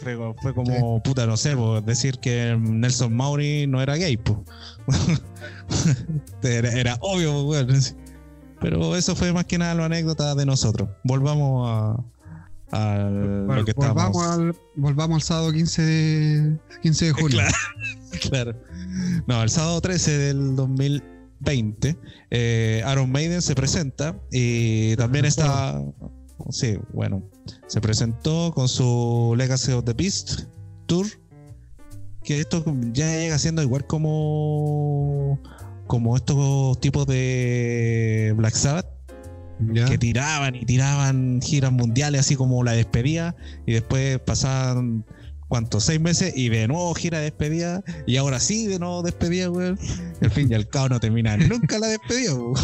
Fue- 0.05 0.33
fue 0.41 0.53
como, 0.53 1.01
puta, 1.03 1.25
no 1.25 1.35
sé, 1.37 1.55
pues, 1.57 1.85
decir 1.85 2.19
que 2.19 2.55
Nelson 2.59 3.13
Mauri 3.15 3.65
no 3.67 3.81
era 3.81 3.95
gay, 3.95 4.17
pues. 4.17 4.37
era, 6.43 6.71
era 6.71 6.97
obvio, 7.01 7.43
weón. 7.43 7.67
Pero 8.61 8.95
eso 8.95 9.15
fue 9.15 9.33
más 9.33 9.45
que 9.45 9.57
nada 9.57 9.75
la 9.75 9.85
anécdota 9.85 10.33
de 10.35 10.45
nosotros. 10.45 10.89
Volvamos 11.03 11.69
a, 11.69 12.03
a 12.71 13.03
Bueno, 13.09 13.55
lo 13.57 13.65
que 13.65 13.73
volvamos, 13.73 14.25
al, 14.27 14.55
volvamos 14.75 15.15
al 15.15 15.21
sábado 15.21 15.51
15 15.51 15.81
de, 15.81 16.57
15 16.81 17.05
de 17.05 17.11
junio. 17.13 17.37
Claro, 17.37 17.53
claro. 18.29 18.61
No, 19.27 19.43
el 19.43 19.49
sábado 19.49 19.81
13 19.81 20.17
del 20.17 20.55
2020, 20.55 21.97
eh, 22.31 22.81
Aaron 22.85 23.11
Maiden 23.11 23.41
se 23.41 23.55
presenta 23.55 24.17
y 24.31 24.95
también 24.95 25.25
está. 25.25 25.81
Sí, 26.49 26.77
bueno, 26.93 27.23
se 27.67 27.81
presentó 27.81 28.51
con 28.53 28.67
su 28.67 29.33
Legacy 29.37 29.71
of 29.71 29.85
the 29.85 29.93
Beast 29.93 30.41
Tour. 30.85 31.05
Que 32.23 32.39
esto 32.39 32.63
ya 32.91 33.05
llega 33.17 33.37
siendo 33.37 33.61
igual 33.61 33.85
como. 33.87 35.39
Como 35.87 36.15
estos 36.15 36.79
tipos 36.79 37.05
de 37.05 38.33
Black 38.37 38.55
Sabbath 38.55 38.87
Ya. 39.71 39.85
que 39.85 39.97
tiraban 39.97 40.55
y 40.55 40.65
tiraban 40.65 41.39
giras 41.41 41.71
mundiales 41.71 42.21
así 42.21 42.35
como 42.35 42.63
la 42.63 42.73
despedida 42.73 43.35
y 43.65 43.73
después 43.73 44.19
pasaban 44.19 45.05
¿cuántos? 45.47 45.85
seis 45.85 46.01
meses 46.01 46.33
y 46.35 46.49
de 46.49 46.67
nuevo 46.67 46.93
gira 46.95 47.19
de 47.19 47.25
despedida 47.25 47.83
y 48.05 48.17
ahora 48.17 48.39
sí 48.41 48.67
de 48.67 48.79
nuevo 48.79 49.01
despedida 49.03 49.49
weón 49.49 49.79
al 50.21 50.31
fin 50.31 50.51
y 50.51 50.55
al 50.55 50.67
cabo 50.67 50.89
no 50.89 50.99
termina 50.99 51.37
nunca 51.37 51.77
la 51.79 51.87
despedida 51.87 52.33
weón. 52.33 52.55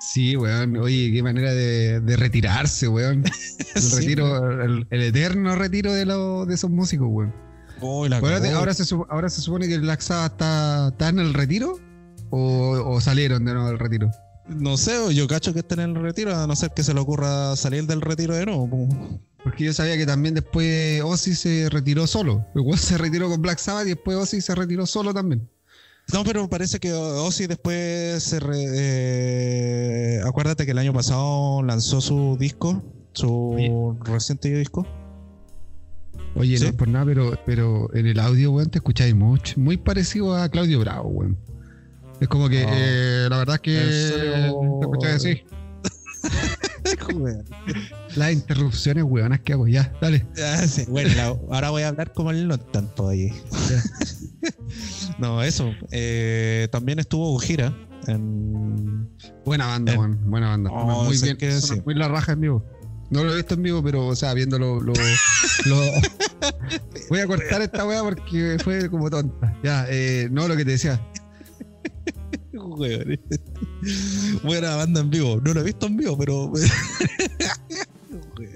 Sí, 0.00 0.36
weón. 0.36 0.76
Oye, 0.78 1.12
qué 1.12 1.22
manera 1.22 1.52
de, 1.54 2.00
de 2.00 2.16
retirarse, 2.16 2.88
weón. 2.88 3.24
El 3.74 3.82
Sí, 3.82 3.96
retiro, 3.96 4.60
el, 4.62 4.86
el 4.90 5.02
eterno 5.02 5.54
retiro 5.54 5.92
de, 5.92 6.06
los 6.06 6.46
de 6.48 6.54
esos 6.54 6.70
músicos, 6.70 7.08
weón. 7.10 7.34
La 8.08 8.16
Ahora, 8.18 8.40
ahora, 8.56 8.72
se, 8.74 8.84
sup- 8.84 9.06
ahora 9.10 9.28
se 9.28 9.40
supone 9.42 9.68
que 9.68 9.74
el 9.74 9.82
Black 9.82 10.00
Sabbath 10.00 10.32
está, 10.32 10.88
está 10.88 11.08
en 11.10 11.18
el 11.18 11.34
retiro 11.34 11.78
o, 12.30 12.70
o 12.86 13.00
salieron 13.02 13.44
de 13.44 13.52
nuevo 13.52 13.68
del 13.68 13.78
retiro. 13.78 14.10
no 14.48 14.78
sé 14.78 15.14
yo 15.14 15.26
cacho 15.28 15.52
que 15.52 15.58
estén 15.60 15.80
en 15.80 15.90
el 15.96 16.02
retiro 16.02 16.34
a 16.34 16.46
no 16.46 16.56
ser 16.56 16.70
que 16.74 16.82
se 16.82 16.94
le 16.94 17.00
ocurra 17.00 17.54
salir 17.54 17.86
del 17.86 18.00
retiro 18.00 18.34
de 18.34 18.46
nuevo 18.46 18.68
po. 18.70 19.20
Porque 19.44 19.64
yo 19.64 19.74
sabía 19.74 19.96
que 19.98 20.06
también 20.06 20.34
después 20.34 21.02
Ozzy 21.02 21.34
se 21.34 21.68
retiró 21.68 22.06
solo. 22.06 22.44
Igual 22.54 22.78
se 22.78 22.96
retiró 22.98 23.28
con 23.28 23.42
Black 23.42 23.58
Sabbath 23.58 23.86
y 23.86 23.90
después 23.90 24.16
Ozzy 24.16 24.40
se 24.40 24.54
retiró 24.54 24.86
solo 24.86 25.12
también. 25.12 25.46
No, 26.12 26.22
pero 26.24 26.48
parece 26.48 26.78
que 26.78 26.92
Ozzy 26.92 27.46
después 27.46 28.22
se 28.22 28.38
re- 28.38 28.54
eh, 28.68 30.20
acuérdate 30.24 30.64
que 30.64 30.70
el 30.70 30.78
año 30.78 30.92
pasado 30.92 31.62
lanzó 31.64 32.00
su 32.00 32.36
disco, 32.38 32.82
su 33.12 33.54
Oye. 33.54 33.72
reciente 34.04 34.56
disco. 34.56 34.86
Oye, 36.36 36.58
Sí. 36.58 36.64
no 36.64 36.70
es 36.70 36.76
por 36.76 36.88
nada, 36.88 37.04
pero, 37.06 37.38
pero 37.44 37.92
en 37.94 38.06
el 38.06 38.20
audio, 38.20 38.52
weón, 38.52 38.70
te 38.70 38.78
escucháis 38.78 39.14
mucho. 39.14 39.58
Muy 39.58 39.78
parecido 39.78 40.36
a 40.36 40.48
Claudio 40.48 40.78
Bravo, 40.80 41.08
weón. 41.08 41.36
Es 42.20 42.28
como 42.28 42.48
que, 42.48 42.62
Ah. 42.64 42.70
eh, 42.72 43.26
la 43.28 43.38
verdad 43.38 43.56
es 43.56 43.60
que 43.62 43.72
te 43.72 44.80
escucháis 44.82 45.14
así. 45.16 45.42
Las 48.16 48.32
interrupciones, 48.32 49.04
weonas 49.04 49.40
que 49.40 49.52
hago, 49.52 49.66
ya, 49.66 49.92
dale. 50.00 50.26
Ah, 50.42 50.66
sí, 50.66 50.84
Bueno, 50.88 51.10
la- 51.14 51.26
ahora 51.54 51.70
voy 51.70 51.82
a 51.82 51.88
hablar 51.88 52.12
como 52.12 52.30
el 52.30 52.46
no 52.48 52.58
tanto 52.58 53.08
ahí. 53.08 53.32
no, 55.18 55.42
eso. 55.42 55.72
eh, 55.90 56.68
también 56.70 56.98
estuvo 56.98 57.34
Ujira 57.34 57.76
en. 58.06 59.08
Buena 59.44 59.66
banda, 59.66 59.98
weón, 59.98 60.30
buena 60.30 60.48
banda. 60.50 60.70
Oh, 60.70 61.04
muy 61.04 61.18
bien, 61.20 61.36
que 61.36 61.52
sí. 61.60 61.80
muy 61.84 61.94
la 61.94 62.08
raja 62.08 62.32
en 62.32 62.40
vivo. 62.40 62.64
No 63.10 63.22
lo 63.22 63.32
he 63.32 63.36
visto 63.36 63.54
en 63.54 63.62
vivo, 63.62 63.82
pero, 63.82 64.06
o 64.06 64.16
sea, 64.16 64.34
viéndolo. 64.34 64.80
Lo, 64.80 64.92
lo- 65.66 65.80
Voy 67.08 67.20
a 67.20 67.26
cortar 67.26 67.62
esta 67.62 67.86
weá 67.86 68.02
porque 68.02 68.56
fue 68.62 68.88
como 68.90 69.08
tonta. 69.10 69.56
Ya, 69.62 69.86
eh, 69.88 70.28
no, 70.30 70.48
lo 70.48 70.56
que 70.56 70.64
te 70.64 70.72
decía. 70.72 71.00
Buena 74.42 74.76
banda 74.76 75.00
en 75.00 75.10
vivo. 75.10 75.40
No 75.44 75.54
lo 75.54 75.60
he 75.60 75.64
visto 75.64 75.86
en 75.86 75.96
vivo, 75.96 76.16
pero. 76.18 76.52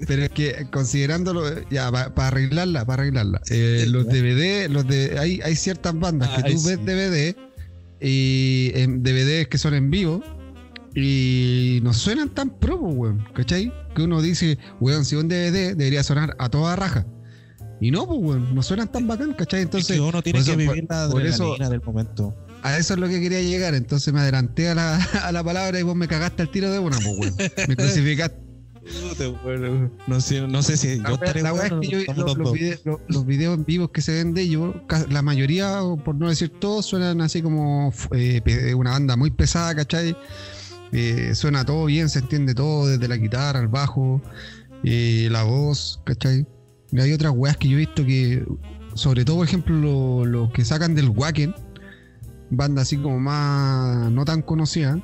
Pero 0.06 0.22
es 0.24 0.30
que 0.30 0.66
considerándolo, 0.72 1.42
ya, 1.70 1.90
para 1.92 2.28
arreglarla, 2.28 2.84
para 2.84 3.02
arreglarla. 3.02 3.40
eh, 3.50 3.84
los 3.88 4.06
DVD, 4.06 4.68
los 4.68 4.86
de, 4.86 5.18
hay, 5.18 5.40
hay 5.42 5.54
ciertas 5.56 5.98
bandas 5.98 6.28
que 6.30 6.42
Ay, 6.46 6.54
tú 6.54 6.62
ves. 6.64 6.78
DVD 6.84 7.36
y 8.00 8.72
en 8.74 9.02
DVDs 9.02 9.48
que 9.48 9.58
son 9.58 9.74
en 9.74 9.90
vivo 9.90 10.22
y 10.94 11.80
no 11.82 11.92
suenan 11.92 12.30
tan 12.30 12.50
pro, 12.58 12.80
po, 12.80 12.86
weón, 12.88 13.24
¿cachai? 13.34 13.72
Que 13.94 14.02
uno 14.02 14.20
dice, 14.22 14.58
weón, 14.80 15.04
si 15.04 15.16
un 15.16 15.28
DVD 15.28 15.74
debería 15.76 16.02
sonar 16.02 16.34
a 16.38 16.48
toda 16.48 16.74
raja. 16.76 17.06
Y 17.80 17.90
no, 17.90 18.06
pues, 18.06 18.18
weón, 18.20 18.54
no 18.54 18.62
suenan 18.62 18.90
tan 18.90 19.06
bacán, 19.06 19.34
¿cachai? 19.34 19.60
Es 19.60 19.64
Entonces, 19.66 19.96
que 19.96 20.00
uno 20.00 20.22
tiene 20.22 20.38
por 20.40 20.46
que 20.46 20.50
eso- 20.52 20.58
vivir 20.72 20.86
la 20.88 21.08
por 21.10 21.26
eso- 21.26 21.44
adrenalina 21.44 21.70
del 21.70 21.82
momento. 21.82 22.34
A 22.62 22.76
eso 22.78 22.94
es 22.94 23.00
lo 23.00 23.08
que 23.08 23.20
quería 23.20 23.40
llegar. 23.42 23.74
Entonces 23.74 24.12
me 24.12 24.20
adelanté 24.20 24.68
a 24.68 24.74
la, 24.74 24.96
a 25.24 25.32
la 25.32 25.42
palabra 25.44 25.78
y 25.78 25.82
vos 25.82 25.96
me 25.96 26.08
cagaste 26.08 26.42
al 26.42 26.50
tiro 26.50 26.70
de 26.70 26.78
una, 26.78 26.96
pues, 26.98 27.18
weón. 27.18 27.34
Me 27.68 27.76
crucificaste. 27.76 28.50
No 30.06 30.20
sé, 30.20 30.40
no 30.48 30.62
sé 30.62 30.76
si 30.76 30.98
La 30.98 31.10
yo 31.10 31.14
estaré 31.16 31.42
la 31.42 31.50
es 31.50 31.54
bueno, 31.56 31.80
que 31.80 31.88
yo- 31.88 31.98
estamos 31.98 32.36
lo- 32.84 33.00
los 33.08 33.26
videos 33.26 33.56
en 33.58 33.64
vivos 33.64 33.90
que 33.90 34.00
se 34.02 34.12
ven 34.12 34.34
de 34.34 34.42
ellos, 34.42 34.74
la 35.10 35.22
mayoría, 35.22 35.80
por 36.04 36.14
no 36.14 36.28
decir 36.28 36.48
todos, 36.58 36.86
suenan 36.86 37.20
así 37.20 37.42
como 37.42 37.92
eh, 38.12 38.74
una 38.74 38.90
banda 38.92 39.16
muy 39.16 39.30
pesada, 39.30 39.74
¿cachai? 39.74 40.16
Eh, 40.92 41.32
suena 41.34 41.64
todo 41.64 41.84
bien, 41.86 42.08
se 42.08 42.18
entiende 42.20 42.54
todo, 42.54 42.86
desde 42.88 43.06
la 43.06 43.16
guitarra, 43.16 43.60
el 43.60 43.68
bajo, 43.68 44.20
eh, 44.82 45.28
la 45.30 45.42
voz, 45.44 46.00
¿cachai? 46.04 46.46
Y 46.90 47.00
hay 47.00 47.12
otras 47.12 47.32
weas 47.36 47.56
que 47.56 47.68
yo 47.68 47.76
he 47.76 47.80
visto 47.80 48.04
que, 48.04 48.44
sobre 48.94 49.24
todo, 49.24 49.36
por 49.36 49.46
ejemplo, 49.46 49.76
lo- 49.76 50.24
los 50.24 50.50
que 50.52 50.64
sacan 50.64 50.94
del 50.94 51.10
Wacken, 51.10 51.54
banda 52.50 52.82
así 52.82 52.96
como 52.96 53.18
más 53.20 54.10
no 54.10 54.24
tan 54.24 54.42
conocida, 54.42 54.98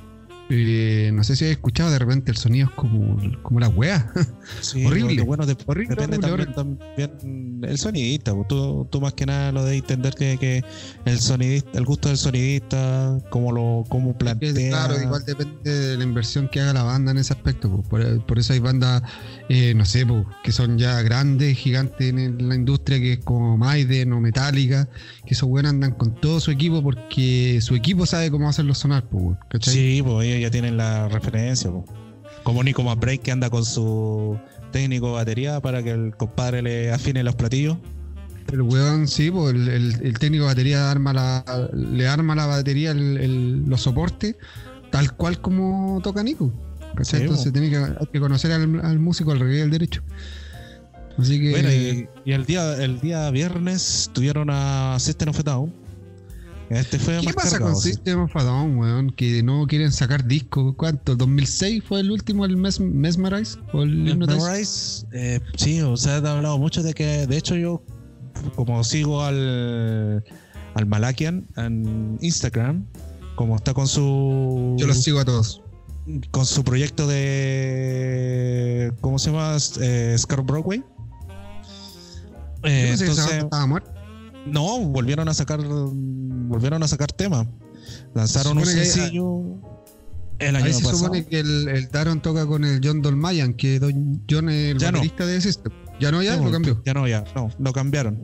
Eh, 0.48 1.10
no 1.12 1.24
sé 1.24 1.34
si 1.34 1.44
has 1.44 1.50
escuchado, 1.50 1.90
de 1.90 1.98
repente 1.98 2.30
el 2.30 2.36
sonido 2.36 2.68
es 2.68 2.74
como, 2.74 3.18
como 3.42 3.58
la 3.60 3.68
wea. 3.68 4.12
Sí, 4.60 4.84
Horrible. 4.86 5.22
bueno, 5.22 5.44
de- 5.44 5.56
Horrible, 5.66 5.96
depende 5.96 6.30
horrible, 6.30 6.52
también, 6.54 6.78
también 7.18 7.60
el 7.64 7.78
sonidista. 7.78 8.32
pues, 8.34 8.46
Tú, 8.48 8.86
tú 8.90 9.00
más 9.00 9.14
que 9.14 9.26
nada 9.26 9.50
lo 9.50 9.64
de 9.64 9.76
entender 9.76 10.14
que, 10.14 10.38
que 10.38 10.62
el 11.04 11.18
sonidista, 11.18 11.76
el 11.78 11.84
gusto 11.84 12.08
del 12.08 12.16
sonidista, 12.16 13.18
cómo 13.30 13.50
lo 13.50 13.84
Que, 13.90 14.14
plantea. 14.18 14.68
Claro, 14.70 15.02
igual 15.02 15.24
depende 15.26 15.70
de 15.70 15.96
la 15.96 16.04
inversión 16.04 16.48
que 16.48 16.60
haga 16.60 16.72
la 16.72 16.82
banda 16.84 17.10
en 17.10 17.18
ese 17.18 17.32
aspecto. 17.32 17.68
po. 17.68 17.82
Por, 17.82 18.24
por 18.26 18.38
eso 18.38 18.52
hay 18.52 18.60
bandas, 18.60 19.02
eh, 19.48 19.74
no 19.74 19.84
sé, 19.84 20.06
po, 20.06 20.26
que 20.44 20.52
son 20.52 20.78
ya 20.78 21.02
grandes, 21.02 21.56
gigantes 21.58 22.08
en 22.12 22.48
la 22.48 22.54
industria, 22.54 22.98
que 23.00 23.14
es 23.14 23.18
como 23.24 23.56
Maiden 23.56 24.12
o 24.12 24.20
Metallica, 24.20 24.88
que 25.26 25.34
esos 25.34 25.48
buenos 25.48 25.70
andan 25.70 25.92
con 25.92 26.14
todo 26.20 26.38
su 26.38 26.50
equipo 26.52 26.82
porque 26.82 27.58
su 27.62 27.74
equipo 27.74 28.06
sabe 28.06 28.30
cómo 28.30 28.48
hacerlo 28.48 28.74
sonar, 28.74 29.08
po. 29.08 29.36
Sí, 29.60 30.02
pues 30.04 30.35
ellos 30.36 30.48
ya 30.48 30.52
tienen 30.52 30.76
la 30.76 31.08
referencia. 31.08 31.70
Como 32.42 32.62
Nico 32.62 32.82
McBride 32.82 33.18
que 33.18 33.32
anda 33.32 33.50
con 33.50 33.64
su 33.64 34.38
técnico 34.72 35.08
de 35.08 35.12
batería 35.14 35.60
para 35.60 35.82
que 35.82 35.90
el 35.90 36.14
compadre 36.16 36.62
le 36.62 36.92
afine 36.92 37.22
los 37.24 37.34
platillos. 37.34 37.76
El 38.52 38.62
weón, 38.62 39.08
sí, 39.08 39.30
po, 39.30 39.50
el, 39.50 39.68
el- 39.68 40.00
el 40.06 40.18
técnico 40.18 40.44
de 40.44 40.50
batería 40.50 40.90
arma 40.90 41.12
la, 41.12 41.44
le 41.74 42.06
arma 42.06 42.34
la 42.36 42.46
batería 42.46 42.92
el- 42.92 43.64
los 43.68 43.80
soportes, 43.82 44.36
tal 44.90 45.12
cual 45.14 45.40
como 45.40 46.00
toca 46.02 46.22
Nico. 46.22 46.52
Entonces 47.24 47.52
tiene 47.52 47.68
que, 47.70 47.76
hay 47.76 48.06
que 48.12 48.20
conocer 48.20 48.52
al, 48.52 48.80
al 48.84 48.98
músico 49.00 49.32
al 49.32 49.40
revés 49.40 49.62
al 49.64 49.70
derecho. 49.70 50.02
Así 51.18 51.40
que. 51.40 51.50
Bueno, 51.50 51.72
y, 51.72 52.08
y 52.24 52.32
el 52.32 52.44
día 52.46 52.74
el 52.82 53.00
día 53.00 53.30
viernes 53.30 54.10
tuvieron 54.12 54.48
a 54.50 54.96
System 55.00 55.30
of 55.30 55.40
a 55.40 55.42
Down. 55.42 55.72
Este 56.68 56.98
fue 56.98 57.20
¿Qué 57.20 57.32
pasa 57.32 57.52
cargado, 57.52 57.72
con 57.74 57.80
sí. 57.80 57.90
System 57.90 58.22
of 58.22 58.36
a 58.36 58.42
Down, 58.42 58.76
weón? 58.76 59.10
Que 59.10 59.42
no 59.42 59.66
quieren 59.66 59.92
sacar 59.92 60.26
disco. 60.26 60.74
¿Cuánto? 60.76 61.16
¿2006 61.16 61.82
fue 61.82 62.00
el 62.00 62.10
último, 62.10 62.44
el 62.44 62.56
Mes 62.56 62.80
Mesmerize? 62.80 63.56
¿O 63.72 63.82
el 63.82 64.26
eh, 65.12 65.40
sí, 65.56 65.80
o 65.80 65.96
sea, 65.96 66.20
te 66.20 66.26
he 66.26 66.30
hablado 66.30 66.58
mucho 66.58 66.82
de 66.82 66.92
que, 66.92 67.26
de 67.26 67.36
hecho, 67.36 67.54
yo, 67.54 67.82
como 68.56 68.82
sigo 68.82 69.22
al, 69.22 70.24
al 70.74 70.86
Malakian 70.86 71.46
en 71.56 72.18
Instagram, 72.20 72.84
como 73.36 73.54
está 73.54 73.72
con 73.72 73.86
su 73.86 74.74
Yo 74.76 74.88
los 74.88 75.02
sigo 75.02 75.20
a 75.20 75.24
todos. 75.24 75.62
con 76.32 76.46
su 76.46 76.64
proyecto 76.64 77.06
de 77.06 78.92
¿cómo 79.00 79.20
se 79.20 79.30
llama? 79.30 79.56
Eh, 79.80 80.16
Scar 80.18 80.42
Broadway. 80.42 80.82
Eh, 82.64 82.96
entonces, 82.98 83.30
estaba 83.30 83.66
muerta. 83.66 83.92
no, 84.46 84.80
volvieron 84.80 85.28
a 85.28 85.34
sacar 85.34 85.60
volvieron 86.46 86.82
a 86.82 86.88
sacar 86.88 87.12
temas. 87.12 87.46
Lanzaron 88.14 88.58
un 88.58 88.66
sencillo 88.66 89.42
el 90.38 90.56
año 90.56 90.64
Ahí 90.66 90.72
se 90.72 90.80
pasado. 90.82 90.98
supone 90.98 91.26
que 91.26 91.40
el, 91.40 91.68
el 91.68 91.88
Daron 91.90 92.20
toca 92.20 92.46
con 92.46 92.64
el 92.64 92.80
John 92.82 93.00
Dolmayan, 93.00 93.54
que 93.54 93.78
Don 93.78 94.22
John 94.28 94.48
es 94.50 94.72
el 94.72 94.78
Ya 94.78 94.92
no. 94.92 95.00
de 95.00 95.40
System. 95.40 95.72
Ya 95.98 96.10
no, 96.10 96.22
ya 96.22 96.36
No, 96.36 96.44
lo 96.44 96.50
cambió. 96.52 96.82
Ya 96.84 96.94
no, 96.94 97.08
ya, 97.08 97.24
no, 97.34 97.48
lo 97.58 97.72
cambiaron. 97.72 98.18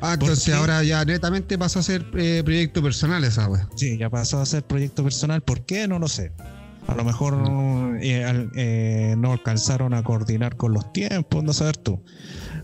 Ah, 0.00 0.16
¿Por 0.18 0.28
entonces 0.28 0.52
ahora 0.52 0.82
ya 0.82 1.04
netamente 1.04 1.56
pasa 1.56 1.78
a 1.78 1.82
ser 1.82 2.04
eh, 2.16 2.42
proyecto 2.44 2.82
personal 2.82 3.22
esa 3.24 3.48
wea. 3.48 3.68
Sí, 3.76 3.96
ya 3.96 4.10
pasó 4.10 4.40
a 4.40 4.46
ser 4.46 4.64
proyecto 4.66 5.02
personal. 5.04 5.40
¿Por 5.42 5.64
qué? 5.64 5.86
No 5.86 5.98
lo 5.98 6.08
sé. 6.08 6.32
A 6.88 6.94
lo 6.94 7.04
mejor 7.04 7.96
eh, 8.02 8.48
eh, 8.56 9.14
no 9.16 9.32
alcanzaron 9.32 9.94
a 9.94 10.02
coordinar 10.02 10.56
con 10.56 10.72
los 10.74 10.92
tiempos, 10.92 11.42
no 11.42 11.52
saber 11.54 11.76
tú. 11.78 12.02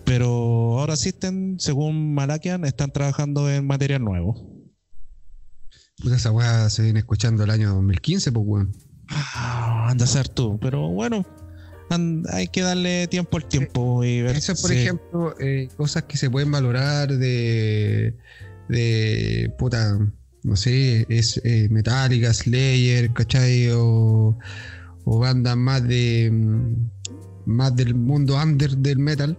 Pero 0.05 0.79
ahora 0.79 0.95
existen, 0.95 1.57
según 1.59 2.13
Malakian, 2.13 2.65
están 2.65 2.91
trabajando 2.91 3.49
en 3.51 3.67
material 3.67 4.05
nuevo. 4.05 4.60
Puta, 6.03 6.17
esa 6.17 6.31
wea 6.33 6.71
se 6.71 6.83
viene 6.83 7.01
escuchando 7.01 7.45
el 7.45 7.51
año 7.51 7.75
2015, 7.75 8.33
pues 8.33 8.47
weón. 8.47 8.73
Ah, 9.09 9.89
anda 9.91 10.05
a 10.05 10.09
ser 10.09 10.29
tú. 10.29 10.59
Pero 10.61 10.89
bueno, 10.89 11.27
hay 12.33 12.49
que 12.49 12.63
darle 12.63 13.07
tiempo 13.09 13.37
al 13.37 13.45
tiempo 13.47 14.05
y 14.05 14.23
ver. 14.23 14.37
Eso, 14.37 14.55
por 14.55 14.73
ejemplo, 14.73 15.35
eh, 15.41 15.69
cosas 15.77 16.05
que 16.05 16.17
se 16.17 16.31
pueden 16.31 16.51
valorar 16.51 17.09
de, 17.09 18.17
de 18.69 19.53
puta, 19.59 19.99
no 20.43 20.57
sé, 20.57 21.07
es 21.09 21.41
eh, 21.45 21.69
Metallica, 21.71 22.33
Slayer, 22.33 23.13
¿cachai? 23.13 23.71
O, 23.73 24.39
o 25.05 25.19
bandas 25.19 25.57
más 25.57 25.87
de 25.87 26.31
mm, 26.33 26.91
más 27.47 27.75
del 27.75 27.95
mundo 27.95 28.37
under 28.41 28.77
del 28.77 28.99
metal 28.99 29.39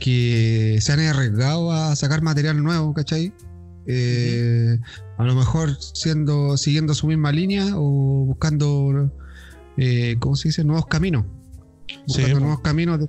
que 0.00 0.78
se 0.80 0.92
han 0.92 1.00
arriesgado 1.00 1.72
a 1.72 1.96
sacar 1.96 2.20
material 2.20 2.62
nuevo, 2.62 2.92
¿cachai? 2.92 3.32
Eh, 3.86 4.78
A 5.18 5.24
lo 5.24 5.34
mejor 5.34 5.76
siendo 5.80 6.56
siguiendo 6.56 6.94
su 6.94 7.06
misma 7.06 7.32
línea 7.32 7.68
o 7.74 8.24
buscando, 8.26 9.10
eh, 9.76 10.16
¿cómo 10.18 10.36
se 10.36 10.48
dice? 10.48 10.64
Nuevos 10.64 10.86
caminos 10.86 11.24
buscando 12.08 12.40
nuevos 12.40 12.60
caminos. 12.60 13.00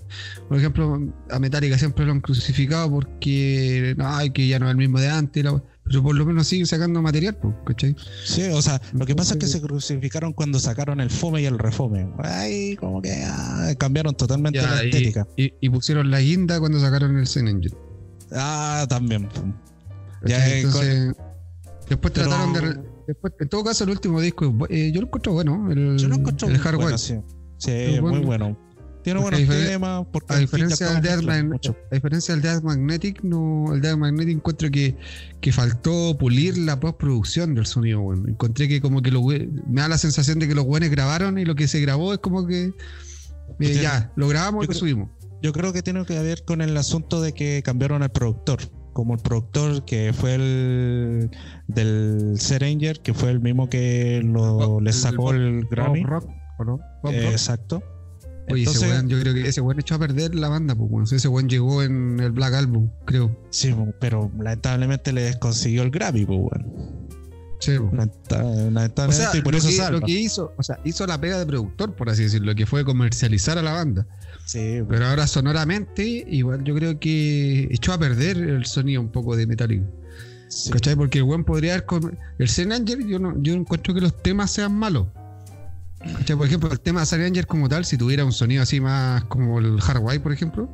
Por 0.47 0.57
ejemplo, 0.57 1.01
a 1.31 1.39
Metallica 1.39 1.77
siempre 1.79 2.05
lo 2.05 2.11
han 2.11 2.21
crucificado 2.21 2.89
porque 2.91 3.95
ay, 3.99 4.29
que 4.31 4.47
ya 4.47 4.59
no 4.59 4.67
es 4.67 4.71
el 4.71 4.77
mismo 4.77 4.99
de 4.99 5.09
antes, 5.09 5.43
la- 5.43 5.63
pero 5.83 6.03
por 6.03 6.15
lo 6.15 6.25
menos 6.25 6.47
sigue 6.47 6.65
sacando 6.65 7.01
material, 7.01 7.37
¿cachai? 7.65 7.95
Sí, 8.25 8.43
o 8.53 8.61
sea, 8.61 8.79
lo 8.93 9.05
que 9.05 9.15
pasa 9.15 9.33
es 9.33 9.39
que 9.39 9.47
se 9.47 9.61
crucificaron 9.61 10.33
cuando 10.33 10.59
sacaron 10.59 10.99
el 10.99 11.09
fome 11.09 11.41
y 11.41 11.45
el 11.45 11.57
refome. 11.57 12.07
Ahí 12.19 12.75
como 12.75 13.01
que 13.01 13.23
ah, 13.25 13.73
cambiaron 13.79 14.13
totalmente 14.15 14.59
Ya, 14.59 14.75
la 14.75 14.83
y, 14.83 14.89
estética. 14.89 15.27
y- 15.37 15.53
y 15.61 15.69
pusieron 15.69 16.11
la 16.11 16.19
guinda 16.19 16.59
cuando 16.59 16.79
sacaron 16.79 17.17
el 17.17 17.27
Zen 17.27 17.47
Engine. 17.47 17.75
Ah, 18.31 18.85
también. 18.89 19.27
Eh, 20.25 20.61
Entonces, 20.63 21.13
después 21.89 22.13
pero- 22.13 22.27
trataron 22.29 22.53
de. 22.53 22.97
Después, 23.07 23.33
en 23.39 23.47
todo 23.47 23.63
caso, 23.63 23.85
el 23.85 23.91
último 23.91 24.19
disco, 24.19 24.53
eh, 24.69 24.91
yo 24.93 24.99
lo 25.01 25.07
encuentro 25.07 25.31
bueno. 25.31 25.71
El, 25.71 25.97
Yo 25.97 26.09
lo 26.09 26.15
encuentro 26.15 26.49
el 26.49 26.57
Hardware. 26.57 26.81
bueno, 26.83 26.97
sí. 26.97 27.15
Sí, 27.57 27.71
Es 27.71 28.01
muy 28.01 28.11
bueno. 28.11 28.25
bueno. 28.25 28.57
Tiene 29.03 29.21
Porque 29.21 29.45
buenos 29.45 29.65
temas. 29.65 30.05
Porque 30.11 30.33
A 30.33 30.37
diferencia, 30.37 30.87
del 30.91 31.01
Death 31.01 31.15
mezclan 31.19 31.45
Mag- 31.47 31.51
mucho. 31.53 31.75
a 31.89 31.95
diferencia 31.95 32.33
del 32.33 32.41
Death 32.43 32.63
Magnetic, 32.63 33.23
no, 33.23 33.73
el 33.73 33.79
Death 33.79 33.95
Magnetic 33.97 34.35
encuentro 34.35 34.69
que, 34.69 34.97
que 35.39 35.51
faltó 35.53 36.17
pulir 36.17 36.57
la 36.57 36.77
postproducción 36.81 37.55
del 37.55 37.65
sonido, 37.65 38.01
bueno. 38.01 38.27
Encontré 38.27 38.67
que 38.67 38.81
como 38.81 39.01
que 39.01 39.09
we- 39.15 39.49
me 39.65 39.79
da 39.79 39.87
la 39.87 39.97
sensación 39.97 40.39
de 40.39 40.49
que 40.49 40.55
los 40.55 40.65
buenos 40.65 40.89
grabaron 40.89 41.37
y 41.39 41.45
lo 41.45 41.55
que 41.55 41.69
se 41.69 41.79
grabó 41.79 42.11
es 42.13 42.19
como 42.19 42.45
que 42.45 42.73
eh, 43.61 43.79
ya, 43.81 44.11
lo 44.17 44.27
grabamos 44.27 44.65
y 44.65 44.67
lo 44.67 44.73
subimos. 44.73 45.09
Yo 45.41 45.53
creo 45.53 45.71
que 45.71 45.81
tiene 45.81 46.03
que 46.05 46.19
ver 46.19 46.43
con 46.43 46.61
el 46.61 46.75
asunto 46.75 47.21
de 47.21 47.31
que 47.31 47.61
cambiaron 47.63 48.03
al 48.03 48.09
productor. 48.11 48.59
Como 48.97 49.13
el 49.13 49.19
productor 49.19 49.85
que 49.85 50.11
fue 50.11 50.33
el 50.33 51.29
del 51.67 52.33
Serenger, 52.39 52.99
que 52.99 53.13
fue 53.13 53.29
el 53.29 53.39
mismo 53.39 53.69
que 53.69 54.23
lo, 54.25 54.57
Oh, 54.57 54.81
le 54.81 54.91
sacó 54.91 55.29
el 55.33 55.67
Grammy. 55.69 56.01
Bob 56.01 56.09
Rock, 56.09 56.29
¿o 56.57 56.63
no? 56.63 56.79
Bob 57.03 57.13
Eh, 57.13 57.21
Rock. 57.25 57.31
exacto. 57.31 57.83
Oye, 58.49 58.61
Entonces, 58.61 58.81
ese 58.81 58.91
weón, 58.91 59.07
yo 59.07 59.19
creo 59.19 59.33
que 59.35 59.47
ese 59.47 59.61
weón 59.61 59.79
echó 59.79 59.93
a 59.93 59.99
perder 59.99 60.33
la 60.33 60.49
banda, 60.49 60.73
pues 60.73 60.89
bueno. 60.89 61.05
Ese 61.11 61.27
weón 61.27 61.47
llegó 61.47 61.83
en 61.83 62.19
el 62.19 62.31
Black 62.31 62.55
Album, 62.55 62.89
creo. 63.05 63.29
sí, 63.51 63.75
pero 63.99 64.31
lamentablemente 64.35 65.13
le 65.13 65.37
consiguió 65.37 65.83
el 65.83 65.91
Grammy, 65.91 66.25
pues, 66.25 66.39
bueno. 66.39 66.65
Sí. 67.59 67.73
Lamenta- 67.73 68.43
O 68.43 68.71
Lamentablemente, 68.71 69.31
sea, 69.31 69.37
y 69.37 69.41
por 69.43 69.51
lo, 69.53 69.59
eso 69.59 69.67
que, 69.67 69.75
salva. 69.75 69.99
lo 69.99 70.05
que 70.07 70.11
hizo, 70.13 70.53
o 70.57 70.63
sea, 70.63 70.79
hizo 70.85 71.05
la 71.05 71.21
pega 71.21 71.37
de 71.37 71.45
productor, 71.45 71.93
por 71.93 72.09
así 72.09 72.23
decirlo, 72.23 72.55
que 72.55 72.65
fue 72.65 72.83
comercializar 72.83 73.59
a 73.59 73.61
la 73.61 73.73
banda. 73.73 74.07
Sí, 74.47 74.81
Pero 74.87 75.05
ahora 75.05 75.27
sonoramente, 75.27 76.05
igual 76.07 76.63
yo 76.63 76.73
creo 76.73 76.97
que 76.99 77.67
echó 77.69 77.91
a 77.91 77.99
perder 77.99 78.37
el 78.37 78.65
sonido 78.65 79.01
un 79.01 79.09
poco 79.11 79.35
de 79.35 79.45
Metallica. 79.45 79.85
sí. 80.47 80.71
¿Cachai? 80.71 80.95
Porque 80.95 81.17
el 81.17 81.25
buen 81.25 81.43
podría 81.43 81.73
haber. 81.73 81.85
com- 81.85 82.11
El 82.39 82.47
Zen 82.49 82.71
Angel, 82.71 83.05
yo 83.05 83.19
no, 83.19 83.33
yo 83.43 83.53
no 83.55 83.61
encuentro 83.61 83.93
que 83.93 83.99
los 83.99 84.23
temas 84.23 84.49
sean 84.51 84.73
malos. 84.73 85.07
¿Cachai? 85.99 86.37
Por 86.37 86.47
ejemplo, 86.47 86.71
el 86.71 86.79
tema 86.79 87.01
de 87.01 87.05
Zen 87.07 87.21
Angel 87.23 87.45
como 87.45 87.67
tal, 87.67 87.83
si 87.83 87.97
tuviera 87.97 88.23
un 88.23 88.31
sonido 88.31 88.63
así 88.63 88.79
más 88.79 89.25
como 89.25 89.59
el 89.59 89.81
Hardwire, 89.81 90.21
por 90.21 90.31
ejemplo, 90.31 90.69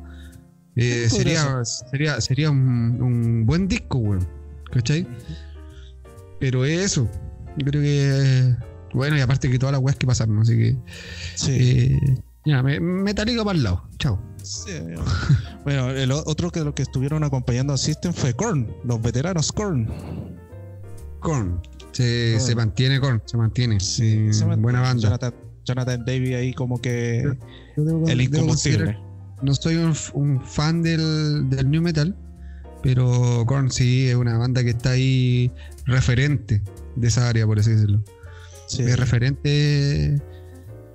eh, 0.76 1.08
sería, 1.10 1.64
sería, 1.64 2.20
sería 2.20 2.50
un, 2.52 3.02
un 3.02 3.44
buen 3.46 3.66
disco, 3.66 3.98
weón. 3.98 4.28
¿Cachai? 4.70 5.04
Pero 6.38 6.64
eso, 6.64 7.10
yo 7.56 7.66
creo 7.66 7.82
que. 7.82 8.54
Bueno, 8.92 9.16
y 9.16 9.20
aparte 9.20 9.50
que 9.50 9.58
todas 9.58 9.72
las 9.72 9.80
weas 9.82 9.96
que 9.96 10.06
pasaron, 10.06 10.38
así 10.38 10.56
que. 10.56 10.76
Sí. 11.34 11.50
Eh, 11.52 11.98
ya, 12.44 12.62
me, 12.62 12.78
Metallica 12.80 13.44
para 13.44 13.56
el 13.58 13.64
lado. 13.64 13.88
Chao. 13.98 14.20
Sí. 14.42 14.72
bueno, 15.64 15.90
el 15.90 16.12
otro 16.12 16.50
que 16.50 16.60
lo 16.60 16.74
que 16.74 16.82
estuvieron 16.82 17.24
acompañando 17.24 17.72
a 17.72 17.78
System 17.78 18.12
fue 18.12 18.34
Korn, 18.34 18.68
los 18.84 19.00
veteranos 19.00 19.50
Korn. 19.52 19.88
Korn. 21.20 21.60
Se, 21.92 22.32
Korn. 22.34 22.46
se 22.46 22.54
mantiene 22.54 23.00
Korn, 23.00 23.22
se 23.24 23.36
mantiene. 23.36 23.80
Sí, 23.80 24.32
Se 24.32 24.40
llama 24.40 24.56
buena 24.56 24.80
banda. 24.82 25.02
Jonathan, 25.02 25.34
Jonathan 25.64 26.04
Davy 26.04 26.34
ahí 26.34 26.52
como 26.52 26.78
que 26.80 27.22
Yo 27.76 27.84
debo- 27.84 28.08
el 28.10 28.20
incombustible. 28.20 28.98
no 29.40 29.54
soy 29.54 29.76
un, 29.76 30.40
fan 30.44 30.82
del, 30.82 31.48
del 31.48 31.70
new 31.70 31.80
metal, 31.80 32.14
pero 32.82 33.44
Korn 33.46 33.70
sí 33.70 34.08
es 34.08 34.16
una 34.16 34.36
banda 34.36 34.62
que 34.62 34.70
está 34.70 34.90
ahí 34.90 35.50
referente 35.86 36.62
de 36.96 37.08
esa 37.08 37.28
área, 37.28 37.46
por 37.46 37.58
así 37.58 37.70
decirlo. 37.70 38.02
Sí. 38.66 38.82
Es 38.82 38.98
referente 38.98 40.20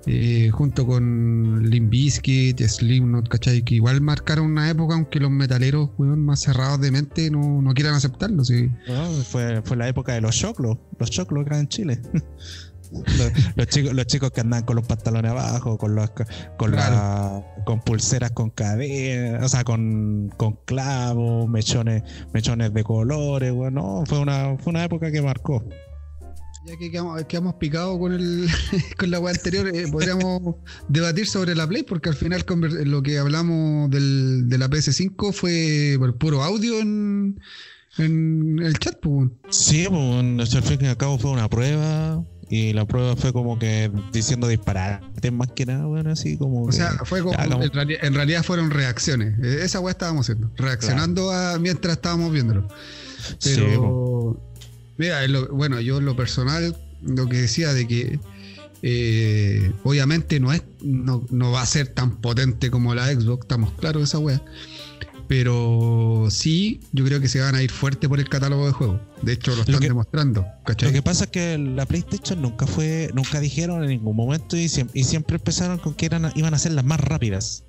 eh, 0.06 0.50
junto 0.50 0.86
con 0.86 1.68
Limp 1.68 1.90
Bizkit, 1.90 2.60
Slipknot, 2.60 3.28
¿cachai? 3.28 3.62
Que 3.62 3.76
igual 3.76 4.00
marcaron 4.00 4.46
una 4.46 4.70
época, 4.70 4.94
aunque 4.94 5.20
los 5.20 5.30
metaleros 5.30 5.90
weón, 5.98 6.24
más 6.24 6.40
cerrados 6.40 6.80
de 6.80 6.90
mente 6.90 7.30
no, 7.30 7.60
no 7.60 7.74
quieran 7.74 7.94
aceptarlo. 7.94 8.44
Sí. 8.44 8.70
Bueno, 8.86 9.10
fue, 9.24 9.62
fue 9.62 9.76
la 9.76 9.88
época 9.88 10.12
de 10.14 10.20
los 10.20 10.36
choclos, 10.36 10.78
los 10.98 11.10
choclos 11.10 11.46
acá 11.46 11.58
en 11.58 11.68
Chile. 11.68 12.00
los, 12.92 13.32
los 13.54 13.66
chicos, 13.66 13.94
los 13.94 14.06
chicos 14.06 14.30
que 14.30 14.40
andan 14.40 14.64
con 14.64 14.76
los 14.76 14.86
pantalones 14.86 15.30
abajo, 15.30 15.78
con 15.78 15.94
los 15.94 16.10
con 16.56 16.72
la, 16.72 17.44
con 17.64 17.80
pulseras 17.80 18.32
con 18.32 18.50
cadena, 18.50 19.44
o 19.44 19.48
sea, 19.48 19.64
con, 19.64 20.32
con 20.36 20.58
clavos, 20.64 21.48
mechones, 21.48 22.02
mechones 22.32 22.72
de 22.72 22.84
colores, 22.84 23.52
bueno, 23.52 24.02
fue 24.06 24.18
una, 24.18 24.56
fue 24.58 24.70
una 24.70 24.84
época 24.84 25.10
que 25.10 25.22
marcó. 25.22 25.64
Ya 26.70 26.76
que 26.76 26.88
quedamos, 26.92 27.54
picados 27.54 27.98
con 27.98 28.12
el 28.12 28.48
con 28.98 29.10
la 29.10 29.18
web 29.18 29.34
anterior, 29.34 29.74
eh, 29.74 29.88
podríamos 29.90 30.54
debatir 30.86 31.26
sobre 31.26 31.56
la 31.56 31.66
Play, 31.66 31.82
porque 31.82 32.10
al 32.10 32.14
final 32.14 32.44
lo 32.84 33.02
que 33.02 33.18
hablamos 33.18 33.90
del, 33.90 34.48
de 34.48 34.56
la 34.56 34.68
PS5 34.70 35.32
fue 35.32 35.96
por 35.98 36.16
puro 36.16 36.44
audio 36.44 36.78
en, 36.78 37.40
en 37.98 38.60
el 38.62 38.78
chat, 38.78 39.00
pues. 39.00 39.30
Sí, 39.48 39.88
pues 39.88 40.54
al 40.54 40.62
fin 40.62 40.78
y 40.82 40.86
al 40.86 40.96
cabo 40.96 41.18
fue 41.18 41.32
una 41.32 41.48
prueba. 41.48 42.22
Y 42.48 42.72
la 42.72 42.84
prueba 42.84 43.16
fue 43.16 43.32
como 43.32 43.58
que 43.58 43.90
diciendo 44.12 44.46
disparates 44.46 45.32
más 45.32 45.50
que 45.52 45.66
nada, 45.66 45.86
bueno, 45.86 46.10
así 46.10 46.36
como. 46.36 46.64
O 46.64 46.72
sea, 46.72 46.92
fue 47.04 47.20
como, 47.22 47.34
en, 47.36 48.14
realidad, 48.14 48.44
fueron 48.44 48.70
reacciones. 48.70 49.38
E, 49.40 49.64
esa 49.64 49.80
weá 49.80 49.90
estábamos 49.90 50.26
haciendo. 50.26 50.52
Reaccionando 50.56 51.32
a 51.32 51.58
mientras 51.58 51.94
estábamos 51.94 52.32
viéndolo. 52.32 52.68
Pero. 53.42 54.49
Mira, 55.00 55.20
bueno, 55.50 55.80
yo 55.80 55.98
en 55.98 56.04
lo 56.04 56.14
personal, 56.14 56.76
lo 57.02 57.26
que 57.28 57.38
decía 57.38 57.72
de 57.72 57.88
que. 57.88 58.20
Eh, 58.82 59.72
obviamente 59.84 60.40
no 60.40 60.54
es 60.54 60.62
no, 60.80 61.26
no, 61.28 61.52
va 61.52 61.60
a 61.60 61.66
ser 61.66 61.88
tan 61.88 62.16
potente 62.22 62.70
como 62.70 62.94
la 62.94 63.08
Xbox, 63.12 63.42
estamos 63.42 63.72
claros 63.74 64.00
de 64.00 64.04
esa 64.04 64.18
weá. 64.18 64.42
Pero 65.28 66.26
sí, 66.30 66.80
yo 66.92 67.04
creo 67.04 67.20
que 67.20 67.28
se 67.28 67.40
van 67.40 67.54
a 67.54 67.62
ir 67.62 67.70
fuerte 67.70 68.08
por 68.08 68.18
el 68.18 68.28
catálogo 68.28 68.66
de 68.66 68.72
juegos. 68.72 69.00
De 69.22 69.34
hecho, 69.34 69.54
lo 69.54 69.62
están 69.62 69.80
demostrando. 69.80 70.44
Lo 70.66 70.92
que 70.92 71.02
pasa 71.02 71.24
es 71.24 71.30
que 71.30 71.56
la 71.56 71.86
PlayStation 71.86 72.42
nunca 72.42 72.66
fue, 72.66 73.10
nunca 73.14 73.38
dijeron 73.38 73.82
en 73.82 73.90
ningún 73.90 74.16
momento 74.16 74.56
y, 74.56 74.68
siempre, 74.68 75.36
empezaron 75.36 75.78
con 75.78 75.94
que 75.94 76.06
eran, 76.06 76.32
iban 76.34 76.54
a 76.54 76.58
ser 76.58 76.72
las 76.72 76.84
más 76.84 77.00
rápidas. 77.00 77.64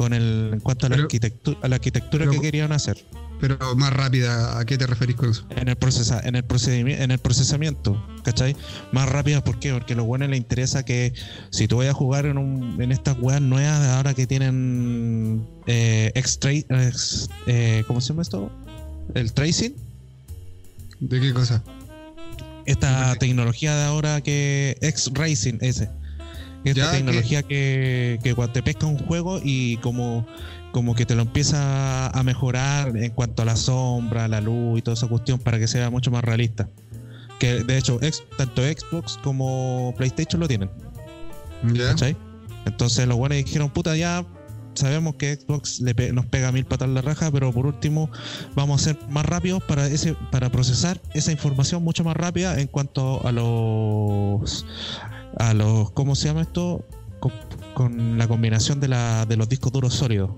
Con 0.00 0.14
el, 0.14 0.48
en 0.54 0.60
cuanto 0.60 0.86
a 0.86 0.88
la 0.88 0.96
arquitectura, 0.96 1.58
a 1.60 1.68
la 1.68 1.74
arquitectura 1.74 2.26
que 2.26 2.40
querían 2.40 2.72
hacer. 2.72 3.04
Pero 3.38 3.58
más 3.76 3.92
rápida, 3.92 4.58
¿a 4.58 4.64
qué 4.64 4.78
te 4.78 4.86
referís 4.86 5.14
con 5.14 5.28
eso? 5.28 5.44
En 5.50 5.68
el 5.68 5.76
procesa, 5.76 6.22
en 6.24 6.36
el 6.36 6.42
procedimiento, 6.42 7.04
en 7.04 7.10
el 7.10 7.18
procesamiento, 7.18 8.02
¿cachai? 8.24 8.56
Más 8.92 9.10
rápida, 9.10 9.44
¿por 9.44 9.58
qué? 9.58 9.74
Porque 9.74 9.92
a 9.92 9.96
los 9.96 10.06
buenos 10.06 10.30
les 10.30 10.38
interesa 10.38 10.86
que 10.86 11.12
si 11.50 11.68
tú 11.68 11.76
vayas 11.76 11.94
a 11.94 11.98
jugar 11.98 12.24
en, 12.24 12.38
un, 12.38 12.80
en 12.80 12.92
estas 12.92 13.18
weas 13.20 13.42
nuevas 13.42 13.88
ahora 13.88 14.14
que 14.14 14.26
tienen 14.26 15.46
eh, 15.66 16.12
eh, 16.14 17.84
¿cómo 17.86 18.00
se 18.00 18.08
llama 18.08 18.22
esto? 18.22 18.50
El 19.12 19.34
tracing. 19.34 19.76
¿De 21.00 21.20
qué 21.20 21.34
cosa? 21.34 21.62
Esta 22.64 23.16
tecnología 23.16 23.76
de 23.76 23.84
ahora 23.84 24.22
que 24.22 24.78
X-Racing, 24.80 25.58
ese. 25.60 25.90
Esta 26.64 26.92
tecnología 26.92 27.42
que, 27.42 28.18
que 28.22 28.34
cuando 28.34 28.52
te 28.52 28.62
pesca 28.62 28.86
un 28.86 28.98
juego 28.98 29.40
y 29.42 29.78
como 29.78 30.26
como 30.72 30.94
que 30.94 31.04
te 31.04 31.14
lo 31.14 31.22
empieza 31.22 32.08
a 32.08 32.22
mejorar 32.22 32.96
en 32.96 33.10
cuanto 33.10 33.42
a 33.42 33.44
la 33.44 33.56
sombra, 33.56 34.28
la 34.28 34.40
luz 34.40 34.78
y 34.78 34.82
toda 34.82 34.94
esa 34.94 35.08
cuestión 35.08 35.38
para 35.38 35.58
que 35.58 35.66
sea 35.66 35.90
mucho 35.90 36.10
más 36.10 36.22
realista. 36.22 36.68
Que 37.38 37.64
de 37.64 37.78
hecho, 37.78 37.98
tanto 38.36 38.62
Xbox 38.62 39.18
como 39.22 39.94
PlayStation 39.96 40.40
lo 40.40 40.48
tienen. 40.48 40.70
Entonces 42.66 43.06
los 43.08 43.16
buenos 43.16 43.38
dijeron, 43.38 43.70
puta, 43.70 43.96
ya 43.96 44.24
sabemos 44.74 45.16
que 45.16 45.36
Xbox 45.36 45.80
nos 45.80 46.26
pega 46.26 46.52
mil 46.52 46.64
patas 46.64 46.88
la 46.88 47.02
raja, 47.02 47.30
pero 47.30 47.52
por 47.52 47.66
último 47.66 48.10
vamos 48.54 48.82
a 48.82 48.84
ser 48.84 48.98
más 49.08 49.26
rápidos 49.26 49.62
para 49.64 49.86
ese 49.86 50.14
para 50.30 50.50
procesar 50.50 51.00
esa 51.14 51.32
información 51.32 51.82
mucho 51.82 52.04
más 52.04 52.16
rápida 52.16 52.60
en 52.60 52.68
cuanto 52.68 53.26
a 53.26 53.32
los 53.32 54.64
a 55.38 55.54
los 55.54 55.90
¿cómo 55.92 56.14
se 56.14 56.28
llama 56.28 56.42
esto? 56.42 56.84
Con, 57.20 57.32
con 57.74 58.18
la 58.18 58.26
combinación 58.28 58.80
de, 58.80 58.88
la, 58.88 59.26
de 59.26 59.36
los 59.36 59.48
discos 59.48 59.72
duros 59.72 59.94
sólidos. 59.94 60.30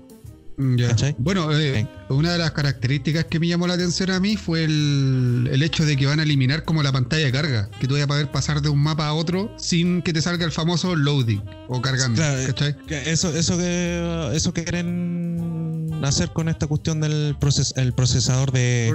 Bueno, 1.17 1.51
eh, 1.57 1.87
una 2.09 2.33
de 2.33 2.37
las 2.37 2.51
características 2.51 3.25
que 3.25 3.39
me 3.39 3.47
llamó 3.47 3.67
la 3.67 3.73
atención 3.73 4.11
a 4.11 4.19
mí 4.19 4.37
fue 4.37 4.63
el, 4.63 5.61
hecho 5.63 5.85
de 5.85 5.97
que 5.97 6.05
van 6.05 6.19
a 6.19 6.23
eliminar 6.23 6.63
como 6.63 6.83
la 6.83 6.91
pantalla 6.91 7.25
de 7.25 7.31
carga, 7.31 7.69
que 7.79 7.87
tú 7.87 7.95
vas 7.95 8.03
a 8.03 8.07
poder 8.07 8.31
pasar 8.31 8.61
de 8.61 8.69
un 8.69 8.79
mapa 8.79 9.07
a 9.07 9.13
otro 9.13 9.53
sin 9.57 10.01
que 10.01 10.13
te 10.13 10.21
salga 10.21 10.45
el 10.45 10.51
famoso 10.51 10.95
loading 10.95 11.41
o 11.67 11.81
cargando. 11.81 12.21
eso, 13.05 13.35
eso 13.35 13.57
que 13.57 14.31
eso 14.33 14.53
que 14.53 14.63
quieren 14.63 15.91
hacer 16.03 16.29
con 16.29 16.49
esta 16.49 16.67
cuestión 16.67 16.99
del 16.99 17.35
proces, 17.39 17.73
el 17.77 17.93
procesador 17.93 18.51
de, 18.51 18.93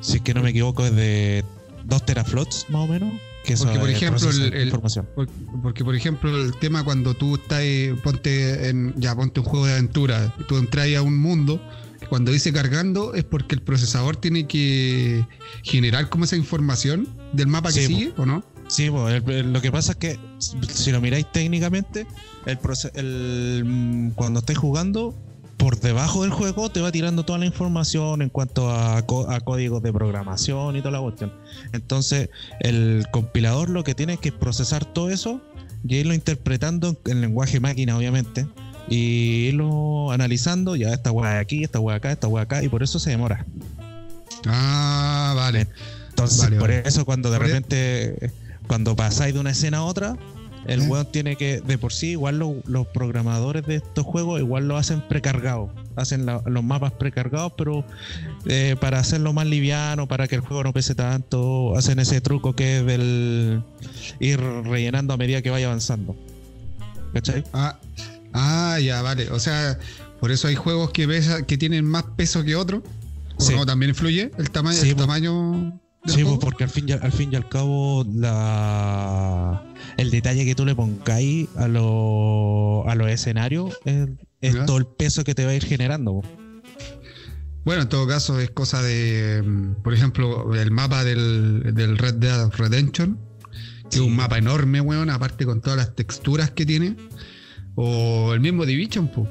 si 0.00 0.16
es 0.16 0.22
que 0.22 0.34
no 0.34 0.42
me 0.42 0.50
equivoco, 0.50 0.84
es 0.84 0.94
de 0.94 1.44
2 1.84 2.06
teraflops 2.06 2.66
más 2.68 2.82
o 2.82 2.86
menos 2.86 3.12
porque 3.58 3.78
por 3.78 3.90
ejemplo 3.90 4.30
el, 4.30 4.72
porque 5.62 5.84
por 5.84 5.94
ejemplo 5.94 6.36
el 6.36 6.56
tema 6.58 6.84
cuando 6.84 7.14
tú 7.14 7.34
estás 7.34 7.62
ponte 8.02 8.68
en 8.68 8.94
ya 8.96 9.14
ponte 9.14 9.40
un 9.40 9.46
juego 9.46 9.66
de 9.66 9.72
aventura 9.72 10.34
tú 10.46 10.58
entras 10.58 10.88
a 10.96 11.02
un 11.02 11.18
mundo 11.18 11.60
cuando 12.08 12.30
dice 12.30 12.52
cargando 12.52 13.14
es 13.14 13.24
porque 13.24 13.54
el 13.54 13.62
procesador 13.62 14.16
tiene 14.16 14.46
que 14.46 15.26
generar 15.62 16.08
como 16.08 16.24
esa 16.24 16.36
información 16.36 17.08
del 17.32 17.48
mapa 17.48 17.72
que 17.72 17.86
sigue 17.86 18.12
o 18.16 18.26
no 18.26 18.44
sí 18.68 18.88
lo 18.88 19.60
que 19.60 19.72
pasa 19.72 19.92
es 19.92 19.98
que 19.98 20.20
si 20.38 20.92
lo 20.92 21.00
miráis 21.00 21.30
técnicamente 21.32 22.06
el, 22.46 22.58
el 22.94 24.12
cuando 24.14 24.40
estés 24.40 24.58
jugando 24.58 25.14
por 25.62 25.78
debajo 25.78 26.22
del 26.22 26.32
juego 26.32 26.72
te 26.72 26.80
va 26.80 26.90
tirando 26.90 27.24
toda 27.24 27.38
la 27.38 27.46
información 27.46 28.20
en 28.20 28.30
cuanto 28.30 28.68
a, 28.68 29.00
códigos 29.44 29.80
de 29.80 29.92
programación 29.92 30.74
y 30.74 30.80
toda 30.80 30.90
la 30.90 31.00
cuestión. 31.00 31.32
Entonces, 31.72 32.30
el 32.58 33.06
compilador 33.12 33.70
lo 33.70 33.84
que 33.84 33.94
tiene 33.94 34.14
es 34.14 34.18
que 34.18 34.32
procesar 34.32 34.84
todo 34.84 35.08
eso 35.10 35.40
y 35.86 35.98
irlo 35.98 36.14
interpretando 36.14 36.96
en 37.04 37.20
lenguaje 37.20 37.60
máquina, 37.60 37.96
obviamente, 37.96 38.48
y 38.88 39.50
irlo 39.50 40.10
analizando, 40.10 40.74
ya 40.74 40.92
esta 40.92 41.12
hueá 41.12 41.34
de 41.34 41.38
aquí, 41.38 41.62
esta 41.62 41.78
hueá 41.78 41.98
acá, 41.98 42.10
esta 42.10 42.26
hueá 42.26 42.42
acá, 42.42 42.64
y 42.64 42.68
por 42.68 42.82
eso 42.82 42.98
se 42.98 43.10
demora. 43.10 43.46
Ah, 44.46 45.32
vale. 45.36 45.68
Entonces, 46.08 46.50
por 46.58 46.72
eso 46.72 47.04
cuando 47.04 47.30
de 47.30 47.38
repente, 47.38 48.32
cuando 48.66 48.96
pasáis 48.96 49.32
de 49.32 49.38
una 49.38 49.50
escena 49.50 49.78
a 49.78 49.82
otra, 49.84 50.16
el 50.66 50.82
weón 50.82 51.06
tiene 51.10 51.36
que, 51.36 51.60
de 51.60 51.78
por 51.78 51.92
sí, 51.92 52.10
igual 52.10 52.38
los 52.38 52.86
programadores 52.88 53.66
de 53.66 53.76
estos 53.76 54.04
juegos 54.04 54.40
igual 54.40 54.68
lo 54.68 54.76
hacen 54.76 55.00
precargado. 55.00 55.70
Hacen 55.96 56.26
los 56.26 56.64
mapas 56.64 56.92
precargados, 56.92 57.52
pero 57.56 57.84
eh, 58.46 58.76
para 58.80 58.98
hacerlo 58.98 59.32
más 59.32 59.46
liviano, 59.46 60.06
para 60.06 60.28
que 60.28 60.36
el 60.36 60.40
juego 60.40 60.62
no 60.62 60.72
pese 60.72 60.94
tanto, 60.94 61.76
hacen 61.76 61.98
ese 61.98 62.20
truco 62.20 62.54
que 62.54 62.78
es 62.78 62.86
del 62.86 63.62
ir 64.20 64.40
rellenando 64.40 65.14
a 65.14 65.16
medida 65.16 65.42
que 65.42 65.50
vaya 65.50 65.66
avanzando. 65.66 66.16
¿Cachai? 67.12 67.44
Ah, 67.52 67.78
ah 68.32 68.78
ya, 68.80 69.02
vale. 69.02 69.30
O 69.30 69.38
sea, 69.38 69.78
por 70.20 70.30
eso 70.30 70.48
hay 70.48 70.54
juegos 70.54 70.90
que, 70.90 71.06
pesa, 71.06 71.44
que 71.44 71.58
tienen 71.58 71.84
más 71.84 72.04
peso 72.16 72.44
que 72.44 72.56
otros. 72.56 72.82
Sí. 73.38 73.54
también 73.66 73.90
influye 73.90 74.30
el 74.38 74.50
tamaño, 74.50 74.80
el 74.80 74.94
tamaño 74.94 75.80
Sí, 76.06 76.24
pues 76.24 76.38
porque 76.40 76.64
al 76.64 76.70
fin, 76.70 76.88
y, 76.88 76.92
al 76.92 77.12
fin 77.12 77.32
y 77.32 77.36
al 77.36 77.48
cabo 77.48 78.04
la, 78.12 79.62
el 79.96 80.10
detalle 80.10 80.44
que 80.44 80.54
tú 80.54 80.66
le 80.66 80.74
pongáis 80.74 81.48
a, 81.56 81.68
lo, 81.68 82.88
a 82.88 82.94
los 82.96 83.08
escenarios 83.08 83.78
es, 83.84 84.66
todo 84.66 84.78
el 84.78 84.86
peso 84.86 85.22
que 85.22 85.34
te 85.34 85.44
va 85.44 85.52
a 85.52 85.54
ir 85.54 85.64
generando. 85.64 86.22
Bueno, 87.64 87.82
en 87.82 87.88
todo 87.88 88.08
caso 88.08 88.40
es 88.40 88.50
cosa 88.50 88.82
de, 88.82 89.44
por 89.84 89.94
ejemplo, 89.94 90.52
el 90.54 90.72
mapa 90.72 91.04
del, 91.04 91.62
Red 91.96 92.14
Dead 92.14 92.50
Redemption, 92.50 93.16
que 93.88 93.98
es 93.98 94.02
un 94.02 94.16
mapa 94.16 94.38
enorme, 94.38 94.80
weón, 94.80 95.08
aparte 95.08 95.46
con 95.46 95.60
todas 95.60 95.76
las 95.76 95.94
texturas 95.94 96.50
que 96.50 96.66
tiene. 96.66 96.96
O 97.76 98.34
el 98.34 98.40
mismo 98.40 98.66
Division, 98.66 99.06
pues. 99.06 99.28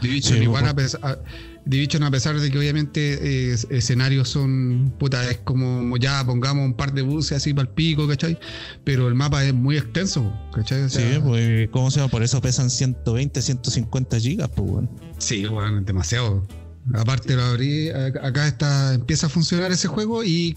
Division 0.00 0.42
igual 0.42 0.66
a 0.66 0.74
pesar, 0.74 1.22
Division, 1.66 2.04
a 2.04 2.12
pesar 2.12 2.38
de 2.38 2.48
que 2.48 2.58
obviamente 2.58 3.50
eh, 3.50 3.56
escenarios 3.70 4.28
son, 4.28 4.94
puta, 5.00 5.28
es 5.28 5.38
como 5.38 5.96
ya 5.96 6.24
pongamos 6.24 6.64
un 6.64 6.74
par 6.74 6.92
de 6.92 7.02
buses 7.02 7.38
así 7.38 7.52
para 7.52 7.68
el 7.68 7.74
pico, 7.74 8.06
¿cachai? 8.06 8.38
Pero 8.84 9.08
el 9.08 9.16
mapa 9.16 9.44
es 9.44 9.52
muy 9.52 9.76
extenso, 9.76 10.32
¿cachai? 10.54 10.88
sí, 10.88 11.02
pues, 11.24 11.68
¿cómo 11.70 11.90
se 11.90 11.98
llama? 11.98 12.08
Por 12.08 12.22
eso 12.22 12.40
pesan 12.40 12.70
120, 12.70 13.42
150 13.42 14.20
gigas, 14.20 14.48
pues, 14.54 14.70
bueno. 14.70 14.90
Sí, 15.18 15.44
bueno, 15.46 15.80
demasiado. 15.80 16.46
Aparte 16.94 17.34
lo 17.34 17.42
abrí, 17.42 17.90
acá 17.90 18.46
está, 18.46 18.94
empieza 18.94 19.26
a 19.26 19.28
funcionar 19.28 19.72
ese 19.72 19.88
juego 19.88 20.22
y 20.22 20.56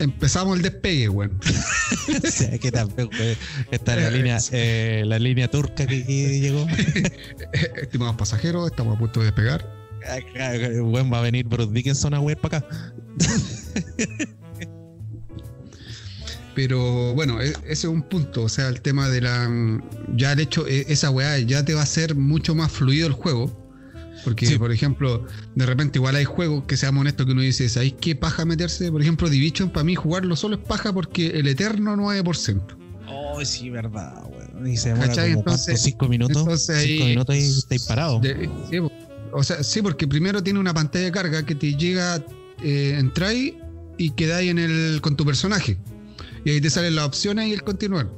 empezamos 0.00 0.56
el 0.56 0.62
despegue, 0.62 1.08
weón. 1.08 1.38
o 1.38 2.58
que 2.58 2.72
también, 2.72 3.08
Está 3.70 3.94
la 3.94 4.10
línea, 4.10 4.38
eh, 4.50 5.04
la 5.06 5.20
línea 5.20 5.48
turca 5.48 5.86
que, 5.86 6.04
que 6.04 6.40
llegó. 6.40 6.66
Estimados 7.80 8.16
pasajeros, 8.16 8.68
estamos 8.68 8.96
a 8.96 8.98
punto 8.98 9.20
de 9.20 9.26
despegar. 9.26 9.81
Bueno, 10.82 11.10
va 11.10 11.18
a 11.18 11.22
venir 11.22 11.46
Bruce 11.46 11.72
Dickinson 11.72 12.14
a 12.14 12.20
web 12.20 12.38
para 12.40 12.58
acá. 12.58 12.94
Pero 16.54 17.14
bueno, 17.14 17.40
e, 17.40 17.48
ese 17.48 17.62
es 17.72 17.84
un 17.84 18.02
punto. 18.02 18.42
O 18.42 18.48
sea, 18.48 18.68
el 18.68 18.80
tema 18.82 19.08
de 19.08 19.22
la. 19.22 19.50
Ya 20.16 20.32
el 20.32 20.40
hecho, 20.40 20.66
e, 20.66 20.84
esa 20.92 21.10
weá 21.10 21.38
ya 21.38 21.64
te 21.64 21.74
va 21.74 21.80
a 21.80 21.84
hacer 21.84 22.14
mucho 22.14 22.54
más 22.54 22.70
fluido 22.70 23.06
el 23.06 23.12
juego. 23.14 23.58
Porque, 24.24 24.56
por 24.56 24.70
ejemplo, 24.70 25.26
de 25.56 25.66
repente 25.66 25.98
igual 25.98 26.14
hay 26.14 26.24
juegos 26.24 26.62
que 26.64 26.76
seamos 26.76 27.00
honestos 27.00 27.26
que 27.26 27.32
uno 27.32 27.40
dice, 27.40 27.68
¿sabéis 27.68 27.94
qué 28.00 28.14
paja 28.14 28.44
meterse? 28.44 28.92
Por 28.92 29.02
ejemplo, 29.02 29.28
Division, 29.28 29.70
para 29.70 29.82
mí 29.82 29.96
jugarlo 29.96 30.36
solo 30.36 30.54
es 30.54 30.62
paja 30.62 30.92
porque 30.92 31.26
el 31.30 31.48
Eterno 31.48 31.96
9%. 31.96 32.62
Oh, 33.08 33.44
sí, 33.44 33.68
verdad, 33.70 34.22
weón. 34.30 34.68
Y 34.68 34.76
se 34.76 34.90
demora 34.90 35.12
como 35.12 35.24
Entonces- 35.26 35.64
¿cuánto? 35.64 35.82
cinco 35.82 36.08
minutos. 36.08 36.36
entonces 36.36 36.76
ahí- 36.76 36.88
cinco 36.92 37.04
minutos 37.06 37.34
y 37.34 37.38
estáis 37.58 37.82
parados. 37.82 38.22
Sí. 38.70 38.78
O 39.32 39.42
sea, 39.42 39.62
sí, 39.62 39.82
porque 39.82 40.06
primero 40.06 40.42
tiene 40.42 40.58
una 40.60 40.74
pantalla 40.74 41.06
de 41.06 41.12
carga 41.12 41.44
que 41.44 41.54
te 41.54 41.74
llega, 41.76 42.24
eh, 42.62 42.96
entráis 42.98 43.54
y 43.98 44.10
quedáis 44.10 44.50
en 44.50 44.58
el, 44.58 45.00
con 45.00 45.16
tu 45.16 45.24
personaje. 45.24 45.78
Y 46.44 46.50
ahí 46.50 46.60
te 46.60 46.70
salen 46.70 46.96
las 46.96 47.06
opciones 47.06 47.48
y 47.48 47.52
el 47.52 47.62
continuar. 47.62 48.08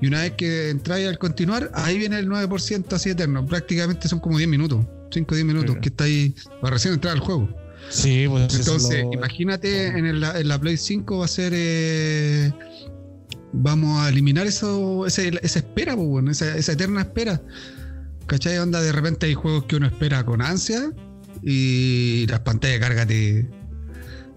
Y 0.00 0.06
una 0.08 0.22
vez 0.22 0.32
que 0.32 0.70
entráis 0.70 1.08
al 1.08 1.18
continuar, 1.18 1.70
ahí 1.74 1.98
viene 1.98 2.18
el 2.18 2.28
9% 2.28 2.92
así 2.92 3.10
eterno. 3.10 3.46
Prácticamente 3.46 4.08
son 4.08 4.20
como 4.20 4.36
10 4.38 4.48
minutos, 4.50 4.84
5 5.12 5.32
o 5.32 5.34
10 5.36 5.46
minutos 5.46 5.76
que 5.80 5.88
estáis 5.88 6.32
para 6.60 6.74
recién 6.74 6.94
entrar 6.94 7.14
al 7.14 7.20
juego. 7.20 7.48
Sí, 7.90 8.26
pues 8.28 8.54
Entonces, 8.54 9.04
lo- 9.04 9.12
imagínate 9.12 9.86
en, 9.88 10.06
el- 10.06 10.22
en 10.24 10.48
la 10.48 10.58
Play 10.60 10.76
5 10.76 11.18
va 11.18 11.24
a 11.26 11.28
ser. 11.28 11.52
eh, 11.54 12.52
vamos 13.52 14.00
a 14.00 14.08
eliminar 14.08 14.46
eso, 14.46 15.06
ese- 15.06 15.38
esa 15.42 15.58
espera, 15.60 15.94
pues, 15.94 16.08
bueno, 16.08 16.30
esa, 16.30 16.56
esa 16.56 16.72
eterna 16.72 17.02
espera. 17.02 17.40
¿Cachai? 18.26 18.58
Onda, 18.58 18.80
de 18.80 18.92
repente 18.92 19.26
hay 19.26 19.34
juegos 19.34 19.64
que 19.64 19.76
uno 19.76 19.86
espera 19.86 20.24
con 20.24 20.40
ansia 20.42 20.90
y 21.42 22.26
las 22.28 22.40
pantallas 22.40 22.76
de 22.76 22.80
carga 22.80 23.06
te, 23.06 23.50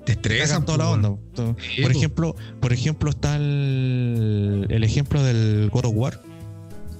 te 0.06 0.12
estresan. 0.14 0.66
toda 0.66 0.78
la 0.80 0.90
onda. 0.90 1.10
bueno. 1.10 1.24
Todo- 1.34 1.56
Sí, 1.76 1.82
por 1.82 1.92
po. 1.94 1.98
ejemplo, 1.98 2.36
por 2.60 2.74
ejemplo 2.74 3.10
está 3.10 3.36
el, 3.38 4.68
el 4.70 4.84
ejemplo 4.84 5.24
del 5.24 5.70
God 5.72 5.86
of 5.86 5.94
War, 5.96 6.22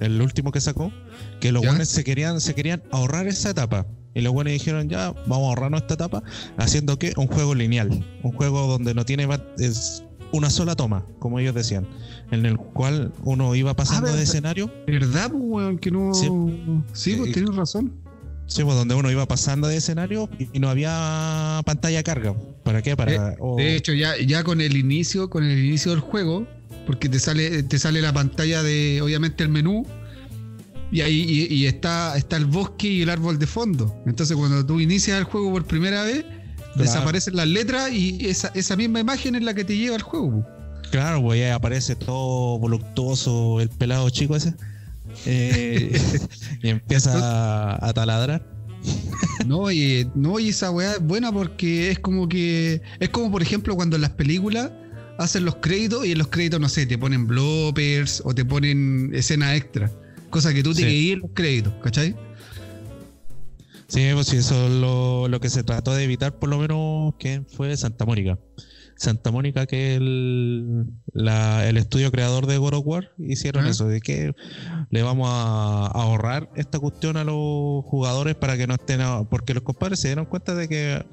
el 0.00 0.20
último 0.22 0.50
que 0.52 0.60
sacó, 0.60 0.92
que 1.40 1.52
los 1.52 1.64
buenos 1.64 1.88
se 1.88 2.04
querían, 2.04 2.40
se 2.40 2.54
querían 2.54 2.82
ahorrar 2.90 3.26
esa 3.26 3.50
etapa. 3.50 3.86
Y 4.14 4.20
los 4.22 4.32
buenos 4.32 4.52
dijeron, 4.52 4.88
ya, 4.88 5.10
vamos 5.26 5.44
a 5.44 5.48
ahorrarnos 5.50 5.82
esta 5.82 5.94
etapa, 5.94 6.22
haciendo 6.56 6.98
que 6.98 7.12
un 7.16 7.26
juego 7.28 7.54
lineal, 7.54 8.04
un 8.22 8.32
juego 8.32 8.66
donde 8.66 8.94
no 8.94 9.04
tiene 9.04 9.28
es 9.58 10.02
una 10.32 10.50
sola 10.50 10.74
toma, 10.76 11.04
como 11.18 11.38
ellos 11.38 11.54
decían, 11.54 11.86
en 12.30 12.44
el 12.46 12.56
cual 12.58 13.12
uno 13.24 13.54
iba 13.54 13.74
pasando 13.74 14.10
Ah, 14.10 14.16
de 14.16 14.22
escenario, 14.22 14.70
¿Verdad, 14.86 15.30
weón? 15.32 15.78
Que 15.78 15.90
no. 15.90 16.12
Sí. 16.14 16.28
Sí, 16.92 17.14
pues 17.16 17.30
Eh, 17.30 17.32
tienes 17.32 17.54
razón. 17.54 17.92
sí, 18.46 18.62
pues, 18.64 18.76
donde 18.76 18.94
uno 18.94 19.10
iba 19.10 19.26
pasando 19.26 19.68
de 19.68 19.76
escenario 19.76 20.28
y, 20.38 20.58
no 20.58 20.68
había 20.68 21.60
pantalla 21.64 22.02
carga. 22.02 22.34
¿Para 22.64 22.82
qué? 22.82 22.96
Para, 22.96 23.36
o- 23.40 23.56
De 23.56 23.76
hecho, 23.76 23.92
ya, 23.92 24.12
ya 24.18 24.44
con 24.44 24.60
el 24.60 24.76
inicio, 24.76 25.30
con 25.30 25.44
el 25.44 25.58
inicio 25.58 25.90
del 25.92 26.00
juego, 26.00 26.46
porque 26.86 27.08
te 27.08 27.18
sale, 27.18 27.62
te 27.62 27.78
sale 27.78 28.00
la 28.02 28.12
pantalla 28.12 28.62
de, 28.62 29.00
obviamente, 29.02 29.42
el 29.44 29.48
menú, 29.50 29.86
y 30.90 31.02
ahí 31.02 31.48
y, 31.50 31.54
y 31.54 31.66
está, 31.66 32.16
está 32.16 32.36
el 32.38 32.46
bosque 32.46 32.88
y 32.88 33.02
el 33.02 33.10
árbol 33.10 33.38
de 33.38 33.46
fondo. 33.46 33.94
Entonces, 34.06 34.36
cuando 34.36 34.64
tú 34.64 34.80
inicias 34.80 35.18
el 35.18 35.24
juego 35.24 35.50
por 35.52 35.64
primera 35.66 36.02
vez, 36.02 36.24
desaparecen 36.76 37.36
las 37.36 37.48
letras 37.48 37.90
y 37.92 38.26
esa, 38.26 38.50
esa 38.54 38.76
misma 38.76 39.00
imagen 39.00 39.34
es 39.34 39.42
la 39.42 39.54
que 39.54 39.64
te 39.64 39.76
lleva 39.76 39.96
al 39.96 40.02
juego. 40.02 40.46
Claro, 40.90 41.22
pues 41.22 41.40
ya 41.40 41.54
aparece 41.54 41.96
todo 41.96 42.58
voluptuoso 42.58 43.60
el 43.60 43.68
pelado 43.68 44.08
chico 44.10 44.36
ese. 44.36 44.54
Eh, 45.26 45.98
y 46.62 46.68
empieza 46.68 47.12
a, 47.18 47.88
a 47.88 47.92
taladrar. 47.92 48.46
No, 49.46 49.70
y, 49.72 50.08
no, 50.14 50.38
y 50.38 50.50
esa 50.50 50.70
weá 50.70 50.92
es 50.92 51.00
buena 51.00 51.32
porque 51.32 51.90
es 51.90 51.98
como 51.98 52.28
que. 52.28 52.82
Es 53.00 53.08
como, 53.08 53.30
por 53.30 53.42
ejemplo, 53.42 53.74
cuando 53.74 53.96
en 53.96 54.02
las 54.02 54.10
películas 54.10 54.70
hacen 55.18 55.44
los 55.44 55.56
créditos 55.56 56.06
y 56.06 56.12
en 56.12 56.18
los 56.18 56.28
créditos, 56.28 56.60
no 56.60 56.68
sé, 56.68 56.86
te 56.86 56.96
ponen 56.98 57.26
bloopers 57.26 58.22
o 58.24 58.34
te 58.34 58.44
ponen 58.44 59.10
escenas 59.14 59.56
extra. 59.56 59.90
Cosa 60.30 60.52
que 60.54 60.62
tú 60.62 60.72
Sí. 60.74 60.82
quedas 60.82 60.92
en 61.14 61.18
los 61.20 61.30
créditos, 61.34 61.72
¿cachai? 61.82 62.14
Sí, 63.88 64.10
pues 64.12 64.32
eso 64.34 64.66
es 64.66 64.70
lo, 64.72 65.28
lo 65.28 65.40
que 65.40 65.48
se 65.48 65.64
trató 65.64 65.94
de 65.94 66.04
evitar, 66.04 66.38
por 66.38 66.50
lo 66.50 66.58
menos, 66.58 67.14
que 67.18 67.42
fue 67.56 67.74
Santa 67.76 68.04
Mónica. 68.04 68.38
Santa 68.96 69.30
Mónica, 69.30 69.64
que 69.66 69.94
el, 69.94 70.86
la- 71.12 71.66
el 71.68 71.76
estudio 71.78 72.10
creador 72.10 72.46
de 72.46 72.58
God 72.58 72.74
of 72.74 72.82
War, 72.86 73.12
hicieron 73.18 73.64
Ah. 73.64 73.70
eso, 73.70 73.86
de 73.86 74.00
que 74.00 74.34
le 74.90 75.02
vamos 75.02 75.28
a, 75.30 75.86
a 75.86 76.02
ahorrar 76.02 76.50
esta 76.56 76.78
cuestión 76.80 77.16
a 77.16 77.24
los 77.24 77.84
jugadores 77.84 78.34
para 78.34 78.56
que 78.58 78.66
no 78.66 78.74
estén. 78.74 79.00
a- 79.00 79.24
porque 79.24 79.54
los 79.54 79.62
compadres 79.62 80.00
se 80.00 80.08
dieron 80.08 80.26
cuenta 80.26 80.54
de 80.54 80.68
que 80.68 81.06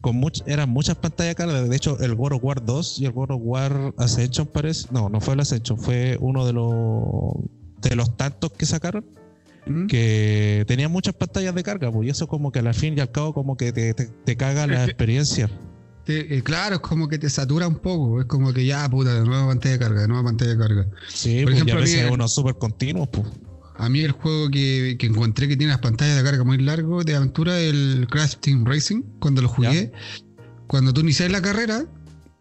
con 0.00 0.16
much- 0.20 0.44
eran 0.46 0.70
muchas 0.70 0.96
pantallas 0.96 1.34
cargadas. 1.34 1.68
De 1.68 1.76
hecho, 1.76 1.98
el 2.00 2.14
God 2.14 2.34
of 2.34 2.44
War 2.44 2.64
2 2.64 3.00
y 3.00 3.04
el 3.06 3.12
God 3.12 3.32
of 3.32 3.40
War 3.42 3.92
Ascension 3.98 4.46
parece. 4.46 4.86
No, 4.92 5.08
no 5.10 5.20
fue 5.20 5.34
el 5.34 5.40
Ascension, 5.40 5.78
fue 5.78 6.16
uno 6.20 6.46
de 6.46 6.52
los 6.54 7.34
de 7.82 7.96
los 7.96 8.16
tantos 8.16 8.50
que 8.52 8.64
sacaron 8.64 9.04
¿Mm? 9.66 9.86
que 9.86 10.64
tenían 10.68 10.90
muchas 10.92 11.14
pantallas 11.14 11.54
de 11.54 11.62
carga, 11.62 11.90
pues 11.90 12.06
y 12.06 12.10
eso 12.10 12.26
como 12.26 12.52
que 12.52 12.58
al 12.58 12.74
fin 12.74 12.96
y 12.96 13.00
al 13.00 13.10
cabo 13.10 13.32
como 13.32 13.56
que 13.56 13.72
te, 13.72 13.94
te, 13.94 14.06
te 14.06 14.36
caga 14.36 14.66
la 14.66 14.84
experiencia. 14.84 15.50
Te- 16.04 16.36
eh, 16.36 16.42
claro, 16.42 16.74
es 16.74 16.80
como 16.82 17.08
que 17.08 17.18
te 17.18 17.30
satura 17.30 17.66
un 17.66 17.76
poco. 17.78 18.20
Es 18.20 18.26
como 18.26 18.52
que 18.52 18.66
ya, 18.66 18.86
puta, 18.90 19.14
de 19.14 19.24
nueva 19.26 19.46
pantalla 19.46 19.72
de 19.72 19.78
carga, 19.78 20.00
de 20.02 20.08
nueva 20.08 20.22
pantalla 20.24 20.50
de 20.50 20.58
carga. 20.58 20.86
Sí, 21.08 21.36
Por 21.36 21.44
pues, 21.44 21.54
ejemplo, 21.54 21.74
y 21.74 21.76
a 21.76 21.78
a 21.78 21.84
mí- 21.86 21.90
veces 21.94 22.10
unos 22.10 22.34
súper 22.34 22.56
continuos, 22.56 23.08
pues. 23.10 23.26
A 23.76 23.88
mí 23.88 24.00
el 24.00 24.12
juego 24.12 24.50
que, 24.50 24.96
que 24.98 25.06
encontré 25.06 25.48
que 25.48 25.56
tiene 25.56 25.72
las 25.72 25.80
pantallas 25.80 26.16
de 26.16 26.22
carga 26.22 26.44
muy 26.44 26.58
largo 26.58 27.02
de 27.02 27.16
aventura, 27.16 27.58
el 27.58 28.06
Crash 28.10 28.36
Team 28.36 28.66
Racing, 28.66 29.02
cuando 29.18 29.40
lo 29.42 29.48
jugué, 29.48 29.90
cuando 30.66 30.92
tú 30.92 31.00
inicias 31.00 31.32
la 31.32 31.40
carrera, 31.42 31.84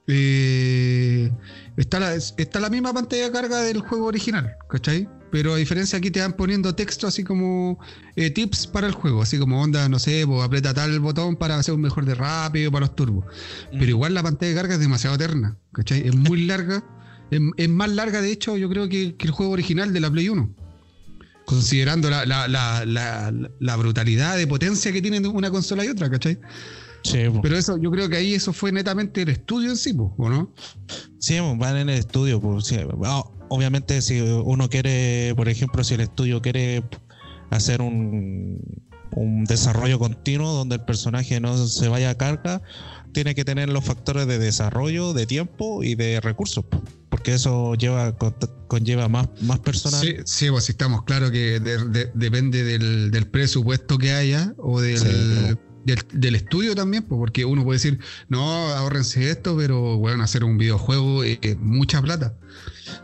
eh, 0.07 1.31
está, 1.77 1.99
la, 1.99 2.15
está 2.15 2.59
la 2.59 2.69
misma 2.69 2.93
pantalla 2.93 3.25
de 3.25 3.31
carga 3.31 3.61
del 3.61 3.79
juego 3.79 4.05
original, 4.05 4.55
¿cachai? 4.69 5.07
Pero 5.31 5.53
a 5.53 5.57
diferencia 5.57 5.97
aquí 5.97 6.11
te 6.11 6.21
van 6.21 6.33
poniendo 6.33 6.75
texto 6.75 7.07
así 7.07 7.23
como 7.23 7.79
eh, 8.15 8.29
tips 8.29 8.67
para 8.67 8.85
el 8.85 8.93
juego, 8.93 9.23
así 9.23 9.39
como 9.39 9.61
onda, 9.61 9.89
no 9.89 9.97
sé, 9.97 10.25
pues 10.27 10.43
aprieta 10.43 10.73
tal 10.73 10.99
botón 10.99 11.35
para 11.35 11.57
hacer 11.57 11.73
un 11.73 11.81
mejor 11.81 12.05
de 12.05 12.13
rápido 12.13 12.71
para 12.71 12.85
los 12.85 12.95
turbos. 12.95 13.25
Pero 13.71 13.85
igual 13.85 14.13
la 14.13 14.21
pantalla 14.21 14.51
de 14.51 14.55
carga 14.55 14.73
es 14.75 14.79
demasiado 14.79 15.15
eterna, 15.15 15.57
¿cachai? 15.71 16.07
Es 16.07 16.15
muy 16.15 16.43
larga. 16.45 16.83
Es, 17.31 17.41
es 17.57 17.69
más 17.69 17.89
larga, 17.89 18.21
de 18.21 18.31
hecho, 18.31 18.57
yo 18.57 18.69
creo 18.69 18.87
que, 18.87 19.15
que 19.15 19.25
el 19.25 19.31
juego 19.31 19.53
original 19.53 19.91
de 19.91 19.99
la 20.01 20.11
Play 20.11 20.29
1. 20.29 20.55
Considerando 21.45 22.09
la, 22.09 22.25
la, 22.25 22.47
la, 22.47 22.85
la, 22.85 23.33
la 23.59 23.75
brutalidad 23.75 24.37
de 24.37 24.45
potencia 24.45 24.91
que 24.93 25.01
tienen 25.01 25.25
una 25.25 25.49
consola 25.49 25.83
y 25.83 25.89
otra, 25.89 26.09
¿cachai? 26.09 26.39
Sí. 27.03 27.19
Pero 27.41 27.57
eso, 27.57 27.77
yo 27.77 27.91
creo 27.91 28.09
que 28.09 28.17
ahí 28.17 28.33
eso 28.33 28.53
fue 28.53 28.71
netamente 28.71 29.21
el 29.21 29.29
estudio 29.29 29.69
en 29.69 29.77
sí, 29.77 29.93
¿o 29.97 30.29
no? 30.29 30.53
Sí, 31.19 31.37
van 31.57 31.77
en 31.77 31.89
el 31.89 31.97
estudio, 31.99 32.39
pues. 32.41 32.65
sí. 32.67 32.77
Ah, 33.05 33.23
obviamente 33.49 34.01
si 34.01 34.21
uno 34.21 34.69
quiere, 34.69 35.33
por 35.35 35.49
ejemplo, 35.49 35.83
si 35.83 35.93
el 35.95 36.01
estudio 36.01 36.41
quiere 36.41 36.83
hacer 37.49 37.81
un, 37.81 38.59
un 39.11 39.43
desarrollo 39.45 39.99
continuo 39.99 40.53
donde 40.53 40.75
el 40.75 40.81
personaje 40.85 41.39
no 41.39 41.55
se 41.67 41.87
vaya 41.87 42.11
a 42.11 42.17
carga, 42.17 42.61
tiene 43.11 43.35
que 43.35 43.45
tener 43.45 43.69
los 43.69 43.83
factores 43.83 44.25
de 44.25 44.39
desarrollo, 44.39 45.13
de 45.13 45.27
tiempo 45.27 45.83
y 45.83 45.93
de 45.95 46.19
recursos, 46.19 46.65
porque 47.09 47.33
eso 47.35 47.75
lleva 47.75 48.17
con- 48.17 48.35
conlleva 48.67 49.07
más, 49.07 49.27
más 49.41 49.59
personal. 49.59 50.01
Sí, 50.01 50.15
sí, 50.25 50.49
pues 50.49 50.67
estamos 50.69 51.03
claros 51.03 51.29
que 51.29 51.59
de- 51.59 51.85
de- 51.89 52.09
depende 52.15 52.63
del, 52.63 53.11
del 53.11 53.27
presupuesto 53.27 53.99
que 53.99 54.13
haya 54.13 54.55
o 54.57 54.81
del, 54.81 54.97
Sí, 54.97 55.57
del, 55.85 56.35
estudio 56.35 56.75
también, 56.75 57.03
pues, 57.03 57.17
porque 57.19 57.45
uno 57.45 57.63
puede 57.63 57.77
decir, 57.77 57.99
no, 58.29 58.69
ahórrense 58.69 59.29
esto, 59.29 59.55
pero 59.57 59.97
bueno, 59.97 60.23
hacer 60.23 60.43
un 60.43 60.57
videojuego 60.57 61.23
es 61.23 61.57
mucha 61.59 62.01
plata. 62.01 62.35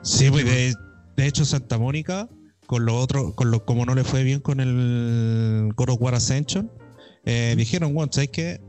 Sí, 0.01 0.29
pues 0.29 0.45
de, 0.45 0.75
de 1.17 1.27
hecho 1.27 1.45
Santa 1.45 1.77
Mónica, 1.77 2.29
con 2.65 2.85
lo 2.85 2.97
otro, 2.97 3.35
con 3.35 3.51
lo 3.51 3.65
como 3.65 3.85
no 3.85 3.95
le 3.95 4.03
fue 4.03 4.23
bien 4.23 4.39
con 4.39 4.59
el 4.59 5.71
God 5.75 5.89
of 5.89 6.01
War 6.01 6.15
Ascension, 6.15 6.71
eh, 7.25 7.55
dijeron, 7.57 7.93
bueno, 7.93 8.11
¿sabes 8.13 8.29
qué? 8.29 8.61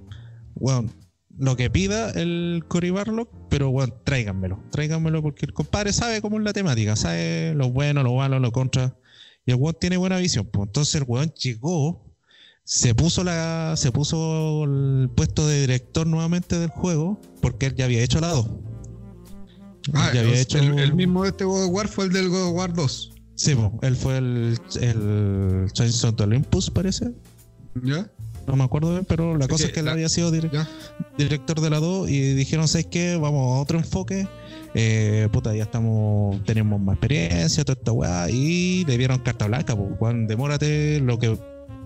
Bueno, 0.54 0.90
lo 1.38 1.56
que 1.56 1.70
pida 1.70 2.10
el 2.10 2.64
Cory 2.68 2.90
Barlock, 2.90 3.30
pero 3.48 3.70
bueno, 3.70 3.94
tráiganmelo, 4.04 4.62
tráiganmelo 4.70 5.22
porque 5.22 5.46
el 5.46 5.54
compadre 5.54 5.92
sabe 5.92 6.20
cómo 6.20 6.38
es 6.38 6.44
la 6.44 6.52
temática, 6.52 6.96
sabe 6.96 7.54
lo 7.54 7.70
bueno, 7.70 8.02
lo 8.02 8.14
malo, 8.14 8.38
lo 8.38 8.52
contra. 8.52 8.96
Y 9.46 9.52
el 9.52 9.56
weón 9.56 9.76
tiene 9.80 9.96
buena 9.96 10.18
visión. 10.18 10.46
Pues 10.52 10.66
entonces 10.66 10.94
el 10.96 11.04
weón 11.06 11.32
llegó, 11.32 12.09
se 12.64 12.94
puso 12.94 13.24
la, 13.24 13.74
se 13.76 13.90
puso 13.92 14.64
el 14.64 15.10
puesto 15.14 15.46
de 15.46 15.60
director 15.62 16.06
nuevamente 16.06 16.58
del 16.58 16.70
juego, 16.70 17.20
porque 17.40 17.66
él 17.66 17.74
ya 17.74 17.84
había 17.86 18.02
hecho 18.02 18.20
la 18.20 18.28
2. 18.28 18.46
Ah, 19.94 20.10
ya 20.14 20.20
había 20.20 20.34
el, 20.34 20.38
hecho 20.40 20.58
el- 20.58 20.78
el 20.78 20.94
mismo 20.94 21.22
de 21.24 21.30
este 21.30 21.44
God 21.44 21.64
of 21.64 21.70
War 21.72 21.88
fue 21.88 22.04
el 22.04 22.12
del 22.12 22.28
God 22.28 22.48
of 22.50 22.54
War 22.54 22.72
2. 22.72 23.12
Sí, 23.34 23.54
po, 23.54 23.78
él 23.82 23.96
fue 23.96 24.18
el, 24.18 24.58
el 24.80 25.66
Chains 25.72 26.04
of 26.04 26.16
the 26.16 26.24
Olympus, 26.24 26.70
parece. 26.70 27.10
¿Ya? 27.82 28.10
No 28.46 28.56
me 28.56 28.64
acuerdo 28.64 28.90
bien, 28.92 29.04
pero 29.08 29.36
la 29.36 29.44
Es 29.46 29.50
cosa 29.50 29.64
que 29.64 29.68
es 29.68 29.72
que 29.74 29.80
él 29.80 29.86
la- 29.86 29.92
había 29.92 30.08
sido 30.08 30.30
director 30.30 31.60
de 31.60 31.70
la 31.70 31.78
2 31.80 32.08
y 32.10 32.34
dijeron, 32.34 32.68
¿sabes 32.68 32.86
qué? 32.86 33.16
Vamos 33.16 33.56
a 33.56 33.60
otro 33.60 33.78
enfoque. 33.78 34.28
Eh, 34.74 35.28
puta, 35.32 35.54
ya 35.56 35.64
estamos, 35.64 36.42
tenemos 36.44 36.80
más 36.80 36.94
experiencia, 36.94 37.64
toda 37.64 37.78
esta 37.78 37.92
weá. 37.92 38.30
Y 38.30 38.84
le 38.84 38.98
dieron 38.98 39.18
carta 39.20 39.46
blanca, 39.46 39.74
pues, 39.76 39.90
Juan, 39.98 40.26
demórate 40.26 41.00
lo 41.00 41.18
que 41.18 41.38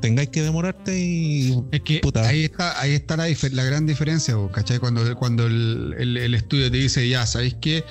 tengáis 0.05 0.29
que 0.29 0.43
demorarte 0.43 0.99
y. 0.99 1.59
Es 1.73 1.81
que 1.81 1.99
Puta. 2.01 2.27
ahí 2.29 2.45
está, 2.45 2.81
ahí 2.81 2.93
está 2.93 3.17
la, 3.17 3.65
gran 3.65 3.87
diferencia, 3.87 4.35
po, 4.35 4.51
¿cachai? 4.53 4.79
Cuando, 4.79 5.17
cuando 5.17 5.47
el, 5.47 5.95
el- 5.99 6.17
el 6.19 6.35
estudio 6.35 6.71
te 6.71 6.77
dice, 6.77 7.09
ya, 7.09 7.25
¿sabéis 7.27 7.57
qué? 7.61 7.85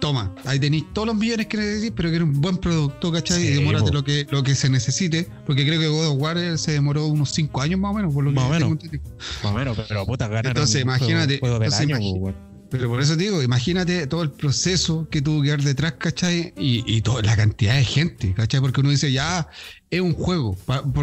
Toma, 0.00 0.32
ahí 0.44 0.60
tenéis 0.60 0.84
todos 0.92 1.06
los 1.08 1.16
millones 1.16 1.46
que 1.48 1.56
necesitéis, 1.56 1.92
pero 1.96 2.08
que 2.10 2.16
era 2.16 2.24
un 2.24 2.40
buen 2.40 2.56
producto, 2.58 3.10
¿cachai? 3.10 3.40
Sí, 3.42 3.48
y 3.48 3.54
demórate 3.54 3.90
lo 3.92 4.04
que, 4.04 4.26
lo 4.30 4.42
que 4.44 4.54
se 4.54 4.68
necesite, 4.70 5.26
porque 5.44 5.66
creo 5.66 5.80
que 5.80 5.88
God 5.88 6.06
of 6.08 6.20
War 6.22 6.38
eh, 6.38 6.56
se 6.56 6.70
demoró 6.72 7.06
unos 7.06 7.30
5 7.32 7.60
años 7.62 7.80
más 7.80 7.90
o 7.90 7.94
menos, 7.94 8.14
por 8.14 8.22
lo 8.24 8.30
Más 8.30 8.44
que 8.44 8.64
o 8.64 8.70
menos. 8.70 8.84
Más 9.42 9.52
o 9.52 9.52
menos, 9.52 9.76
pero 9.88 10.06
puta, 10.06 10.28
ganaron 10.28 10.50
Entonces, 10.50 10.84
juego- 10.84 10.98
imagínate, 10.98 11.38
juego 11.40 11.58
del 11.58 11.64
entonces 11.64 11.80
año, 11.86 11.96
imagi- 11.96 12.20
pues, 12.20 12.34
weón. 12.36 12.47
Pero 12.70 12.88
por 12.88 13.00
eso 13.00 13.16
te 13.16 13.22
digo, 13.24 13.42
imagínate 13.42 14.06
todo 14.06 14.22
el 14.22 14.30
proceso 14.30 15.08
que 15.10 15.22
tuvo 15.22 15.42
que 15.42 15.52
haber 15.52 15.64
detrás, 15.64 15.94
¿cachai? 15.94 16.52
Y, 16.56 16.84
y 16.86 17.00
toda 17.00 17.22
la 17.22 17.34
cantidad 17.34 17.74
de 17.74 17.84
gente, 17.84 18.34
¿cachai? 18.34 18.60
Porque 18.60 18.80
uno 18.80 18.90
dice, 18.90 19.10
ya, 19.10 19.48
es 19.90 20.00
un 20.00 20.12
juego. 20.12 20.56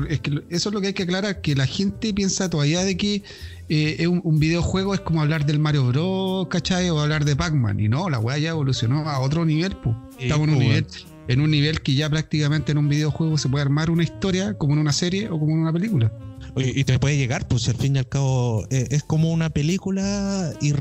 es 0.09 0.19
que 0.19 0.43
eso 0.49 0.69
es 0.69 0.73
lo 0.73 0.81
que 0.81 0.87
hay 0.87 0.93
que 0.93 1.03
aclarar, 1.03 1.41
que 1.41 1.55
la 1.55 1.65
gente 1.65 2.13
piensa 2.13 2.49
todavía 2.49 2.83
de 2.83 2.97
que 2.97 3.23
eh, 3.69 3.95
es 3.99 4.07
un, 4.07 4.39
videojuego 4.39 4.93
es 4.93 4.99
como 4.99 5.21
hablar 5.21 5.45
del 5.45 5.59
Mario 5.59 5.87
Bros, 5.87 6.47
¿cachai? 6.49 6.89
O 6.91 6.99
hablar 6.99 7.25
de 7.25 7.35
Pac-Man. 7.35 7.79
Y 7.79 7.89
no, 7.89 8.09
la 8.09 8.19
weá 8.19 8.37
ya 8.37 8.49
evolucionó 8.51 9.09
a 9.09 9.19
otro 9.19 9.43
nivel, 9.43 9.75
pues. 9.77 9.95
Estamos 10.19 10.47
en 10.47 10.53
un 10.53 10.59
nivel 10.59 10.87
en 11.27 11.41
un 11.41 11.49
nivel 11.49 11.81
que 11.81 11.95
ya 11.95 12.09
prácticamente 12.09 12.71
en 12.71 12.77
un 12.77 12.87
videojuego 12.87 13.37
se 13.37 13.49
puede 13.49 13.63
armar 13.63 13.89
una 13.89 14.03
historia 14.03 14.53
como 14.57 14.73
en 14.73 14.79
una 14.79 14.93
serie 14.93 15.29
o 15.29 15.39
como 15.39 15.53
en 15.53 15.59
una 15.59 15.73
película. 15.73 16.11
y 16.55 16.83
te 16.83 16.99
puede 16.99 17.17
llegar, 17.17 17.47
pues 17.47 17.67
al 17.67 17.75
fin 17.75 17.95
y 17.95 17.99
al 17.99 18.07
cabo 18.07 18.65
eh, 18.69 18.87
es 18.91 19.03
como 19.03 19.31
una 19.31 19.49
película 19.49 20.53
y, 20.61 20.73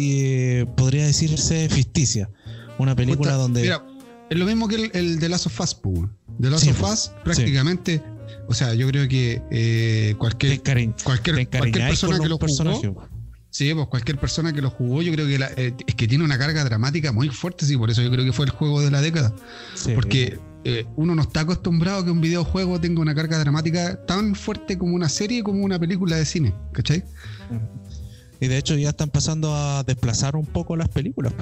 eh, 0.00 0.66
podría 0.76 1.04
decirse 1.06 1.68
ficticia. 1.68 2.30
Una 2.78 2.96
película 2.96 3.34
donde... 3.34 3.62
Mira, 3.62 3.84
es 4.30 4.38
lo 4.38 4.46
mismo 4.46 4.68
que 4.68 4.90
el, 4.92 5.18
de 5.18 5.28
Last 5.28 5.46
of 5.46 5.60
Us. 5.60 5.76
De 6.38 6.50
Last 6.50 6.68
of 6.68 6.82
Us 6.82 7.10
prácticamente... 7.24 8.02
O 8.46 8.54
sea, 8.54 8.74
yo 8.74 8.88
creo 8.88 9.06
que 9.08 9.40
eh, 9.50 10.14
cualquier, 10.18 10.60
cualquier, 11.04 11.48
cualquier 11.48 11.88
persona 11.88 12.18
que 12.18 12.28
lo 12.28 12.36
jugó, 12.36 13.08
Sí, 13.50 13.74
pues 13.74 13.88
cualquier 13.88 14.16
persona 14.18 14.52
que 14.52 14.62
lo 14.62 14.70
jugó, 14.70 15.02
yo 15.02 15.12
creo 15.12 15.26
que 15.26 15.38
eh, 15.56 15.74
es 15.86 15.94
que 15.96 16.06
tiene 16.06 16.24
una 16.24 16.38
carga 16.38 16.62
dramática 16.64 17.12
muy 17.12 17.28
fuerte, 17.28 17.66
sí, 17.66 17.76
por 17.76 17.90
eso 17.90 18.00
yo 18.00 18.10
creo 18.10 18.24
que 18.24 18.32
fue 18.32 18.44
el 18.44 18.52
juego 18.52 18.80
de 18.80 18.92
la 18.92 19.00
década. 19.00 19.34
Porque 19.94 20.38
eh, 20.64 20.86
uno 20.96 21.16
no 21.16 21.22
está 21.22 21.40
acostumbrado 21.40 21.98
a 21.98 22.04
que 22.04 22.12
un 22.12 22.20
videojuego 22.20 22.80
tenga 22.80 23.00
una 23.00 23.14
carga 23.14 23.38
dramática 23.38 24.04
tan 24.06 24.36
fuerte 24.36 24.78
como 24.78 24.94
una 24.94 25.08
serie, 25.08 25.42
como 25.42 25.64
una 25.64 25.80
película 25.80 26.16
de 26.16 26.24
cine, 26.24 26.54
¿cachai? 26.72 27.02
Y 28.40 28.48
de 28.48 28.56
hecho 28.56 28.74
ya 28.74 28.90
están 28.90 29.10
pasando 29.10 29.54
a 29.54 29.84
desplazar 29.84 30.34
un 30.34 30.46
poco 30.46 30.74
las 30.76 30.88
películas. 30.88 31.34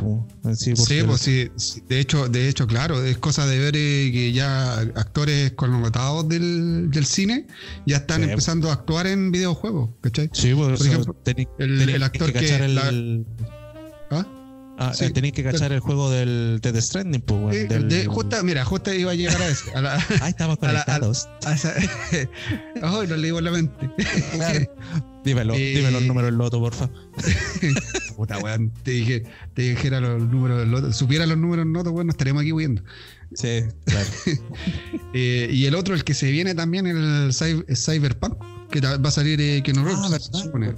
sí, 0.57 0.75
pues 0.75 1.21
sí, 1.21 1.49
de 1.89 2.01
hecho, 2.01 2.29
de 2.29 2.49
hecho, 2.49 2.67
claro, 2.67 3.05
es 3.05 3.19
cosa 3.19 3.47
de 3.47 3.59
ver 3.59 3.77
eh, 3.77 4.11
que 4.13 4.33
ya 4.33 4.79
actores 4.79 5.53
connotados 5.53 6.29
del, 6.29 6.91
del 6.91 7.07
cine 7.07 7.47
ya 7.87 7.99
están 7.99 8.25
empezando 8.25 8.71
a 8.71 8.73
actuar 8.75 9.07
en 9.07 9.31
videojuegos, 9.31 9.91
¿cachai? 10.01 10.29
Sí, 10.33 10.53
pues, 10.55 10.79
por 10.79 10.87
ejemplo, 10.87 11.17
el, 11.59 12.03
actor 12.03 12.33
que... 12.33 12.57
el, 12.57 13.27
¿Ah? 14.11 14.27
Ah, 14.81 14.95
sí. 14.95 15.11
tenéis 15.11 15.35
que 15.35 15.43
cachar 15.43 15.73
el 15.73 15.81
juego 15.81 16.09
del 16.09 16.61
The 16.63 16.81
Stranding, 16.81 17.21
pues, 17.23 17.69
de, 17.69 18.07
justa, 18.07 18.45
mira, 18.45 18.65
justo 18.65 18.93
iba 18.93 19.11
a 19.11 19.15
llegar 19.15 19.41
a 19.43 19.49
ese. 19.49 19.71
Ahí 20.23 20.31
estamos 20.31 20.57
conectados. 20.59 21.29
Ay, 21.45 23.07
no 23.09 23.17
le 23.17 23.27
digo 23.27 23.41
la 23.41 23.51
mente. 23.51 23.91
Dímelo, 25.29 25.55
eh, 25.55 25.75
dime 25.77 25.91
los 25.91 26.03
números 26.03 26.31
del 26.31 26.39
loto, 26.39 26.59
porfa. 26.59 26.89
Puta, 28.17 28.39
weón, 28.39 28.73
te 28.83 28.93
dije, 28.93 29.25
te 29.53 29.63
dijera 29.63 30.01
los 30.01 30.23
números 30.23 30.61
del 30.61 30.71
loto. 30.71 30.91
Supiera 30.93 31.27
los 31.27 31.37
números 31.37 31.67
del 31.67 31.75
loto, 31.75 31.91
weón, 31.91 32.07
nos 32.07 32.15
estaríamos 32.15 32.41
aquí 32.41 32.53
huyendo. 32.53 32.83
Sí, 33.35 33.61
claro. 33.85 34.09
eh, 35.13 35.51
y 35.53 35.67
el 35.67 35.75
otro, 35.75 35.95
el 35.95 36.03
que 36.03 36.15
se 36.15 36.31
viene 36.31 36.55
también, 36.55 36.87
el 36.87 37.31
Cyberpunk 37.35 38.43
que 38.71 38.81
va 38.81 39.09
a 39.09 39.11
salir 39.11 39.41
eh, 39.41 39.63
que 39.63 39.73
no 39.73 39.83
ah, 39.87 40.19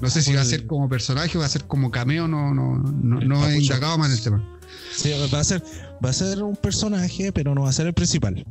No 0.00 0.10
sé 0.10 0.22
si 0.22 0.32
va 0.32 0.42
a 0.42 0.44
ser 0.44 0.66
como 0.66 0.88
personaje 0.88 1.36
o 1.36 1.40
va 1.40 1.46
a 1.46 1.50
ser 1.50 1.64
como 1.64 1.90
cameo, 1.90 2.28
no, 2.28 2.54
no, 2.54 2.76
no, 2.78 3.20
no 3.20 3.48
he 3.48 3.58
indagado 3.58 3.98
más 3.98 4.10
en 4.10 4.16
el 4.16 4.22
tema. 4.22 4.58
Sí, 4.94 5.12
va 5.32 5.38
a 5.38 5.44
ser, 5.44 5.62
va 6.04 6.10
a 6.10 6.12
ser 6.12 6.42
un 6.42 6.56
personaje, 6.56 7.32
pero 7.32 7.54
no 7.54 7.62
va 7.62 7.70
a 7.70 7.72
ser 7.72 7.86
el 7.86 7.94
principal. 7.94 8.44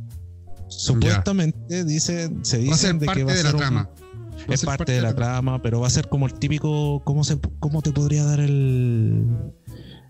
Supuestamente 0.70 1.84
dice, 1.84 2.30
se 2.44 2.58
dice 2.60 2.70
va 2.70 2.76
a 2.76 2.78
ser 2.78 3.00
parte 3.00 3.24
de 3.24 3.44
la 3.44 3.54
trama. 3.54 3.90
Es 4.48 4.64
parte, 4.64 4.92
de 4.92 5.02
la, 5.02 5.16
trama, 5.16 5.62
pero 5.62 5.82
va 5.82 5.88
a 5.88 5.90
ser 5.90 6.08
como 6.08 6.26
el 6.26 6.34
típico, 6.34 7.02
¿cómo, 7.04 7.24
se, 7.24 7.40
cómo 7.60 7.82
te 7.82 7.92
podría 7.92 8.24
dar 8.24 8.40
el, 8.40 9.26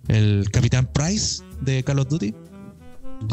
el 0.07 0.49
Capitán 0.51 0.89
Price 0.91 1.43
de 1.61 1.83
Call 1.83 1.99
of 1.99 2.07
Duty? 2.07 2.33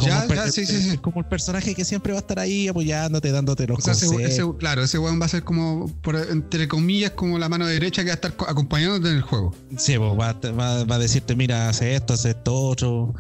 ya, 0.03 0.27
ya, 0.27 0.51
sí, 0.51 0.67
sí, 0.67 0.83
sí. 0.83 0.99
Como 0.99 1.21
el 1.21 1.27
personaje 1.27 1.75
que 1.75 1.85
siempre 1.85 2.13
va 2.13 2.19
a 2.19 2.21
estar 2.21 2.39
ahí 2.39 2.69
apoyándote, 2.69 3.31
dándote 3.31 3.67
los 3.67 3.79
o 3.79 4.57
claro, 4.57 4.83
ese 4.83 4.99
weón 4.99 5.21
va 5.21 5.27
a 5.27 5.29
ser 5.29 5.45
como, 5.45 5.91
entre 6.31 6.69
comillas, 6.69 7.13
como 7.13 7.39
la 7.39 7.49
mano 7.49 7.67
derecha 7.67 8.03
que 8.03 8.09
va 8.09 8.13
a 8.13 8.17
estar 8.17 8.35
acompañándote 8.49 9.11
en 9.11 9.17
el 9.17 9.23
juego. 9.23 9.55
Sí, 9.77 9.97
pues, 9.97 10.13
va, 10.13 10.33
va, 10.53 10.95
a 10.95 10.99
decirte, 10.99 11.37
mira, 11.37 11.69
hace 11.69 11.95
esto, 11.95 12.15
hace 12.15 12.31
esto, 12.31 12.55
otro. 12.55 13.15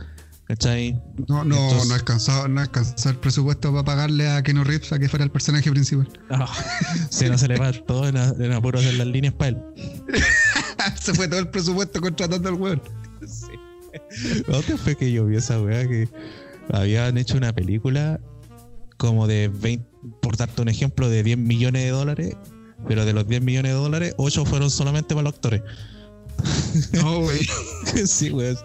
¿Cachai? 0.46 1.02
No, 1.26 1.44
no, 1.44 1.84
no 1.84 1.94
alcanzó, 1.94 2.46
no 2.46 2.60
alcanzó 2.60 3.10
el 3.10 3.16
presupuesto 3.16 3.72
para 3.72 3.84
pagarle 3.84 4.28
a 4.28 4.42
Keno 4.44 4.62
Reeves 4.62 4.92
a 4.92 4.98
que 4.98 5.08
fuera 5.08 5.24
el 5.24 5.30
personaje 5.30 5.68
principal. 5.70 6.08
No, 6.30 6.46
si 7.10 7.28
no 7.28 7.36
se 7.36 7.48
le 7.48 7.58
va 7.58 7.72
todo 7.72 8.06
en, 8.06 8.52
apuros 8.52 8.84
en 8.84 8.98
las 8.98 9.08
líneas 9.08 9.34
para 9.34 9.48
él. 9.50 9.62
se 11.00 11.14
fue 11.14 11.26
todo 11.26 11.40
el 11.40 11.48
presupuesto 11.48 12.00
contratando 12.00 12.48
al 12.48 12.54
weón. 12.54 12.82
Sí. 13.26 14.42
¿Dónde 14.46 14.76
fue 14.76 14.94
que 14.94 15.10
yo 15.10 15.26
vi 15.26 15.36
esa 15.36 15.60
weá 15.60 15.86
que 15.88 16.08
habían 16.72 17.18
hecho 17.18 17.36
una 17.36 17.52
película 17.52 18.20
como 18.98 19.26
de 19.26 19.48
20, 19.48 19.84
por 20.22 20.36
darte 20.36 20.62
un 20.62 20.68
ejemplo, 20.68 21.08
de 21.08 21.24
10 21.24 21.38
millones 21.38 21.82
de 21.82 21.90
dólares, 21.90 22.36
pero 22.86 23.04
de 23.04 23.12
los 23.12 23.26
10 23.26 23.42
millones 23.42 23.72
de 23.72 23.78
dólares, 23.78 24.14
8 24.16 24.44
fueron 24.44 24.70
solamente 24.70 25.14
para 25.14 25.24
los 25.24 25.34
actores. 25.34 25.62
No, 26.92 27.20
güey. 27.20 27.40
sí, 28.06 28.30
güey. 28.30 28.56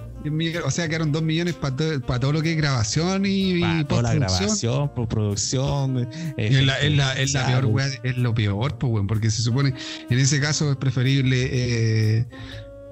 O 0.65 0.71
sea, 0.71 0.87
quedaron 0.87 1.11
2 1.11 1.23
millones 1.23 1.55
para 1.55 1.75
todo, 1.75 1.99
todo, 1.99 2.33
lo 2.33 2.41
que 2.41 2.51
es 2.51 2.57
grabación 2.57 3.23
y, 3.25 3.59
para 3.59 3.87
toda 3.87 4.01
la 4.01 4.13
grabación, 4.15 4.93
postproducción. 4.93 6.07
Es, 6.37 6.65
la, 6.65 6.79
es, 6.79 6.95
la, 6.95 7.13
es 7.13 7.33
la 7.33 7.47
peor, 7.47 7.65
güey. 7.65 7.87
Es 8.03 8.17
lo 8.17 8.33
peor, 8.33 8.77
pues, 8.77 8.91
güey, 8.91 9.07
porque 9.07 9.31
se 9.31 9.41
supone, 9.41 9.73
en 10.09 10.19
ese 10.19 10.39
caso 10.39 10.71
es 10.71 10.77
preferible. 10.77 11.49
Eh, 11.51 12.25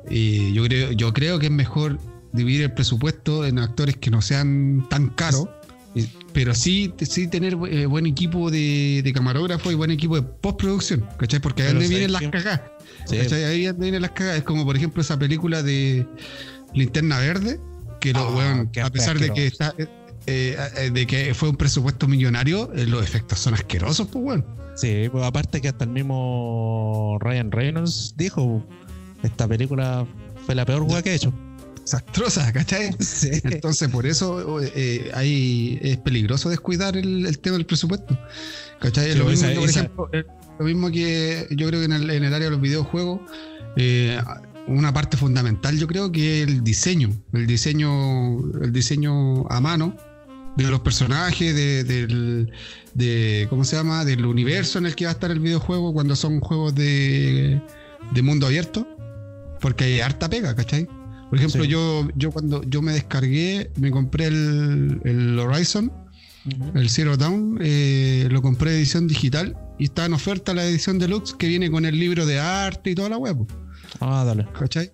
y 0.09 0.53
yo 0.53 0.63
creo, 0.63 0.91
yo 0.91 1.13
creo 1.13 1.39
que 1.39 1.47
es 1.47 1.51
mejor 1.51 1.99
dividir 2.33 2.63
el 2.63 2.71
presupuesto 2.73 3.45
en 3.45 3.59
actores 3.59 3.97
que 3.97 4.09
no 4.09 4.21
sean 4.21 4.87
tan 4.89 5.09
caros, 5.09 5.47
pero 6.33 6.53
sí, 6.53 6.93
sí 7.01 7.27
tener 7.27 7.57
eh, 7.69 7.85
buen 7.85 8.05
equipo 8.05 8.51
de, 8.51 9.09
camarógrafo 9.13 9.71
y 9.71 9.75
buen 9.75 9.91
equipo 9.91 10.15
de 10.15 10.21
postproducción, 10.21 11.05
¿cachai? 11.17 11.39
Porque 11.39 11.63
ahí 11.63 11.69
donde 11.69 11.87
vienen 11.87 12.11
las 12.11 12.21
cagadas. 12.29 12.61
Ahí 13.11 13.65
donde 13.65 13.81
vienen 13.81 14.01
las 14.01 14.11
cagadas. 14.11 14.39
Es 14.39 14.43
como, 14.43 14.65
por 14.65 14.75
ejemplo, 14.75 15.01
esa 15.01 15.17
película 15.17 15.63
de 15.63 16.07
Linterna 16.73 17.19
Verde, 17.19 17.59
que, 17.99 18.13
lo, 18.13 18.39
ah, 18.39 18.65
a 18.83 18.89
pesar 18.89 19.19
de 19.19 19.31
que 19.31 19.47
está. 19.47 19.73
Eh, 20.27 20.57
eh, 20.77 20.91
de 20.91 21.07
que 21.07 21.33
fue 21.33 21.49
un 21.49 21.55
presupuesto 21.55 22.07
millonario, 22.07 22.69
los 22.73 23.03
efectos 23.03 23.39
son 23.39 23.55
asquerosos, 23.55 24.07
pues, 24.11 24.23
bueno. 24.23 24.45
Sí, 24.75 25.09
pues 25.11 25.25
aparte 25.25 25.59
que 25.59 25.69
hasta 25.69 25.85
el 25.85 25.89
mismo 25.89 27.17
Ryan 27.19 27.51
Reynolds 27.51 28.13
dijo, 28.15 28.63
esta 29.23 29.47
película 29.47 30.05
fue 30.45 30.55
la 30.55 30.65
peor 30.65 30.83
hueá 30.83 31.01
que 31.01 31.11
he 31.11 31.15
hecho 31.15 31.33
desastrosa, 31.89 32.51
¿cachai? 32.53 32.91
Entonces, 33.43 33.89
por 33.89 34.05
eso 34.05 34.61
eh, 34.61 35.79
es 35.81 35.97
peligroso 35.97 36.49
descuidar 36.49 36.95
el, 36.95 37.39
tema 37.39 37.57
del 37.57 37.65
presupuesto. 37.65 38.17
¿cachai? 38.79 39.15
lo, 39.15 39.25
mismo, 39.25 39.53
por 39.55 39.69
ejemplo, 39.69 40.09
eh, 40.13 40.23
lo 40.59 40.65
mismo 40.65 40.91
que 40.91 41.47
yo 41.49 41.67
creo 41.67 41.79
que 41.79 41.85
en 41.85 41.93
el, 41.93 42.33
área 42.33 42.45
de 42.45 42.51
los 42.51 42.61
videojuegos, 42.61 43.21
eh, 43.75 44.19
una 44.69 44.93
parte 44.93 45.17
fundamental 45.17 45.77
yo 45.77 45.87
creo 45.87 46.11
que 46.11 46.41
es 46.41 46.47
el 46.47 46.63
diseño, 46.63 47.09
el 47.33 47.47
diseño, 47.47 48.39
el 48.61 48.71
diseño 48.71 49.47
a 49.49 49.59
mano 49.59 49.95
de 50.55 50.63
los 50.69 50.81
personajes, 50.81 51.55
de, 51.55 51.83
del, 51.83 52.51
de, 52.93 53.47
¿cómo 53.49 53.63
se 53.63 53.75
llama? 53.75 54.05
Del 54.05 54.25
universo 54.25 54.77
en 54.77 54.85
el 54.85 54.95
que 54.95 55.05
va 55.05 55.11
a 55.11 55.13
estar 55.13 55.31
el 55.31 55.39
videojuego 55.39 55.93
cuando 55.93 56.15
son 56.15 56.39
juegos 56.39 56.75
de, 56.75 57.61
de 58.13 58.21
mundo 58.21 58.47
abierto, 58.47 58.87
porque 59.61 59.85
hay 59.85 59.99
harta 60.01 60.29
pega, 60.29 60.55
¿cachai? 60.55 60.87
Por 61.29 61.37
ejemplo, 61.37 61.63
yo, 61.63 62.07
yo 62.15 62.31
cuando 62.31 62.63
yo 62.63 62.81
me 62.81 62.93
descargué, 62.93 63.69
me 63.77 63.91
compré 63.91 64.25
el, 64.27 65.37
Horizon, 65.39 65.91
el 66.73 66.89
Zero 66.89 67.17
Down, 67.17 67.59
eh, 67.61 68.27
lo 68.31 68.41
compré 68.41 68.71
edición 68.71 69.07
digital 69.07 69.55
y 69.77 69.85
está 69.85 70.05
en 70.05 70.13
oferta 70.13 70.53
la 70.53 70.65
edición 70.65 70.97
deluxe 70.97 71.35
que 71.35 71.47
viene 71.47 71.69
con 71.69 71.85
el 71.85 71.99
libro 71.99 72.25
de 72.25 72.39
arte 72.39 72.91
y 72.91 72.95
toda 72.95 73.09
la 73.09 73.17
web. 73.17 73.45
Ah, 73.99 74.23
dale. 74.25 74.47
¿Cachai? 74.57 74.91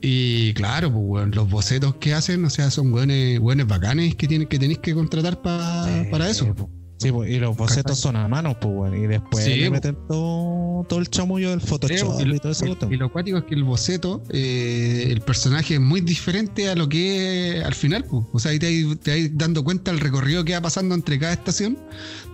Y 0.00 0.52
claro, 0.54 0.92
pues, 0.92 1.34
los 1.34 1.48
bocetos 1.48 1.94
que 1.96 2.12
hacen, 2.12 2.44
o 2.44 2.50
sea, 2.50 2.70
son 2.70 2.90
buenos, 2.90 3.38
buenos 3.38 3.68
bacanes 3.68 4.16
que, 4.16 4.26
tienen, 4.26 4.48
que 4.48 4.58
tenéis 4.58 4.80
que 4.80 4.94
contratar 4.94 5.40
para 5.42 6.28
eso. 6.28 6.54
Sí, 7.02 7.10
pues, 7.10 7.30
y 7.30 7.38
los 7.38 7.56
bocetos 7.56 7.98
son 7.98 8.14
a 8.14 8.28
mano, 8.28 8.58
pues, 8.60 8.74
bueno, 8.74 8.96
y 8.96 9.06
después 9.08 9.46
le 9.46 9.70
meten 9.70 9.96
todo, 10.06 10.86
el 10.98 11.08
chamullo 11.08 11.50
del 11.50 11.60
Photoshop 11.60 12.20
y, 12.20 12.38
todo 12.38 12.52
eso. 12.52 12.64
Y, 12.90 12.96
lo 12.96 13.10
cuático 13.10 13.38
es 13.38 13.44
que 13.44 13.54
el 13.56 13.64
boceto, 13.64 14.22
eh, 14.30 15.08
el 15.08 15.20
personaje 15.20 15.74
es 15.74 15.80
muy 15.80 16.00
diferente 16.00 16.68
a 16.68 16.76
lo 16.76 16.88
que 16.88 17.58
es 17.58 17.64
al 17.64 17.74
final, 17.74 18.04
pues. 18.04 18.24
O 18.32 18.38
sea, 18.38 18.52
ahí 18.52 18.58
te 18.58 18.84
vas 18.84 19.30
dando 19.32 19.64
cuenta 19.64 19.90
el 19.90 19.98
recorrido 19.98 20.44
que 20.44 20.52
va 20.52 20.60
pasando 20.60 20.94
entre 20.94 21.18
cada 21.18 21.32
estación 21.32 21.76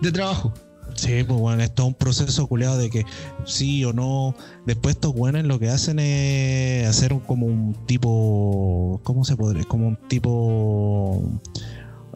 de 0.01 0.11
trabajo. 0.11 0.53
Sí, 0.95 1.23
pues 1.23 1.39
bueno, 1.39 1.63
es 1.63 1.73
todo 1.73 1.87
un 1.87 1.93
proceso 1.93 2.47
culeado 2.47 2.77
de 2.77 2.89
que 2.89 3.05
sí 3.45 3.83
o 3.85 3.93
no. 3.93 4.35
Después 4.65 4.95
estos 4.95 5.13
buenos 5.13 5.43
lo 5.45 5.59
que 5.59 5.69
hacen 5.69 5.99
es 5.99 6.87
hacer 6.87 7.17
como 7.25 7.45
un 7.45 7.75
tipo. 7.85 8.99
¿Cómo 9.03 9.23
se 9.23 9.35
podría? 9.35 9.63
Como 9.63 9.87
un 9.87 9.97
tipo. 10.07 11.21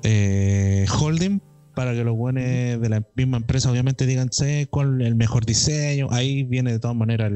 Eh, 0.03 0.85
holding 0.99 1.39
para 1.73 1.93
que 1.93 2.03
los 2.03 2.15
buenos 2.15 2.43
de 2.43 2.89
la 2.89 3.03
misma 3.15 3.37
empresa 3.37 3.71
obviamente 3.71 4.05
digan 4.05 4.31
sé 4.31 4.67
cuál 4.69 5.01
es 5.01 5.07
el 5.07 5.15
mejor 5.15 5.45
diseño. 5.45 6.07
Ahí 6.11 6.43
viene 6.43 6.71
de 6.71 6.79
todas 6.79 6.95
maneras 6.95 7.31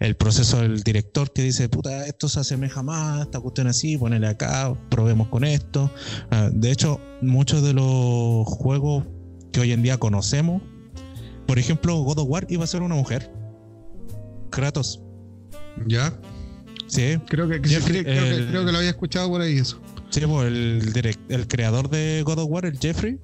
el, 0.00 0.16
proceso 0.16 0.60
del 0.60 0.82
director 0.82 1.32
que 1.32 1.42
dice, 1.42 1.68
puta, 1.68 2.06
esto 2.06 2.28
se 2.28 2.40
asemeja 2.40 2.82
más, 2.82 3.22
esta 3.22 3.40
cuestión 3.40 3.68
así, 3.68 3.96
ponele 3.96 4.26
acá, 4.26 4.74
probemos 4.90 5.28
con 5.28 5.44
esto. 5.44 5.90
Ah, 6.30 6.50
de 6.52 6.70
hecho, 6.70 7.00
muchos 7.22 7.62
de 7.62 7.72
los 7.74 8.46
juegos 8.46 9.04
que 9.52 9.60
hoy 9.60 9.72
en 9.72 9.82
día 9.82 9.98
conocemos, 9.98 10.62
por 11.46 11.58
ejemplo, 11.58 11.96
God 11.98 12.18
of 12.18 12.28
War 12.28 12.46
iba 12.48 12.64
a 12.64 12.66
ser 12.66 12.82
una 12.82 12.94
mujer. 12.94 13.30
Kratos. 14.50 15.00
¿Ya? 15.86 16.12
Sí. 16.86 17.18
Creo 17.28 17.48
que, 17.48 17.60
creo, 17.60 17.84
que, 17.84 18.72
lo 18.72 18.78
había 18.78 18.90
escuchado 18.90 19.28
por 19.28 19.40
ahí 19.40 19.58
eso. 19.58 19.80
Sí, 20.10 20.20
pues 20.26 20.46
el, 20.48 21.16
el 21.28 21.48
creador 21.48 21.88
de 21.88 22.22
God 22.24 22.40
of 22.40 22.50
War, 22.50 22.66
el 22.66 22.78
Jeffrey, 22.78 23.18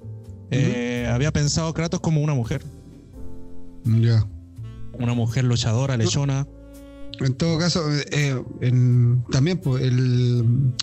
eh, 0.51 1.09
había 1.11 1.31
pensado 1.31 1.73
Kratos 1.73 1.99
como 1.99 2.21
una 2.21 2.33
mujer. 2.33 2.61
Ya. 3.85 4.25
Una 4.93 5.13
mujer 5.13 5.43
luchadora, 5.43 5.97
lechona. 5.97 6.47
En 7.19 7.33
todo 7.33 7.57
caso, 7.57 7.81
eh, 8.11 8.41
también 9.31 9.57
pues, 9.57 9.83
el, 9.83 10.73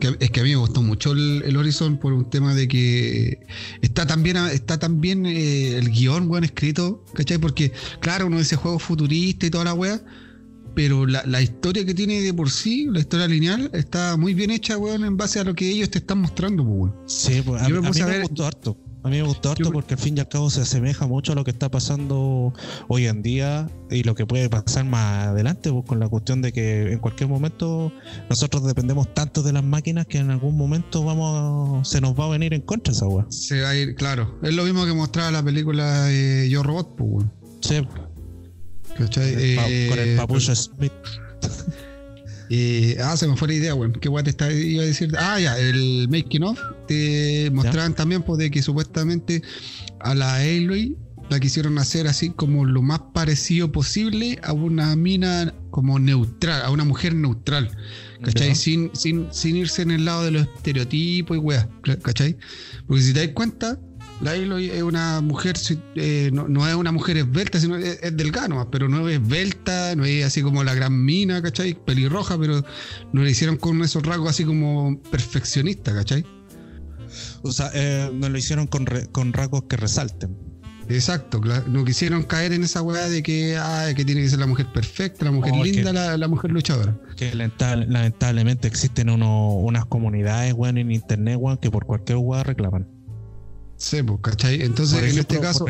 es 0.00 0.30
que 0.30 0.40
a 0.40 0.42
mí 0.42 0.50
me 0.50 0.56
gustó 0.56 0.82
mucho 0.82 1.12
el, 1.12 1.56
Horizon 1.56 1.98
por 1.98 2.12
un 2.12 2.28
tema 2.28 2.54
de 2.54 2.68
que 2.68 3.46
está 3.80 4.06
también 4.06 4.36
está 4.36 4.78
también 4.78 5.24
eh, 5.26 5.78
el 5.78 5.90
guion 5.90 6.44
escrito, 6.44 7.04
¿cachai? 7.14 7.38
Porque, 7.38 7.72
claro, 8.00 8.26
uno 8.26 8.38
dice 8.38 8.56
juego 8.56 8.78
futurista 8.78 9.46
y 9.46 9.50
toda 9.50 9.64
la 9.64 9.74
wea, 9.74 10.02
pero 10.74 11.06
la, 11.06 11.40
historia 11.40 11.84
que 11.86 11.94
tiene 11.94 12.20
de 12.20 12.34
por 12.34 12.50
sí, 12.50 12.86
la 12.90 13.00
historia 13.00 13.28
lineal, 13.28 13.70
está 13.72 14.16
muy 14.16 14.34
bien 14.34 14.50
hecha, 14.50 14.76
weón, 14.76 15.04
en 15.04 15.16
base 15.16 15.38
a 15.38 15.44
lo 15.44 15.54
que 15.54 15.70
ellos 15.70 15.90
te 15.90 15.98
están 15.98 16.18
mostrando, 16.18 16.64
pues, 16.64 16.76
weón. 16.76 16.94
Sí, 17.06 17.42
pues 17.44 17.62
a, 17.62 17.68
mí 17.68 17.74
me 17.74 18.20
gustó 18.22 18.46
harto. 18.46 18.83
A 19.04 19.10
mí 19.10 19.18
me 19.18 19.22
gustó 19.22 19.50
harto 19.50 19.70
porque 19.70 19.94
al 19.94 20.00
fin 20.00 20.16
y 20.16 20.20
al 20.20 20.28
cabo 20.28 20.48
se 20.48 20.62
asemeja 20.62 21.06
mucho 21.06 21.32
a 21.32 21.34
lo 21.34 21.44
que 21.44 21.50
está 21.50 21.70
pasando 21.70 22.54
hoy 22.88 23.06
en 23.06 23.20
día 23.20 23.68
y 23.90 24.02
lo 24.02 24.14
que 24.14 24.24
puede 24.24 24.48
pasar 24.48 24.86
más 24.86 25.26
adelante, 25.26 25.70
pues, 25.70 25.84
con 25.84 26.00
la 26.00 26.08
cuestión 26.08 26.40
de 26.40 26.54
que 26.54 26.90
en 26.90 26.98
cualquier 27.00 27.28
momento 27.28 27.92
nosotros 28.30 28.64
dependemos 28.64 29.12
tanto 29.12 29.42
de 29.42 29.52
las 29.52 29.62
máquinas 29.62 30.06
que 30.06 30.16
en 30.16 30.30
algún 30.30 30.56
momento 30.56 31.04
vamos 31.04 31.86
se 31.86 32.00
nos 32.00 32.18
va 32.18 32.24
a 32.24 32.28
venir 32.30 32.54
en 32.54 32.62
contra 32.62 32.92
esa 32.92 33.06
weá. 33.06 33.26
Se 33.28 33.60
va 33.60 33.68
a 33.68 33.76
ir, 33.76 33.94
claro. 33.94 34.38
Es 34.42 34.54
lo 34.54 34.64
mismo 34.64 34.86
que 34.86 34.94
mostraba 34.94 35.30
la 35.30 35.42
película 35.42 36.08
Yo 36.48 36.62
Robot, 36.62 36.96
pues, 36.96 37.26
Sí. 37.60 37.86
¿Cachai? 38.96 39.34
Con 39.34 39.98
el, 39.98 40.08
eh, 40.08 40.16
papucho 40.16 40.54
Smith. 40.54 40.92
ah, 43.02 43.16
se 43.16 43.26
me 43.26 43.36
fue 43.36 43.48
la 43.48 43.54
idea, 43.54 43.74
weón. 43.74 43.92
¿Qué 43.92 44.08
guay 44.08 44.24
te 44.24 44.30
estaba, 44.30 44.52
iba 44.52 44.82
a 44.82 44.86
decir? 44.86 45.12
Ah, 45.18 45.38
ya, 45.40 45.58
el 45.58 46.08
making 46.08 46.42
of 46.42 46.58
te 46.86 47.50
mostraban 47.52 47.94
también 47.94 48.22
pues, 48.22 48.38
de 48.38 48.50
que 48.50 48.62
supuestamente 48.62 49.42
a 50.00 50.14
la 50.14 50.36
Aloy 50.36 50.96
la 51.30 51.40
quisieron 51.40 51.78
hacer 51.78 52.06
así 52.06 52.30
como 52.30 52.64
lo 52.64 52.82
más 52.82 53.00
parecido 53.12 53.72
posible 53.72 54.38
a 54.42 54.52
una 54.52 54.94
mina 54.96 55.54
como 55.70 55.98
neutral, 55.98 56.62
a 56.62 56.70
una 56.70 56.84
mujer 56.84 57.14
neutral, 57.14 57.70
¿cachai? 58.22 58.54
Sin, 58.54 58.90
sin, 58.94 59.32
sin 59.32 59.56
irse 59.56 59.82
en 59.82 59.90
el 59.90 60.04
lado 60.04 60.24
de 60.24 60.30
los 60.32 60.46
estereotipos 60.56 61.36
y 61.36 61.40
weas, 61.40 61.66
¿cachai? 62.02 62.36
Porque 62.86 63.02
si 63.02 63.12
te 63.12 63.26
das 63.26 63.34
cuenta, 63.34 63.78
la 64.20 64.34
es 64.36 64.82
una 64.82 65.20
mujer, 65.20 65.56
eh, 65.96 66.30
no, 66.32 66.68
es 66.68 66.74
una 66.74 66.92
mujer 66.92 67.16
esbelta, 67.16 67.60
sino 67.60 67.76
es, 67.76 67.98
delgada 68.16 68.70
pero 68.70 68.88
no 68.88 69.08
es 69.08 69.20
esbelta, 69.20 69.94
no 69.96 70.04
es 70.04 70.24
así 70.24 70.42
como 70.42 70.62
la 70.64 70.74
gran 70.74 71.04
mina, 71.04 71.42
¿cachai? 71.42 71.74
Pelirroja, 71.74 72.38
pero 72.38 72.64
no 73.12 73.22
le 73.22 73.30
hicieron 73.30 73.56
con 73.56 73.82
esos 73.82 74.04
rasgos 74.04 74.30
así 74.30 74.44
como 74.44 75.00
perfeccionista, 75.10 75.94
¿cachai? 75.94 76.24
O 77.42 77.52
sea, 77.52 77.70
eh, 77.74 78.10
no 78.12 78.28
lo 78.28 78.38
hicieron 78.38 78.66
con, 78.66 78.86
con 79.12 79.32
rasgos 79.32 79.64
que 79.64 79.76
resalten. 79.76 80.36
Exacto, 80.88 81.40
no 81.68 81.84
quisieron 81.84 82.24
caer 82.24 82.52
en 82.52 82.62
esa 82.62 82.82
weá 82.82 83.08
de 83.08 83.22
que, 83.22 83.58
que 83.96 84.04
tiene 84.04 84.20
que 84.20 84.28
ser 84.28 84.38
la 84.38 84.46
mujer 84.46 84.66
perfecta, 84.72 85.24
la 85.24 85.30
mujer 85.32 85.54
linda, 85.54 86.16
la, 86.16 86.28
mujer 86.28 86.50
luchadora. 86.50 86.94
Que 87.16 87.34
lamentablemente 87.34 88.68
existen 88.68 89.08
unas 89.08 89.84
comunidades, 89.86 90.52
weón, 90.52 90.78
en 90.78 90.90
internet, 90.90 91.36
weón, 91.38 91.56
que 91.58 91.70
por 91.70 91.86
cualquier 91.86 92.18
weá 92.18 92.42
reclaman. 92.42 92.86
Sí, 93.84 94.02
pues, 94.02 94.18
¿cachai? 94.22 94.62
Entonces, 94.62 95.12
en 95.12 95.18
este 95.18 95.40
caso. 95.40 95.66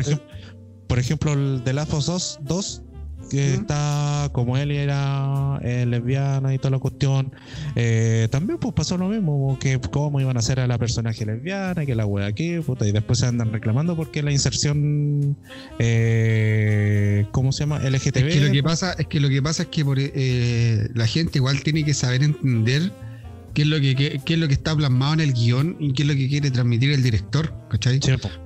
Por, 0.87 0.99
ejemplo, 0.99 1.33
el 1.33 1.63
de 1.65 1.73
Last 1.73 1.93
of 1.93 2.07
Us 2.07 2.39
2, 2.43 2.81
que 3.29 3.55
está 3.55 4.29
como 4.31 4.55
él 4.55 4.71
era 4.71 5.59
eh, 5.63 5.85
lesbiana 5.85 6.53
y 6.53 6.57
toda 6.57 6.69
la 6.71 6.79
cuestión. 6.79 7.33
Eh, 7.75 8.29
también 8.31 8.57
pues 8.57 8.73
pasó 8.73 8.97
lo 8.97 9.09
mismo, 9.09 9.57
que 9.59 9.81
cómo 9.91 10.21
iban 10.21 10.37
a 10.37 10.39
hacer 10.39 10.61
a 10.61 10.67
la 10.67 10.77
personaje 10.77 11.25
lesbiana, 11.25 11.85
que 11.85 11.93
la 11.93 12.05
wea 12.05 12.27
aquí, 12.27 12.57
puta, 12.59 12.87
y 12.87 12.93
después 12.93 13.19
se 13.19 13.25
andan 13.25 13.51
reclamando 13.51 13.97
porque 13.97 14.23
la 14.23 14.31
inserción, 14.31 15.35
eh, 15.79 17.25
¿cómo 17.33 17.51
se 17.51 17.63
llama? 17.63 17.79
LGTB. 17.79 18.27
Es 18.27 18.33
que 18.33 18.39
lo 18.39 18.51
que 18.53 18.63
pasa 18.63 18.93
es 18.97 19.07
que, 19.07 19.19
lo 19.19 19.27
que, 19.27 19.41
pasa 19.41 19.63
es 19.63 19.69
que 19.69 19.83
por, 19.83 19.97
la 19.97 21.07
gente 21.07 21.39
igual 21.39 21.61
tiene 21.63 21.83
que 21.83 21.93
saber 21.93 22.23
entender 22.23 22.93
qué 23.55 23.63
es 23.63 23.67
lo 23.67 23.79
que 23.79 23.95
qué, 23.95 24.33
es 24.33 24.39
lo 24.39 24.47
que 24.47 24.53
está 24.53 24.75
plasmado 24.75 25.15
en 25.15 25.21
el 25.21 25.33
guion 25.33 25.77
y 25.79 25.93
qué 25.93 26.03
es 26.03 26.07
lo 26.07 26.13
que 26.13 26.27
quiere 26.29 26.51
transmitir 26.51 26.91
el 26.91 27.01
director, 27.01 27.51
¿cachai? 27.69 27.99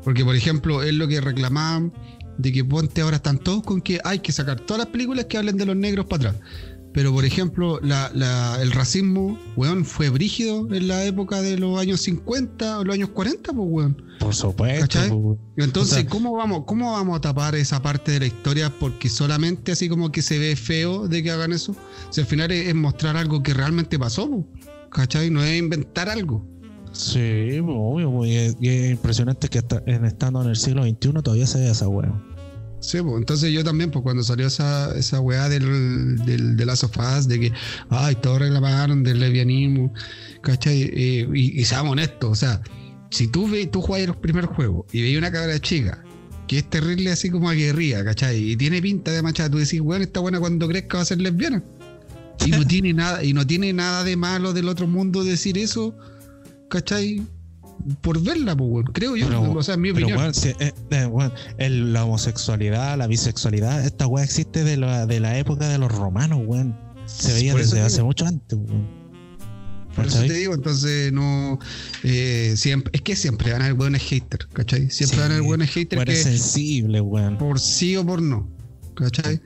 Porque, 0.04 0.24
por 0.24 0.36
ejemplo, 0.36 0.82
es 0.84 0.94
lo 0.94 1.08
que 1.08 1.20
reclamaban 1.20 1.92
de 2.38 2.54
que 2.54 2.64
Ponte 2.64 3.02
ahora 3.02 3.18
están 3.18 3.38
todos 3.40 3.64
con 3.64 3.82
que 3.82 4.00
hay 4.06 4.20
que 4.20 4.32
sacar 4.32 4.62
todas 4.62 4.86
las 4.86 4.88
películas 4.88 5.26
que 5.26 5.38
hablen 5.38 5.58
de 5.58 5.66
los 5.66 5.76
negros 5.76 6.06
para 6.06 6.30
atrás. 6.30 6.44
Pero, 6.94 7.14
por 7.14 7.24
ejemplo, 7.24 7.80
el 7.82 8.72
racismo, 8.72 9.38
weón, 9.56 9.86
fue 9.86 10.10
brígido 10.10 10.68
en 10.74 10.88
la 10.88 11.04
época 11.06 11.42
de 11.42 11.58
los 11.58 11.80
años 11.80 12.02
50 12.02 12.80
o 12.80 12.84
los 12.84 12.96
años 12.96 13.10
40, 13.10 13.54
pues, 13.54 13.68
weón. 13.70 14.04
Por 14.20 14.34
supuesto. 14.34 14.82
¿Cachai? 14.82 15.10
Pues, 15.10 15.38
Entonces, 15.58 16.06
¿cómo, 16.06 16.34
vamos, 16.34 16.64
¿cómo 16.66 16.94
vamos 16.94 17.18
a 17.18 17.22
tapar 17.22 17.56
esa 17.56 17.82
parte 17.82 18.14
de 18.14 18.22
la 18.22 18.26
historia? 18.26 18.74
Porque 18.80 19.08
solamente 19.08 19.72
así 19.72 19.88
como 19.88 20.12
que 20.12 20.22
se 20.22 20.40
ve 20.40 20.56
feo 20.56 21.08
de 21.08 21.22
que 21.22 21.30
hagan 21.30 21.54
eso. 21.54 21.76
Si 22.10 22.22
al 22.22 22.28
final 22.28 22.52
es, 22.52 22.74
mostrar 22.74 23.18
algo 23.18 23.44
que 23.44 23.54
realmente 23.54 24.00
pasó, 24.00 24.30
pues. 24.30 24.46
¿Cachai? 24.92 25.30
No 25.30 25.44
es 25.44 25.58
inventar 25.58 26.10
algo. 26.10 26.46
Sí, 26.92 27.60
obvio, 27.64 28.26
y 28.26 28.36
es, 28.36 28.56
impresionante 28.92 29.48
que 29.48 29.62
en 29.86 30.06
estando 30.06 30.42
en 30.42 30.50
el 30.50 30.56
siglo 30.56 30.84
XXI 30.84 31.14
todavía 31.24 31.48
se 31.48 31.60
ve 31.60 31.70
esa 31.70 31.88
weá. 31.88 32.12
Sí, 32.80 33.02
pues 33.02 33.18
entonces 33.18 33.52
yo 33.52 33.64
también, 33.64 33.92
pues 33.92 34.04
cuando 34.04 34.24
salió 34.24 34.48
esa, 34.48 34.98
esa 34.98 35.20
weá 35.20 35.50
del, 35.50 36.18
del, 36.26 36.56
de 36.56 36.66
las 36.66 36.80
sofás, 36.80 37.28
de 37.28 37.40
que, 37.40 37.54
ay, 37.90 38.16
todos 38.16 38.40
reclamaron 38.40 39.04
del 39.04 39.20
levianismo, 39.20 39.94
¿cachai? 40.42 40.84
Eh, 40.94 41.28
y, 41.34 41.62
y, 41.62 41.66
seamos 41.66 41.92
honestos, 41.92 42.32
o 42.32 42.36
sea, 42.36 42.62
si 43.12 43.28
tú, 43.28 43.50
ve, 43.50 43.68
tú 43.68 43.82
juegas 43.82 44.08
los 44.08 44.18
primeros 44.18 44.56
juegos 44.56 44.86
y 44.94 45.02
veis 45.02 45.18
una 45.18 45.32
cabra 45.32 45.60
chica 45.60 46.04
que 46.50 46.58
es 46.58 46.70
terrible 46.70 47.12
así 47.12 47.30
como 47.30 47.48
aguerrida, 47.48 48.04
¿cachai? 48.04 48.52
Y 48.52 48.58
tiene 48.58 48.82
pinta 48.82 49.12
de 49.12 49.22
machada, 49.22 49.52
tú 49.52 49.60
decís, 49.60 49.82
bueno, 49.82 50.04
esta 50.04 50.20
buena 50.20 50.40
cuando 50.40 50.68
que 50.68 50.82
va 50.92 51.02
a 51.02 51.06
ser 51.06 51.22
lesbiana. 51.22 51.64
Y 52.46 52.52
no 52.52 52.66
tiene 52.66 52.94
nada, 52.94 53.24
y 53.24 53.34
no 53.34 53.46
tiene 53.46 53.74
nada 53.74 54.04
de 54.04 54.16
malo 54.16 54.54
del 54.54 54.70
otro 54.70 54.88
mundo 54.88 55.24
decir 55.24 55.58
eso, 55.58 55.96
¿cachai? 56.70 57.22
Por 58.02 58.22
verla, 58.22 58.56
pues, 58.56 58.86
creo 58.94 59.16
yo. 59.16 59.28
o 59.52 59.64
sea, 59.64 59.76
en 59.76 59.82
mi 59.82 59.92
opinión. 59.92 60.32
Eh, 60.44 60.74
eh, 61.58 61.70
la 61.70 62.06
homosexualidad, 62.06 62.98
la 62.98 63.08
bisexualidad, 63.08 63.86
esta 63.86 64.08
weá 64.08 64.24
existe 64.24 64.64
de 64.64 64.78
la, 64.78 65.06
de 65.06 65.20
la 65.20 65.38
época 65.38 65.68
de 65.70 65.78
los 65.78 65.92
romanos, 65.92 66.42
weón. 66.46 66.78
Se 67.06 67.34
veía 67.34 67.56
desde 67.56 67.82
hace 67.82 68.04
mucho 68.04 68.26
antes, 68.26 68.58
weón. 68.58 69.00
Por 69.96 70.06
eso 70.06 70.20
te 70.22 70.34
digo, 70.34 70.54
entonces 70.54 71.12
no. 71.12 71.60
Eh, 72.04 72.54
siempre, 72.56 72.92
es 72.94 73.02
que 73.02 73.16
siempre 73.16 73.52
van 73.52 73.62
a 73.62 73.66
haber 73.66 73.76
buenos 73.76 74.02
haters, 74.02 74.48
¿cachai? 74.54 74.90
Siempre 74.90 75.20
van 75.20 75.32
a 75.32 75.36
haber 75.36 75.48
buenos 75.48 75.70
haters. 75.70 76.06
Que, 76.06 76.16
sensible, 76.16 77.02
weón. 77.02 77.38
Por 77.38 77.60
sí 77.60 77.98
o 77.98 78.06
por 78.06 78.22
no, 78.22 78.50
¿cachai? 78.96 79.42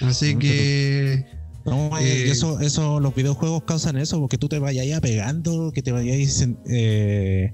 Así 0.00 0.36
que. 0.36 1.37
No, 1.68 1.98
eh, 1.98 2.30
eso, 2.30 2.60
eso, 2.60 3.00
los 3.00 3.14
videojuegos 3.14 3.62
causan 3.64 3.96
eso, 3.96 4.18
porque 4.20 4.38
tú 4.38 4.48
te 4.48 4.58
vayas 4.58 4.82
ahí 4.84 5.00
pegando, 5.00 5.72
que 5.72 5.82
te 5.82 5.92
vayas 5.92 6.46
eh, 6.66 7.52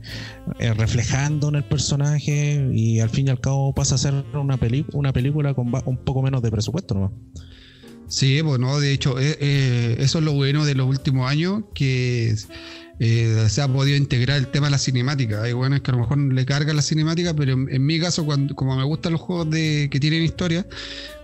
eh, 0.58 0.74
reflejando 0.74 1.48
en 1.48 1.56
el 1.56 1.64
personaje 1.64 2.68
y 2.72 3.00
al 3.00 3.10
fin 3.10 3.28
y 3.28 3.30
al 3.30 3.40
cabo 3.40 3.74
pasa 3.74 3.96
a 3.96 3.98
ser 3.98 4.14
una, 4.34 4.58
una 4.92 5.12
película 5.12 5.54
con 5.54 5.72
un 5.86 5.96
poco 5.98 6.22
menos 6.22 6.42
de 6.42 6.50
presupuesto, 6.50 6.94
¿no? 6.94 7.12
Sí, 8.06 8.40
bueno, 8.42 8.68
pues, 8.68 8.82
de 8.82 8.92
hecho, 8.92 9.18
eso 9.18 10.18
es 10.18 10.24
lo 10.24 10.32
bueno 10.34 10.64
de 10.64 10.74
los 10.74 10.86
últimos 10.86 11.28
años, 11.28 11.64
que 11.74 12.36
se 12.98 13.62
ha 13.62 13.68
podido 13.68 13.96
integrar 13.96 14.38
el 14.38 14.48
tema 14.48 14.66
de 14.66 14.72
la 14.72 14.78
cinemática. 14.78 15.42
Hay 15.42 15.52
bueno 15.54 15.76
es 15.76 15.82
que 15.82 15.90
a 15.90 15.94
lo 15.94 16.00
mejor 16.00 16.18
le 16.18 16.44
carga 16.44 16.74
la 16.74 16.82
cinemática, 16.82 17.34
pero 17.34 17.52
en, 17.52 17.86
mi 17.86 17.98
caso, 17.98 18.24
cuando, 18.24 18.54
como 18.54 18.76
me 18.76 18.84
gustan 18.84 19.12
los 19.12 19.22
juegos 19.22 19.50
de, 19.50 19.88
que 19.90 19.98
tienen 19.98 20.22
historia, 20.22 20.66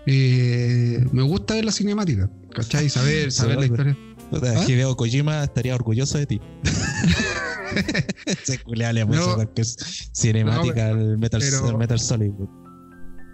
me 0.06 1.22
gusta 1.22 1.54
ver 1.54 1.64
la 1.64 1.72
cinemática. 1.72 2.30
¿Cachai? 2.52 2.88
Saber, 2.88 3.30
saber 3.32 3.58
la 3.58 3.66
historia. 3.66 3.96
¿Ah? 4.32 4.64
Hideo 4.66 4.96
Kojima 4.96 5.42
estaría 5.44 5.74
orgulloso 5.74 6.18
de 6.18 6.26
ti. 6.26 6.40
Se 8.44 8.58
culea 8.58 8.92
mucho 9.06 9.36
es 9.56 10.10
cinemática 10.12 10.90
el, 10.90 11.18
Metal, 11.18 11.42
Metal 11.78 12.00
Solid. 12.00 12.32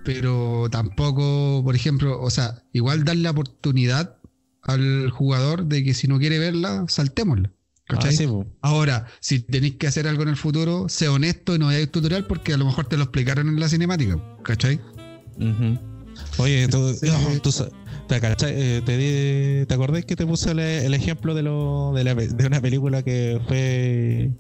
Pero 0.04 0.68
tampoco, 0.70 1.62
por 1.64 1.74
ejemplo, 1.74 2.20
o 2.20 2.30
sea, 2.30 2.62
igual 2.72 3.04
darle 3.04 3.22
la 3.22 3.30
oportunidad 3.30 4.16
al 4.62 5.10
jugador 5.10 5.66
de 5.66 5.84
que 5.84 5.94
si 5.94 6.06
no 6.06 6.18
quiere 6.18 6.38
verla, 6.38 6.84
saltémosla. 6.88 7.50
¿Cachai? 7.88 8.14
Ah, 8.14 8.16
sí. 8.16 8.28
Ahora, 8.62 9.06
si 9.20 9.40
tenéis 9.40 9.76
que 9.76 9.86
hacer 9.86 10.08
algo 10.08 10.22
en 10.24 10.30
el 10.30 10.36
futuro, 10.36 10.88
sé 10.88 11.08
honesto 11.08 11.54
y 11.54 11.58
no 11.58 11.66
vayáis 11.66 11.90
tutorial 11.90 12.26
porque 12.26 12.52
a 12.52 12.56
lo 12.56 12.64
mejor 12.64 12.86
te 12.86 12.96
lo 12.96 13.04
explicaron 13.04 13.48
en 13.48 13.60
la 13.60 13.68
cinemática. 13.68 14.20
¿Cachai? 14.42 14.80
Ujú. 15.38 15.95
Oye, 16.38 16.68
tú, 16.68 16.92
Sí. 17.00 17.08
tú 17.42 17.52
sa- 17.52 17.68
¿te? 18.08 18.16
Eh, 18.18 18.82
te, 18.82 19.66
¿te 19.66 19.74
acordás 19.74 20.04
que 20.04 20.14
te 20.16 20.26
puse 20.26 20.50
el, 20.52 20.60
el 20.60 20.94
ejemplo 20.94 21.34
de, 21.34 21.42
lo, 21.42 21.92
de, 21.94 22.04
la 22.04 22.14
de 22.14 22.46
una 22.46 22.60
película 22.60 23.02
que 23.02 23.40
fue 23.48 24.30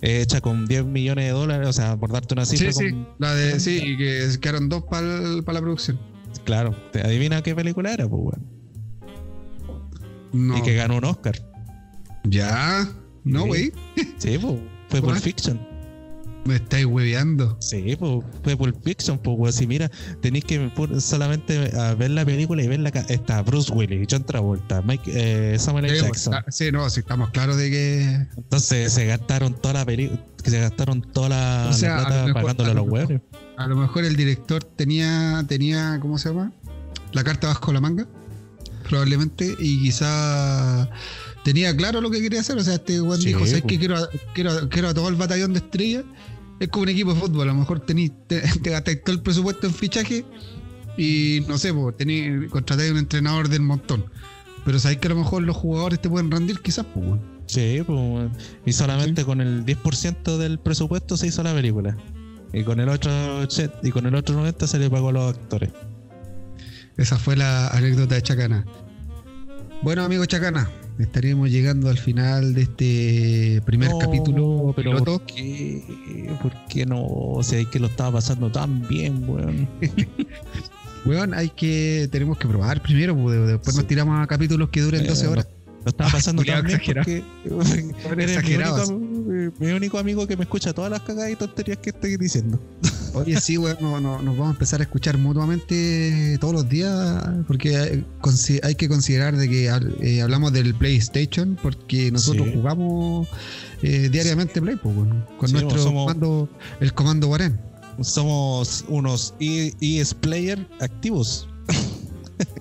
eh, 0.00 0.20
hecha 0.22 0.40
con 0.40 0.66
10 0.66 0.84
millones 0.86 1.26
de 1.26 1.30
dólares? 1.32 1.68
O 1.68 1.72
sea, 1.72 1.96
por 1.96 2.10
darte 2.12 2.34
una 2.34 2.46
cifra. 2.46 2.72
Sí, 2.72 2.88
sí. 2.90 2.96
La 3.18 3.34
de, 3.34 3.60
sí, 3.60 3.80
y 3.84 3.96
que 3.98 4.28
quedaron 4.40 4.68
dos 4.68 4.84
para 4.84 5.02
la 5.02 5.60
producción. 5.60 5.98
Claro, 6.44 6.74
¿te 6.92 7.02
adivina 7.02 7.42
qué 7.42 7.54
película 7.54 7.92
era? 7.92 8.08
Pues, 8.08 8.22
weón? 8.22 8.46
No. 10.32 10.56
Y 10.56 10.62
que 10.62 10.74
ganó 10.74 10.96
un 10.96 11.04
Oscar. 11.04 11.34
Ya. 12.24 12.88
No, 13.24 13.44
güey. 13.46 13.72
Sí, 14.16 14.38
pues, 14.38 14.54
fue 14.88 15.00
Pulp 15.00 15.04
¿Cuál? 15.04 15.20
Fiction. 15.20 15.71
Me 16.44 16.56
estáis 16.56 16.86
hueveando. 16.86 17.56
Sí, 17.60 17.94
pues, 17.96 18.24
fue 18.42 18.56
Pulp 18.56 18.82
Fiction, 18.82 19.16
pues, 19.18 19.36
weón. 19.38 19.52
Si 19.52 19.66
mira, 19.68 19.88
tenéis 20.20 20.44
que 20.44 20.70
solamente 20.98 21.70
a 21.78 21.94
ver 21.94 22.10
la 22.10 22.24
película 22.24 22.62
y 22.62 22.66
ver 22.68 22.80
la. 22.80 22.88
Está 22.88 23.42
Bruce 23.42 23.72
Willis, 23.72 24.08
John 24.10 24.24
Travolta, 24.24 24.82
Mike, 24.82 25.10
eh, 25.14 25.58
Samuel 25.58 25.84
L. 25.84 25.96
Sí, 25.98 26.04
Jackson. 26.04 26.34
ah, 26.34 26.44
sí, 26.48 26.72
no, 26.72 26.90
sí, 26.90 27.00
estamos 27.00 27.30
claros 27.30 27.56
de 27.58 27.70
que. 27.70 28.02
Entonces 28.36 28.92
se 28.92 29.06
gastaron 29.06 29.54
toda 29.54 29.74
la 29.74 29.84
película, 29.86 30.20
que 30.42 30.50
se 30.50 30.58
gastaron 30.60 31.02
toda 31.02 31.28
la, 31.28 31.66
O 31.70 31.72
sea, 31.72 31.96
la 31.96 32.02
a 32.02 32.06
plata 32.06 32.20
lo 32.22 32.26
mejor- 32.26 32.42
pagándole 32.42 32.68
a 32.68 32.72
a 32.72 32.74
lo 32.74 32.82
los 32.82 32.92
huevos. 32.92 33.22
A 33.56 33.66
lo 33.68 33.76
mejor 33.76 34.04
el 34.04 34.16
director 34.16 34.64
tenía, 34.64 35.44
tenía, 35.46 35.98
¿cómo 36.00 36.18
se 36.18 36.30
llama? 36.30 36.52
La 37.12 37.22
carta 37.22 37.46
bajo 37.48 37.72
la 37.72 37.80
manga, 37.80 38.08
probablemente, 38.88 39.54
y 39.60 39.80
quizá 39.82 40.88
tenía 41.44 41.76
claro 41.76 42.00
lo 42.00 42.10
que 42.10 42.20
quería 42.20 42.40
hacer. 42.40 42.56
O 42.56 42.64
sea, 42.64 42.74
este 42.74 42.98
Juan 42.98 43.20
Sí, 43.20 43.28
dijo, 43.28 43.40
¿sabes 43.46 43.62
pues. 43.62 43.64
qué? 43.72 43.78
Quiero, 43.78 43.96
a- 43.96 44.08
quiero, 44.34 44.50
a- 44.52 44.68
quiero 44.68 44.88
a 44.88 44.94
todo 44.94 45.08
el 45.08 45.14
batallón 45.16 45.52
de 45.52 45.58
estrellas. 45.60 46.04
Es 46.62 46.68
como 46.68 46.84
un 46.84 46.90
equipo 46.90 47.12
de 47.12 47.18
fútbol, 47.18 47.48
a 47.48 47.52
lo 47.52 47.58
mejor 47.58 47.80
tení, 47.80 48.08
te, 48.08 48.40
te 48.40 48.70
gastáis 48.70 49.02
todo 49.02 49.16
el 49.16 49.20
presupuesto 49.20 49.66
en 49.66 49.74
fichaje 49.74 50.24
y 50.96 51.40
no 51.48 51.58
sé, 51.58 51.74
pues, 51.74 51.96
tení, 51.96 52.46
contratáis 52.50 52.92
un 52.92 52.98
entrenador 52.98 53.48
del 53.48 53.62
montón. 53.62 54.04
Pero 54.64 54.78
sabéis 54.78 55.00
que 55.00 55.08
a 55.08 55.10
lo 55.10 55.16
mejor 55.16 55.42
los 55.42 55.56
jugadores 55.56 56.00
te 56.00 56.08
pueden 56.08 56.30
rendir, 56.30 56.60
quizás, 56.60 56.86
pues. 56.94 57.20
Sí, 57.46 57.82
pues, 57.84 58.30
y 58.64 58.72
solamente 58.74 59.24
con 59.24 59.40
el 59.40 59.64
10% 59.64 60.36
del 60.36 60.60
presupuesto 60.60 61.16
se 61.16 61.26
hizo 61.26 61.42
la 61.42 61.52
película. 61.52 61.96
Y 62.52 62.62
con 62.62 62.78
el 62.78 62.88
otro 62.88 63.10
y 63.82 63.90
con 63.90 64.06
el 64.06 64.14
otro 64.14 64.36
90 64.36 64.64
se 64.68 64.78
le 64.78 64.88
pagó 64.88 65.08
a 65.08 65.12
los 65.12 65.34
actores. 65.34 65.70
Esa 66.96 67.18
fue 67.18 67.34
la 67.34 67.70
anécdota 67.70 68.14
de 68.14 68.22
Chacana. 68.22 68.64
Bueno, 69.82 70.04
amigo 70.04 70.24
Chacana, 70.26 70.70
estaríamos 70.98 71.50
llegando 71.50 71.88
al 71.88 71.98
final 71.98 72.54
de 72.54 72.62
este 72.62 73.62
primer 73.64 73.90
No, 73.90 73.98
capítulo 73.98 74.72
pero 74.76 74.92
piloto. 74.92 75.18
¿por 75.18 75.26
qué? 75.26 75.82
¿Por 76.42 76.52
qué 76.68 76.86
no? 76.86 77.04
O 77.04 77.42
sea, 77.42 77.58
es 77.58 77.66
que 77.68 77.78
lo 77.78 77.86
estaba 77.88 78.12
pasando 78.12 78.50
tan 78.52 78.86
bien, 78.88 79.28
weón. 79.28 79.68
Weón, 81.04 81.34
hay 81.34 81.48
que, 81.50 82.08
tenemos 82.12 82.38
que 82.38 82.46
probar 82.46 82.80
primero, 82.80 83.16
pues, 83.16 83.36
después 83.48 83.74
Sí. 83.74 83.80
nos 83.80 83.88
tiramos 83.88 84.22
a 84.22 84.26
capítulos 84.28 84.68
que 84.68 84.82
duren 84.82 85.04
Eh, 85.04 85.08
12 85.08 85.26
horas. 85.26 85.48
Lo 85.84 85.90
estaba 85.90 86.10
pasando 86.12 86.44
tan 86.44 86.64
bien 86.64 86.80
porque 86.84 87.24
eres 87.44 88.16
mi 88.16 88.22
exagerado, 88.22 88.86
único, 88.96 89.54
mi 89.58 89.72
único 89.72 89.98
amigo 89.98 90.28
que 90.28 90.36
me 90.36 90.44
escucha 90.44 90.72
todas 90.72 90.92
las 90.92 91.00
cagadas 91.00 91.32
y 91.32 91.34
tonterías 91.36 91.78
que 91.78 91.90
estoy 91.90 92.16
diciendo. 92.16 92.60
Oye, 93.14 93.40
sí, 93.40 93.58
weón, 93.58 93.76
no- 93.80 94.00
no- 94.00 94.22
nos 94.22 94.36
vamos 94.36 94.48
a 94.48 94.52
empezar 94.52 94.80
a 94.80 94.84
escuchar 94.84 95.18
mutuamente 95.18 96.38
todos 96.40 96.54
los 96.54 96.68
días, 96.68 97.22
porque 97.46 97.76
hay, 98.62 98.74
que 98.74 98.88
considerar 98.88 99.36
de 99.36 99.48
que 99.48 99.66
eh, 100.00 100.22
hablamos 100.22 100.52
del 100.52 100.74
PlayStation, 100.74 101.58
porque 101.62 102.10
nosotros 102.10 102.46
Sí. 102.48 102.54
jugamos 102.54 103.28
eh, 103.82 104.08
diariamente 104.10 104.62
Play, 104.62 104.76
pues, 104.76 104.94
con 105.38 105.48
Sí, 105.48 105.52
nuestro 105.54 105.78
somos- 105.82 106.04
comando, 106.04 106.48
el 106.80 106.94
comando 106.94 107.26
Guarén. 107.26 107.60
Somos 108.00 108.84
unos 108.88 109.34
E- 109.40 109.74
ES 109.80 110.14
player 110.14 110.66
activos. 110.80 111.48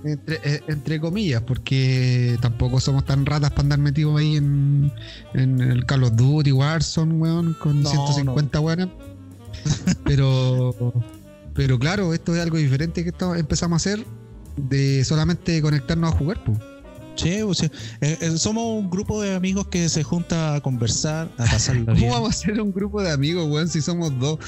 Entre, 0.03 0.39
eh, 0.43 0.61
entre 0.67 0.99
comillas, 0.99 1.41
porque 1.43 2.37
tampoco 2.41 2.79
somos 2.79 3.05
tan 3.05 3.25
ratas 3.25 3.49
para 3.51 3.61
andar 3.63 3.79
metidos 3.79 4.19
ahí 4.19 4.35
en, 4.35 4.91
en 5.33 5.59
el 5.61 5.85
Call 5.85 6.03
of 6.03 6.15
Duty, 6.15 6.51
Warzone, 6.51 7.13
weón, 7.15 7.55
con 7.59 7.81
No, 7.81 7.89
150 7.89 8.59
weones. 8.59 8.87
Pero, 10.05 10.93
pero 11.53 11.79
claro, 11.79 12.13
esto 12.13 12.35
es 12.35 12.41
algo 12.41 12.57
diferente 12.57 13.03
que 13.03 13.09
esto 13.09 13.35
empezamos 13.35 13.75
a 13.75 13.91
hacer 13.91 14.05
de 14.57 15.03
solamente 15.05 15.61
conectarnos 15.61 16.13
a 16.13 16.17
jugar, 16.17 16.43
pues. 16.43 16.57
Che, 17.15 17.43
o 17.43 17.53
sea, 17.53 17.69
eh, 17.99 18.17
eh, 18.21 18.37
somos 18.37 18.63
un 18.81 18.89
grupo 18.89 19.21
de 19.21 19.35
amigos 19.35 19.67
que 19.67 19.89
se 19.89 20.01
junta 20.01 20.55
a 20.55 20.61
conversar, 20.61 21.29
a 21.37 21.43
pasarla 21.45 21.85
¿Cómo 21.85 21.95
bien. 21.97 22.11
vamos 22.11 22.29
a 22.29 22.33
ser 22.33 22.61
un 22.61 22.71
grupo 22.71 23.01
de 23.01 23.11
amigos, 23.11 23.49
weón, 23.49 23.67
si 23.67 23.81
somos 23.81 24.17
dos? 24.19 24.39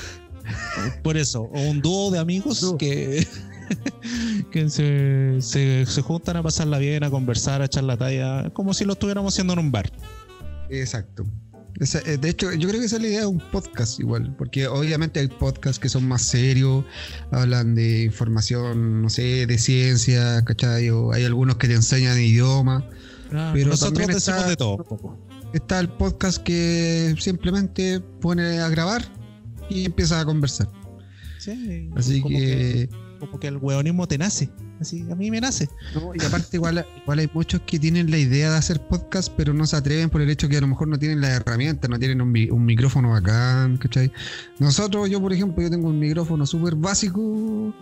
Por 1.03 1.17
eso, 1.17 1.43
o 1.43 1.61
un 1.61 1.81
dúo 1.81 2.11
de 2.11 2.19
amigos 2.19 2.61
Dúo. 2.61 2.77
que, 2.77 3.27
que 4.51 4.69
se, 4.69 5.37
se, 5.41 5.85
se 5.85 6.01
juntan 6.01 6.37
a 6.37 6.43
pasarla 6.43 6.77
bien, 6.77 7.03
a 7.03 7.09
conversar, 7.09 7.61
a 7.61 7.65
echar 7.65 7.83
la 7.83 7.97
talla, 7.97 8.49
como 8.51 8.73
si 8.73 8.85
lo 8.85 8.93
estuviéramos 8.93 9.33
haciendo 9.33 9.53
en 9.53 9.59
un 9.59 9.71
bar. 9.71 9.91
Exacto. 10.69 11.25
Esa- 11.79 11.99
eh, 12.05 12.17
de 12.17 12.29
hecho, 12.29 12.51
yo 12.53 12.67
creo 12.69 12.79
que 12.79 12.85
esa 12.85 12.97
es 12.97 13.01
la 13.01 13.07
idea 13.07 13.19
de 13.21 13.25
un 13.25 13.39
podcast 13.51 13.99
igual, 13.99 14.35
porque 14.37 14.67
obviamente 14.67 15.19
hay 15.19 15.27
podcasts 15.27 15.79
que 15.79 15.89
son 15.89 16.07
más 16.07 16.21
serios, 16.21 16.85
hablan 17.31 17.73
de 17.75 18.03
información, 18.03 19.01
no 19.01 19.09
sé, 19.09 19.45
de 19.47 19.57
ciencia, 19.57 20.43
¿cachai? 20.45 20.89
O 20.89 21.11
hay 21.13 21.23
algunos 21.25 21.55
que 21.57 21.67
te 21.67 21.73
enseñan 21.73 22.19
idioma. 22.19 22.87
Pero 23.53 23.71
Nosotros 23.71 24.07
decimos 24.07 24.27
está- 24.27 24.47
de 24.47 24.55
todo. 24.55 25.17
Está 25.53 25.79
el 25.79 25.89
podcast 25.89 26.37
que 26.43 27.15
simplemente 27.19 27.99
pone 28.21 28.59
a 28.59 28.69
grabar 28.69 29.03
y 29.69 29.85
empieza 29.85 30.19
a 30.19 30.25
conversar. 30.25 30.69
Sí, 31.39 31.89
Así 31.95 32.21
como 32.21 32.37
que, 32.37 32.89
como 33.19 33.39
que 33.39 33.47
el 33.47 33.57
hueonismo 33.57 34.07
te 34.07 34.17
nace. 34.17 34.49
Así, 34.83 35.05
a 35.11 35.15
mí 35.15 35.31
me 35.31 35.41
nace. 35.41 35.67
no, 35.95 36.13
y 36.13 36.17
aparte 36.25 36.57
igual, 36.57 36.85
igual 37.01 37.19
hay 37.19 37.29
muchos 37.33 37.61
que 37.65 37.79
tienen 37.79 38.11
la 38.11 38.17
idea 38.17 38.51
de 38.51 38.57
hacer 38.57 38.79
podcast, 38.87 39.31
pero 39.35 39.53
no 39.53 39.65
se 39.65 39.75
atreven 39.75 40.09
por 40.09 40.21
el 40.21 40.29
hecho 40.29 40.47
que 40.47 40.57
a 40.57 40.61
lo 40.61 40.67
mejor 40.67 40.87
no 40.87 40.99
tienen 40.99 41.19
las 41.21 41.31
herramientas, 41.31 41.89
no 41.89 41.97
tienen 41.97 42.21
un, 42.21 42.29
un 42.51 42.65
micrófono 42.65 43.09
bacán, 43.11 43.77
¿cachai? 43.77 44.11
Nosotros, 44.59 45.09
yo 45.09 45.19
por 45.21 45.33
ejemplo, 45.33 45.63
yo 45.63 45.69
tengo 45.69 45.87
un 45.89 45.99
micrófono 45.99 46.45
súper 46.45 46.75
básico 46.75 47.73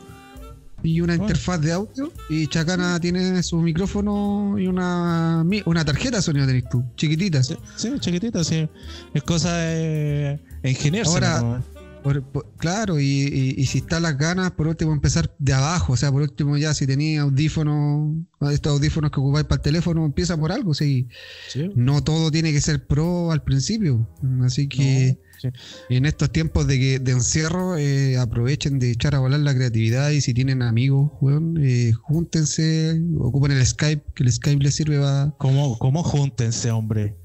y 0.83 0.99
una 0.99 1.13
Bueno. 1.13 1.23
interfaz 1.25 1.61
de 1.61 1.73
audio, 1.73 2.11
y 2.27 2.47
Chacana 2.47 2.99
tiene 2.99 3.43
su 3.43 3.57
micrófono 3.61 4.55
y 4.57 4.65
una, 4.65 5.45
una 5.65 5.85
tarjeta 5.85 6.17
de 6.17 6.23
sonido 6.23 6.47
tenés 6.47 6.67
tú, 6.69 6.83
chiquitita. 6.95 7.43
Sí, 7.43 7.55
sí, 7.75 7.91
chiquitita, 7.99 8.43
sí. 8.43 8.67
Es 9.13 9.21
cosa 9.21 9.55
de 9.57 10.39
ingeniarse. 10.63 11.11
Ahora- 11.13 11.41
¿no? 11.41 11.70
Por- 12.03 12.23
por- 12.23 12.51
claro, 12.57 12.99
y, 12.99 13.05
y- 13.05 13.53
y 13.57 13.65
si 13.67 13.77
están 13.79 14.01
las 14.03 14.17
ganas, 14.17 14.51
por 14.51 14.67
último 14.67 14.91
empezar 14.91 15.33
de 15.37 15.53
abajo, 15.53 15.93
o 15.93 15.97
sea, 15.97 16.11
por 16.11 16.23
último 16.23 16.57
ya 16.57 16.73
si 16.73 16.87
tenéis 16.87 17.19
audífonos, 17.19 18.15
estos 18.51 18.73
audífonos 18.73 19.11
que 19.11 19.19
ocupáis 19.19 19.45
para 19.45 19.57
el 19.57 19.61
teléfono, 19.61 20.03
empieza 20.05 20.35
por 20.35 20.51
algo, 20.51 20.73
sí. 20.73 21.07
Sí. 21.49 21.69
No 21.75 22.03
todo 22.03 22.31
tiene 22.31 22.51
que 22.53 22.59
ser 22.61 22.87
pro 22.87 23.31
al 23.31 23.43
principio, 23.43 24.09
así 24.43 24.67
que 24.67 25.19
No, 25.43 25.51
sí. 25.51 25.95
en 25.95 26.05
estos 26.07 26.31
tiempos 26.31 26.65
de, 26.65 26.79
que, 26.79 26.99
de 26.99 27.11
encierro 27.11 27.77
eh, 27.77 28.17
aprovechen 28.17 28.79
de 28.79 28.89
echar 28.91 29.13
a 29.13 29.19
volar 29.19 29.39
la 29.41 29.53
creatividad 29.53 30.09
y 30.09 30.21
si 30.21 30.33
tienen 30.33 30.63
amigos, 30.63 31.11
weón, 31.21 31.57
eh, 31.63 31.91
júntense, 32.01 32.99
ocupen 33.19 33.51
el 33.51 33.63
Skype, 33.65 34.03
que 34.15 34.23
el 34.23 34.31
Skype 34.31 34.63
les 34.63 34.73
sirve 34.73 34.97
para... 34.99 35.35
¿Cómo, 35.37 35.77
cómo 35.77 36.01
júntense, 36.03 36.71
hombre? 36.71 37.15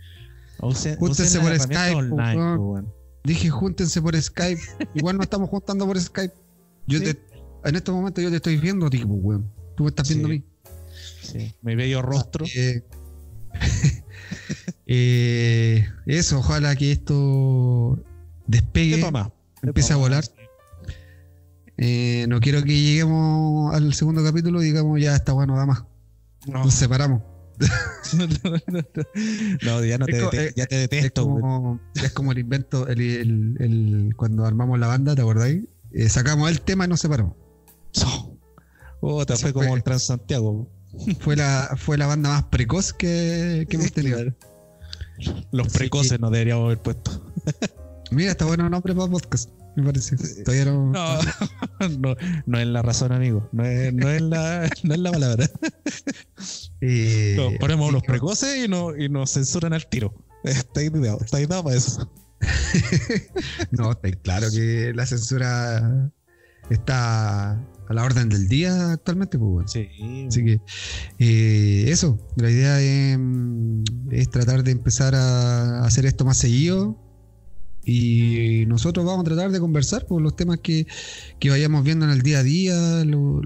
Usen- 0.59 0.97
Júntense 0.99 1.39
usen 1.39 1.43
por 1.43 1.59
Skype, 1.61 1.95
online, 1.95 2.87
Dije, 3.27 3.51
júntense 3.51 4.01
por 4.01 4.21
Skype. 4.21 4.61
Igual 4.95 5.17
no 5.17 5.23
estamos 5.25 5.51
juntando 5.51 5.85
por 5.87 6.01
Skype. 6.01 6.33
Yo 6.87 6.99
Sí. 7.01 7.05
te, 7.05 7.19
en 7.65 7.75
estos 7.75 7.95
momentos 7.95 8.23
yo 8.23 8.31
te 8.31 8.37
estoy 8.37 8.57
viendo, 8.57 8.89
tipo, 8.89 9.13
weón. 9.15 9.51
Tú 9.77 9.83
me 9.83 9.89
estás 9.91 10.09
viendo 10.09 10.29
Sí. 10.29 10.35
a 10.35 10.37
mí. 10.39 10.45
Sí, 11.23 11.55
mi 11.63 11.75
bello 11.75 12.03
rostro. 12.03 12.47
Eh, 12.55 12.85
eh, 14.87 15.87
eso, 16.07 16.39
ojalá 16.39 16.75
que 16.77 16.93
esto 16.93 17.99
despegue, 18.47 18.97
¿Qué 18.97 19.03
toma? 19.03 19.33
empiece 19.63 19.93
a 19.93 19.97
volar. 19.97 20.25
Eh, 21.79 22.25
no 22.29 22.41
quiero 22.41 22.63
que 22.63 22.73
lleguemos 22.81 23.75
al 23.75 23.93
segundo 23.93 24.23
capítulo 24.25 24.63
y 24.63 24.67
digamos, 24.67 25.01
ya 25.01 25.15
está 25.15 25.33
bueno, 25.33 25.57
da 25.57 25.67
más. 25.67 25.85
No, 26.47 26.65
Nos 26.65 26.75
separamos. 26.75 27.23
No, 29.65 29.85
ya, 29.85 29.99
no 29.99 30.07
te 30.07 30.17
Es 30.17 30.23
co- 30.23 30.31
dete- 30.31 30.49
eh, 30.49 30.53
ya 30.57 30.67
te 30.67 30.85
Es 30.85 30.91
detesto. 30.91 31.25
weón. 31.25 31.41
como, 31.41 31.81
es 31.95 32.13
como 32.13 32.33
el 32.33 32.39
invento, 32.39 32.87
el, 32.89 33.01
el- 33.01 33.57
el- 33.59 34.13
cuando 34.17 34.45
armamos 34.45 34.79
la 34.79 34.87
banda, 34.89 35.15
¿te 35.15 35.23
acordáis? 35.23 35.65
Eh, 35.93 36.09
sacamos 36.09 36.51
el 36.51 36.61
tema 36.61 36.85
y 36.85 36.89
nos 36.89 37.01
separamos. 37.01 37.35
So. 37.93 38.39
Oh, 39.01 39.25
te 39.27 39.37
fue 39.37 39.53
como 39.53 39.75
el 39.77 39.83
Transantiago. 39.83 40.69
Fue 41.21 41.37
la, 41.37 41.75
fue 41.77 41.99
la 41.99 42.07
banda 42.07 42.31
más 42.31 42.45
precoz 42.45 42.93
que, 42.93 43.67
que 43.69 43.77
hemos 43.77 43.93
tenido. 43.93 44.19
Los 45.53 45.67
Así 45.69 45.79
precoces 45.79 46.13
que- 46.13 46.19
no 46.19 46.31
deberíamos 46.31 46.67
haber 46.67 46.79
puesto. 46.79 47.33
Mira, 48.11 48.31
está 48.31 48.45
bueno 48.47 48.65
el 48.65 48.71
nombre 48.71 48.95
para 48.95 49.11
podcast, 49.11 49.51
me 49.77 49.85
parece. 49.85 50.17
Todavía 50.43 50.65
no. 50.67 50.91
No, 50.91 51.19
no, 51.99 52.17
no 52.47 52.59
es 52.59 52.67
la 52.67 52.83
razón, 52.83 53.13
amigo. 53.13 53.49
No 53.53 53.65
es, 53.65 53.93
no 53.93 54.11
es, 54.11 54.23
la, 54.23 54.69
no 54.83 54.95
es 54.95 55.01
la 55.01 55.13
palabra. 55.13 55.51
Eh, 56.83 57.35
No, 57.39 57.59
ponemos 57.59 57.91
los 57.91 58.03
precoces 58.03 58.67
y, 58.67 58.69
no, 58.69 58.95
y 58.95 59.09
nos 59.09 59.33
censuran 59.33 59.73
al 59.73 59.87
tiro. 59.87 60.13
Estáis 60.45 60.93
está 61.23 61.41
dado 61.47 61.65
para 61.65 61.77
eso. 61.77 62.11
no, 63.71 63.93
está 63.93 64.11
claro 64.23 64.49
que 64.53 64.93
la 64.95 65.07
censura 65.07 66.13
está 66.69 67.53
a 67.53 67.95
la 67.95 68.05
orden 68.05 68.29
del 68.29 68.49
día 68.49 68.93
actualmente, 68.93 69.39
pues 69.39 69.51
bueno. 69.51 69.69
Sí. 69.69 69.89
Así 70.29 70.45
que 70.45 70.61
eh, 71.19 71.91
eso, 71.91 72.19
la 72.37 72.51
idea 72.51 72.81
es, 72.81 73.19
es, 74.11 74.31
tratar 74.31 74.63
de 74.63 74.73
empezar 74.73 75.15
a 75.15 75.85
hacer 75.85 76.05
esto 76.07 76.25
más 76.25 76.37
seguido. 76.37 77.06
Y 77.89 78.65
nosotros 78.67 79.07
vamos 79.07 79.21
a 79.21 79.25
tratar 79.25 79.53
de 79.53 79.61
conversar 79.61 80.07
por 80.07 80.21
los 80.21 80.35
temas 80.35 80.59
que, 80.59 80.87
que 81.39 81.51
vayamos 81.51 81.85
viendo 81.85 82.05
en 82.05 82.11
el 82.11 82.23
día 82.23 82.41
a 82.41 82.43
día, 82.43 83.05
lo, 83.05 83.41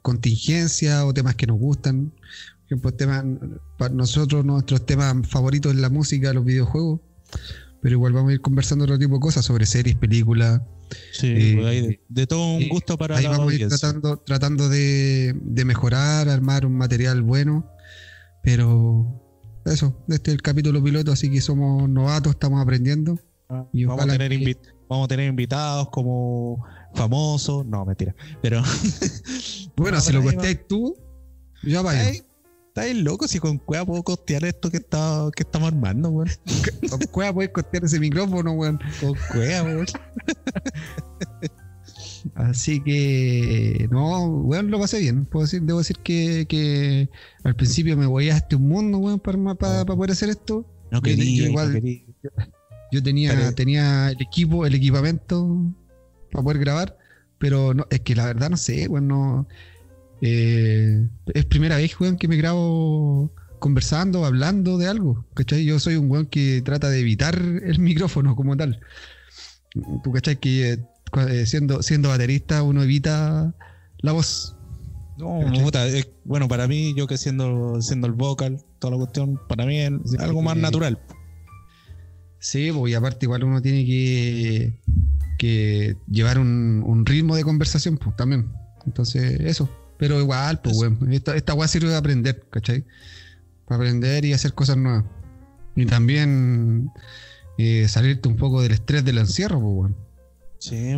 contingencias 0.00 1.04
o 1.04 1.12
temas 1.12 1.34
que 1.34 1.46
nos 1.46 1.58
gustan. 1.58 2.10
Por 2.10 2.66
ejemplo, 2.66 2.94
temas, 2.94 3.24
para 3.76 3.94
nosotros, 3.94 4.44
nuestros 4.44 4.86
temas 4.86 5.14
favoritos 5.28 5.74
es 5.74 5.78
la 5.78 5.90
música, 5.90 6.32
los 6.32 6.44
videojuegos. 6.44 7.00
Pero 7.82 7.94
igual 7.94 8.14
vamos 8.14 8.30
a 8.30 8.32
ir 8.32 8.40
conversando 8.40 8.84
otro 8.84 8.98
tipo 8.98 9.14
de 9.14 9.20
cosas 9.20 9.44
sobre 9.44 9.66
series, 9.66 9.94
películas, 9.94 10.62
Sí, 11.12 11.26
eh, 11.28 11.56
pues 11.60 11.98
de, 12.08 12.26
todo 12.26 12.56
un 12.56 12.68
gusto 12.68 12.96
para 12.96 13.16
ahí 13.16 13.26
vamos 13.26 13.52
a 13.52 13.54
ir 13.54 13.68
tratando, 13.68 14.18
tratando 14.18 14.68
de, 14.68 15.34
mejorar, 15.64 16.28
armar 16.28 16.66
un 16.66 16.76
material 16.76 17.22
bueno, 17.22 17.70
pero 18.42 19.22
eso, 19.64 20.04
este 20.08 20.30
es 20.30 20.34
el 20.36 20.42
capítulo 20.42 20.82
piloto, 20.82 21.12
así 21.12 21.30
que 21.30 21.40
somos 21.40 21.88
novatos, 21.88 22.32
estamos 22.32 22.62
aprendiendo. 22.62 23.18
Y 23.72 23.84
vamos, 23.84 24.04
a 24.04 24.18
tener 24.18 24.56
vamos 24.88 25.04
a 25.04 25.08
tener 25.08 25.28
invitados 25.28 25.88
como 25.90 26.64
famosos, 26.94 27.64
no, 27.66 27.84
mentira, 27.84 28.14
pero... 28.42 28.62
bueno, 29.76 30.00
si 30.00 30.12
lo 30.12 30.22
costeáis 30.22 30.66
tú, 30.66 30.96
ya 31.62 31.82
vaya. 31.82 32.10
Estás 32.76 32.94
loco 32.94 33.26
si 33.26 33.38
con 33.38 33.56
Cueva 33.56 33.86
puedo 33.86 34.02
costear 34.02 34.44
esto 34.44 34.70
que, 34.70 34.76
está, 34.76 35.30
que 35.34 35.44
estamos 35.44 35.68
armando, 35.68 36.10
weón. 36.10 36.28
Con 36.90 37.00
Cueva 37.10 37.32
puedes 37.32 37.50
costear 37.50 37.84
ese 37.84 37.98
micrófono, 37.98 38.52
weón. 38.52 38.78
Con 39.00 39.14
Cueva, 39.32 39.62
weón. 39.62 39.86
Así 42.34 42.82
que, 42.82 43.88
no, 43.90 44.26
weón, 44.26 44.70
lo 44.70 44.78
pasé 44.78 44.98
bien. 44.98 45.24
Puedo 45.24 45.46
decir, 45.46 45.62
debo 45.62 45.78
decir 45.78 45.96
que, 46.00 46.44
que 46.46 47.08
al 47.44 47.56
principio 47.56 47.96
me 47.96 48.04
voy 48.04 48.28
a 48.28 48.36
este 48.36 48.56
un 48.56 48.68
mundo, 48.68 48.98
weón, 48.98 49.20
para, 49.20 49.54
para, 49.54 49.86
poder 49.86 50.10
hacer 50.10 50.28
esto. 50.28 50.66
No 50.90 51.00
quería, 51.00 51.44
yo, 51.44 51.48
igual, 51.48 51.80
yo 52.92 53.02
tenía, 53.02 53.52
tenía 53.54 54.10
el 54.10 54.20
equipo, 54.20 54.66
el 54.66 54.74
equipamiento 54.74 55.74
para 56.30 56.44
poder 56.44 56.58
grabar, 56.58 56.96
pero 57.38 57.74
no, 57.74 57.86
es 57.90 58.00
que 58.00 58.14
la 58.14 58.26
verdad 58.26 58.50
no 58.50 58.56
sé, 58.56 58.88
weón, 58.88 59.08
no 59.08 59.46
eh, 60.20 61.08
es 61.34 61.44
primera 61.46 61.76
vez, 61.76 61.98
weón, 62.00 62.16
que 62.16 62.28
me 62.28 62.36
grabo 62.36 63.30
conversando, 63.58 64.24
hablando 64.24 64.78
de 64.78 64.88
algo. 64.88 65.24
¿Cachai? 65.34 65.64
Yo 65.64 65.78
soy 65.78 65.96
un 65.96 66.10
weón 66.10 66.26
que 66.26 66.62
trata 66.62 66.88
de 66.88 67.00
evitar 67.00 67.36
el 67.36 67.78
micrófono 67.80 68.36
como 68.36 68.56
tal. 68.56 68.80
Tú, 70.02 70.12
¿cachai? 70.12 70.36
Que 70.36 70.72
eh, 70.72 70.78
eh, 71.28 71.46
siendo, 71.46 71.82
siendo 71.82 72.08
baterista 72.08 72.62
uno 72.62 72.82
evita 72.82 73.54
la 73.98 74.12
voz. 74.12 74.54
No, 75.18 75.40
bueno, 76.24 76.46
para 76.46 76.68
mí, 76.68 76.94
yo 76.94 77.06
que 77.06 77.16
siendo, 77.16 77.80
siendo 77.80 78.06
el 78.06 78.12
vocal, 78.12 78.62
toda 78.78 78.90
la 78.92 78.96
cuestión, 78.98 79.40
para 79.48 79.64
mí 79.64 79.78
es 79.78 79.92
algo 80.18 80.42
más 80.42 80.58
natural. 80.58 81.00
Sí, 82.46 82.70
pues, 82.70 82.92
y 82.92 82.94
aparte 82.94 83.26
igual 83.26 83.42
uno 83.42 83.60
tiene 83.60 83.84
que, 83.84 84.72
que 85.36 85.96
llevar 86.08 86.38
un, 86.38 86.80
un 86.86 87.04
ritmo 87.04 87.34
de 87.34 87.42
conversación, 87.42 87.98
pues 87.98 88.14
también. 88.14 88.52
Entonces, 88.86 89.40
eso. 89.40 89.68
Pero 89.98 90.20
igual, 90.20 90.60
pues, 90.60 90.76
weón. 90.76 91.12
Esta, 91.12 91.34
esta 91.34 91.54
weá 91.54 91.66
sirve 91.66 91.88
de 91.88 91.96
aprender, 91.96 92.46
¿cachai? 92.48 92.84
Para 93.64 93.78
aprender 93.78 94.24
y 94.24 94.32
hacer 94.32 94.54
cosas 94.54 94.76
nuevas. 94.76 95.02
Y 95.74 95.86
también 95.86 96.92
eh, 97.58 97.88
salirte 97.88 98.28
un 98.28 98.36
poco 98.36 98.62
del 98.62 98.70
estrés 98.70 99.04
del 99.04 99.18
encierro, 99.18 99.60
pues, 99.60 99.74
weón. 99.74 99.96
Sí, 100.60 100.92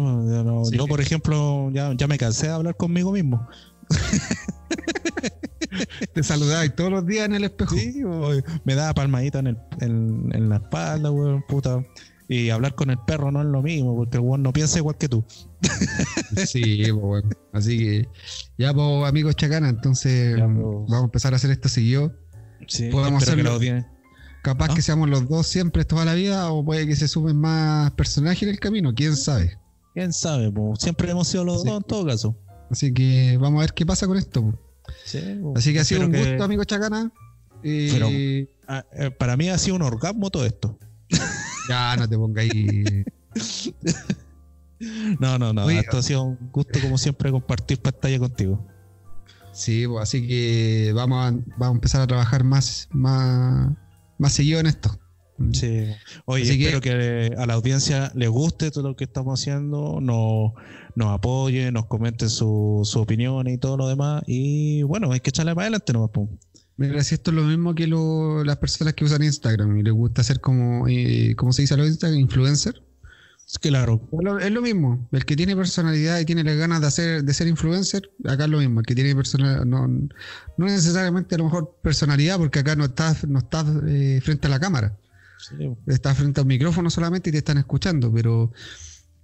yo, 0.77 0.87
por 0.87 1.01
ejemplo, 1.01 1.71
ya, 1.73 1.95
ya 1.97 2.07
me 2.09 2.19
cansé 2.19 2.49
de 2.49 2.53
hablar 2.53 2.77
conmigo 2.77 3.11
mismo. 3.11 3.49
Te 6.15 6.23
saludáis 6.23 6.75
todos 6.75 6.91
los 6.91 7.07
días 7.07 7.27
en 7.27 7.35
el 7.35 7.45
espejo. 7.45 7.75
Sí, 7.77 8.03
me 8.65 8.75
da 8.75 8.95
palmadita 8.95 9.41
en, 9.41 9.49
el, 9.49 9.59
en, 9.81 10.31
en 10.35 10.49
la 10.49 10.57
espalda, 10.57 11.11
weón, 11.11 11.45
puta. 11.49 11.85
Y 12.31 12.51
hablar 12.51 12.75
con 12.75 12.91
el 12.91 12.99
perro 13.07 13.33
no 13.33 13.41
es 13.41 13.47
lo 13.47 13.63
mismo, 13.63 13.97
porque 13.97 14.19
el 14.19 14.23
weón 14.23 14.43
no 14.43 14.53
piensa 14.53 14.79
igual 14.79 14.99
que 14.99 15.09
tú. 15.09 15.25
sí, 16.47 16.83
pues 16.83 16.93
bueno. 16.93 17.31
Así 17.55 17.79
que, 17.79 18.09
ya, 18.59 18.75
pues, 18.75 19.09
amigos 19.09 19.35
chacana, 19.35 19.71
entonces 19.71 20.35
pues. 20.35 20.49
vamos 20.49 20.93
a 20.93 21.05
empezar 21.05 21.33
a 21.33 21.37
hacer 21.37 21.51
esto 21.51 21.71
seguido. 21.71 22.13
Sí, 22.67 22.91
Podemos 22.91 23.23
hacerlo. 23.23 23.59
Capaz 24.43 24.75
que 24.75 24.83
seamos 24.83 25.09
los 25.09 25.29
dos 25.29 25.47
siempre 25.47 25.85
toda 25.85 26.05
la 26.05 26.15
vida, 26.15 26.51
o 26.53 26.65
puede 26.65 26.87
que 26.87 26.97
se 26.97 27.09
sumen 27.09 27.37
más 27.37 27.91
personajes 27.93 28.43
en 28.43 28.51
el 28.51 28.61
camino, 28.61 28.95
quién 28.95 29.17
sabe. 29.17 29.59
Quién 29.95 30.13
sabe, 30.13 30.53
pues. 30.53 30.81
siempre 30.81 31.11
hemos 31.11 31.29
sido 31.29 31.45
los 31.45 31.65
dos 31.65 31.79
en 31.79 31.83
todo 31.83 32.07
caso. 32.07 32.37
Así 32.71 32.93
que 32.93 33.39
vamos 33.41 33.59
a 33.59 33.61
ver 33.63 33.73
qué 33.73 33.87
pasa 33.87 34.07
con 34.07 34.19
esto. 34.19 34.59
Sí, 35.09 35.41
Así 35.57 35.73
que 35.73 35.81
ha 35.81 35.85
sido 35.85 36.03
un 36.03 36.13
gusto, 36.13 36.45
amigos 36.45 36.67
chacana. 36.67 37.11
Pero, 37.63 38.09
ah, 38.69 38.85
eh, 38.93 39.11
para 39.11 39.39
mí 39.39 39.49
ha 39.49 39.57
sido 39.57 39.77
un 39.77 39.83
orgasmo 39.83 40.31
todo 40.31 40.45
esto. 40.45 40.79
Ya, 41.69 41.97
no 41.97 42.09
te 42.09 42.17
pongas 42.17 42.45
ahí. 42.45 43.05
No, 45.19 45.39
no, 45.39 45.53
no. 45.53 45.69
esto 45.69 45.99
ha 45.99 46.03
sido 46.03 46.23
un 46.23 46.51
gusto, 46.53 46.81
como 46.81 46.99
siempre, 46.99 47.33
compartir 47.33 47.81
pantalla 47.81 48.19
contigo. 48.19 48.65
Sí, 49.53 49.87
pues, 49.89 50.03
así 50.03 50.27
que 50.27 50.93
vamos 50.95 51.19
a, 51.19 51.31
vamos 51.33 51.69
a 51.69 51.73
empezar 51.73 52.01
a 52.03 52.07
trabajar 52.07 52.45
más, 52.45 52.89
más, 52.93 53.73
más 54.19 54.33
seguido 54.33 54.61
en 54.61 54.67
esto. 54.67 54.97
Sí. 55.53 55.87
Oye, 56.27 56.45
espero 56.45 56.81
que, 56.81 57.35
a 57.37 57.47
la 57.47 57.55
audiencia 57.55 58.13
le 58.15 58.29
guste 58.29 58.71
todo 58.71 58.91
lo 58.91 58.97
que 58.97 59.05
estamos 59.05 59.41
haciendo, 59.41 60.01
nos, 60.01 60.53
nos 60.99 61.15
apoye, 61.15 61.73
nos 61.73 61.87
comente 61.87 62.29
su, 62.29 62.83
su 62.85 63.01
opinión 63.01 63.47
y 63.49 63.57
todo 63.57 63.77
lo 63.77 63.89
demás. 63.89 64.23
Y 64.27 64.83
bueno, 64.83 65.13
hay 65.13 65.21
que 65.21 65.31
echarle 65.31 65.55
para 65.55 65.67
adelante 65.67 65.93
nomás. 65.93 66.11
Pum. 66.11 66.29
Mira, 66.77 67.03
si 67.03 67.15
esto 67.15 67.31
es 67.31 67.37
lo 67.37 67.43
mismo 67.43 67.75
que 67.75 67.87
las 67.87 68.57
personas 68.59 68.95
que 68.95 69.05
usan 69.05 69.23
Instagram 69.23 69.79
y 69.79 69.83
les 69.83 69.93
gusta 69.93 70.23
ser 70.23 70.41
como, 70.41 70.87
eh, 70.89 71.35
¿cómo 71.37 71.53
se 71.53 71.63
dice 71.63 71.75
a 71.75 71.77
los 71.77 71.89
Instagram? 71.89 72.21
Influencer. 72.21 72.83
Es 73.47 73.59
claro. 73.59 74.01
Es 74.41 74.51
lo, 74.51 74.61
mismo. 74.61 75.09
El 75.11 75.25
que 75.25 75.35
tiene 75.35 75.57
personalidad 75.57 76.21
y 76.21 76.27
tiene 76.27 76.45
las 76.45 76.57
ganas 76.57 76.83
de 76.83 76.87
hacer 76.87 77.25
de 77.25 77.33
ser 77.33 77.49
influencer, 77.49 78.11
acá 78.27 78.45
es 78.45 78.51
lo 78.51 78.59
mismo. 78.59 78.81
El 78.81 78.87
que 78.87 78.95
tiene 78.95 79.15
personalidad, 79.15 79.65
no, 79.65 79.89
no 79.89 80.67
necesariamente 80.67 81.35
a 81.35 81.39
lo 81.39 81.45
mejor 81.45 81.75
personalidad, 81.83 82.37
porque 82.37 82.59
acá 82.59 82.77
no 82.77 82.85
estás 82.85 83.27
no 83.27 83.39
estás 83.39 83.67
eh, 83.87 84.21
frente 84.23 84.49
a 84.49 84.51
la 84.51 84.61
cámara. 84.61 84.97
Estás 85.87 86.19
frente 86.19 86.41
al 86.41 86.47
micrófono 86.47 86.91
solamente 86.91 87.31
y 87.31 87.33
te 87.33 87.39
están 87.39 87.59
escuchando, 87.59 88.13
pero 88.13 88.53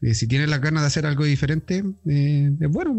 eh, 0.04 0.14
si 0.14 0.26
tienes 0.26 0.48
las 0.50 0.60
ganas 0.60 0.82
de 0.82 0.86
hacer 0.88 1.06
algo 1.06 1.24
diferente, 1.24 1.82
es 2.06 2.70
bueno. 2.70 2.98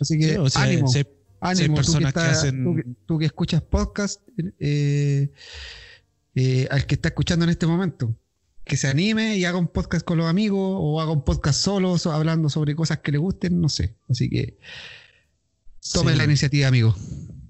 así 0.00 0.18
que 0.18 0.38
ánimo. 0.54 0.90
Ánimo, 1.38 1.82
tú 1.82 1.98
que, 1.98 2.06
hacen... 2.06 2.96
tú, 3.04 3.18
que, 3.18 3.26
escuchas 3.26 3.60
podcast, 3.60 4.22
eh, 4.58 5.30
eh, 6.34 6.66
al 6.70 6.86
que 6.86 6.94
está 6.94 7.08
escuchando 7.08 7.44
en 7.44 7.50
este 7.50 7.66
momento, 7.66 8.16
que 8.64 8.78
se 8.78 8.88
anime 8.88 9.36
y 9.36 9.44
haga 9.44 9.58
un 9.58 9.68
podcast 9.68 10.04
con 10.04 10.16
los 10.16 10.26
amigos 10.26 10.78
o 10.80 11.00
haga 11.00 11.12
un 11.12 11.24
podcast 11.24 11.60
solo 11.60 11.94
hablando 12.06 12.48
sobre 12.48 12.74
cosas 12.74 13.00
que 13.00 13.12
le 13.12 13.18
gusten, 13.18 13.60
no 13.60 13.68
sé. 13.68 13.96
Así 14.08 14.30
que 14.30 14.58
tome 15.92 16.16
la 16.16 16.24
iniciativa, 16.24 16.68
amigo. 16.68 16.96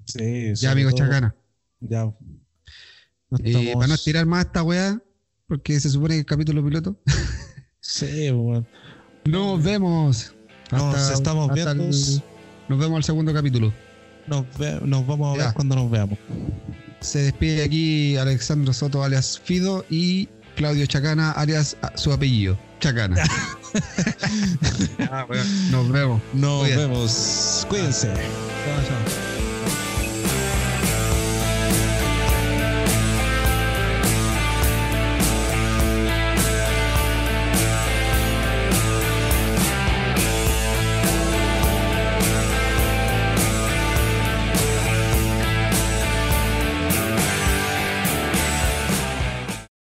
Sí, 0.05 0.53
ya, 0.55 0.71
amigo 0.71 0.91
Chacana. 0.91 1.33
Ya. 1.79 2.13
Eh, 3.43 3.71
Para 3.73 3.87
no 3.87 3.93
estirar 3.93 4.25
más 4.25 4.47
esta 4.47 4.63
weá, 4.63 5.01
porque 5.47 5.79
se 5.79 5.89
supone 5.89 6.15
que 6.15 6.19
el 6.19 6.25
capítulo 6.25 6.63
piloto. 6.63 7.01
sí, 7.79 8.31
bueno. 8.31 8.67
Nos 9.27 9.61
vemos. 9.61 10.33
Nos 10.71 11.11
estamos 11.11 11.53
viendo. 11.53 11.83
Nos 11.83 12.79
vemos 12.79 12.97
al 12.97 13.03
segundo 13.03 13.33
capítulo. 13.33 13.73
Nos, 14.25 14.45
nos 14.83 15.05
vamos 15.05 15.37
a 15.37 15.43
ver 15.43 15.53
cuando 15.53 15.75
nos 15.75 15.91
veamos. 15.91 16.17
Se 17.01 17.19
despide 17.19 17.63
aquí 17.63 18.17
Alexandro 18.17 18.73
Soto 18.73 19.03
alias 19.03 19.39
Fido 19.43 19.85
y 19.89 20.27
Claudio 20.55 20.85
Chacana 20.85 21.31
alias 21.31 21.77
ah, 21.81 21.91
su 21.95 22.11
apellido, 22.11 22.57
Chacana. 22.79 23.21
Ah, 25.11 25.25
nos 25.71 25.89
vemos. 25.89 26.21
Nos 26.33 26.67
vemos. 26.67 27.65
Cuídense. 27.69 28.07
Chao, 28.07 28.83
chao. 28.87 29.36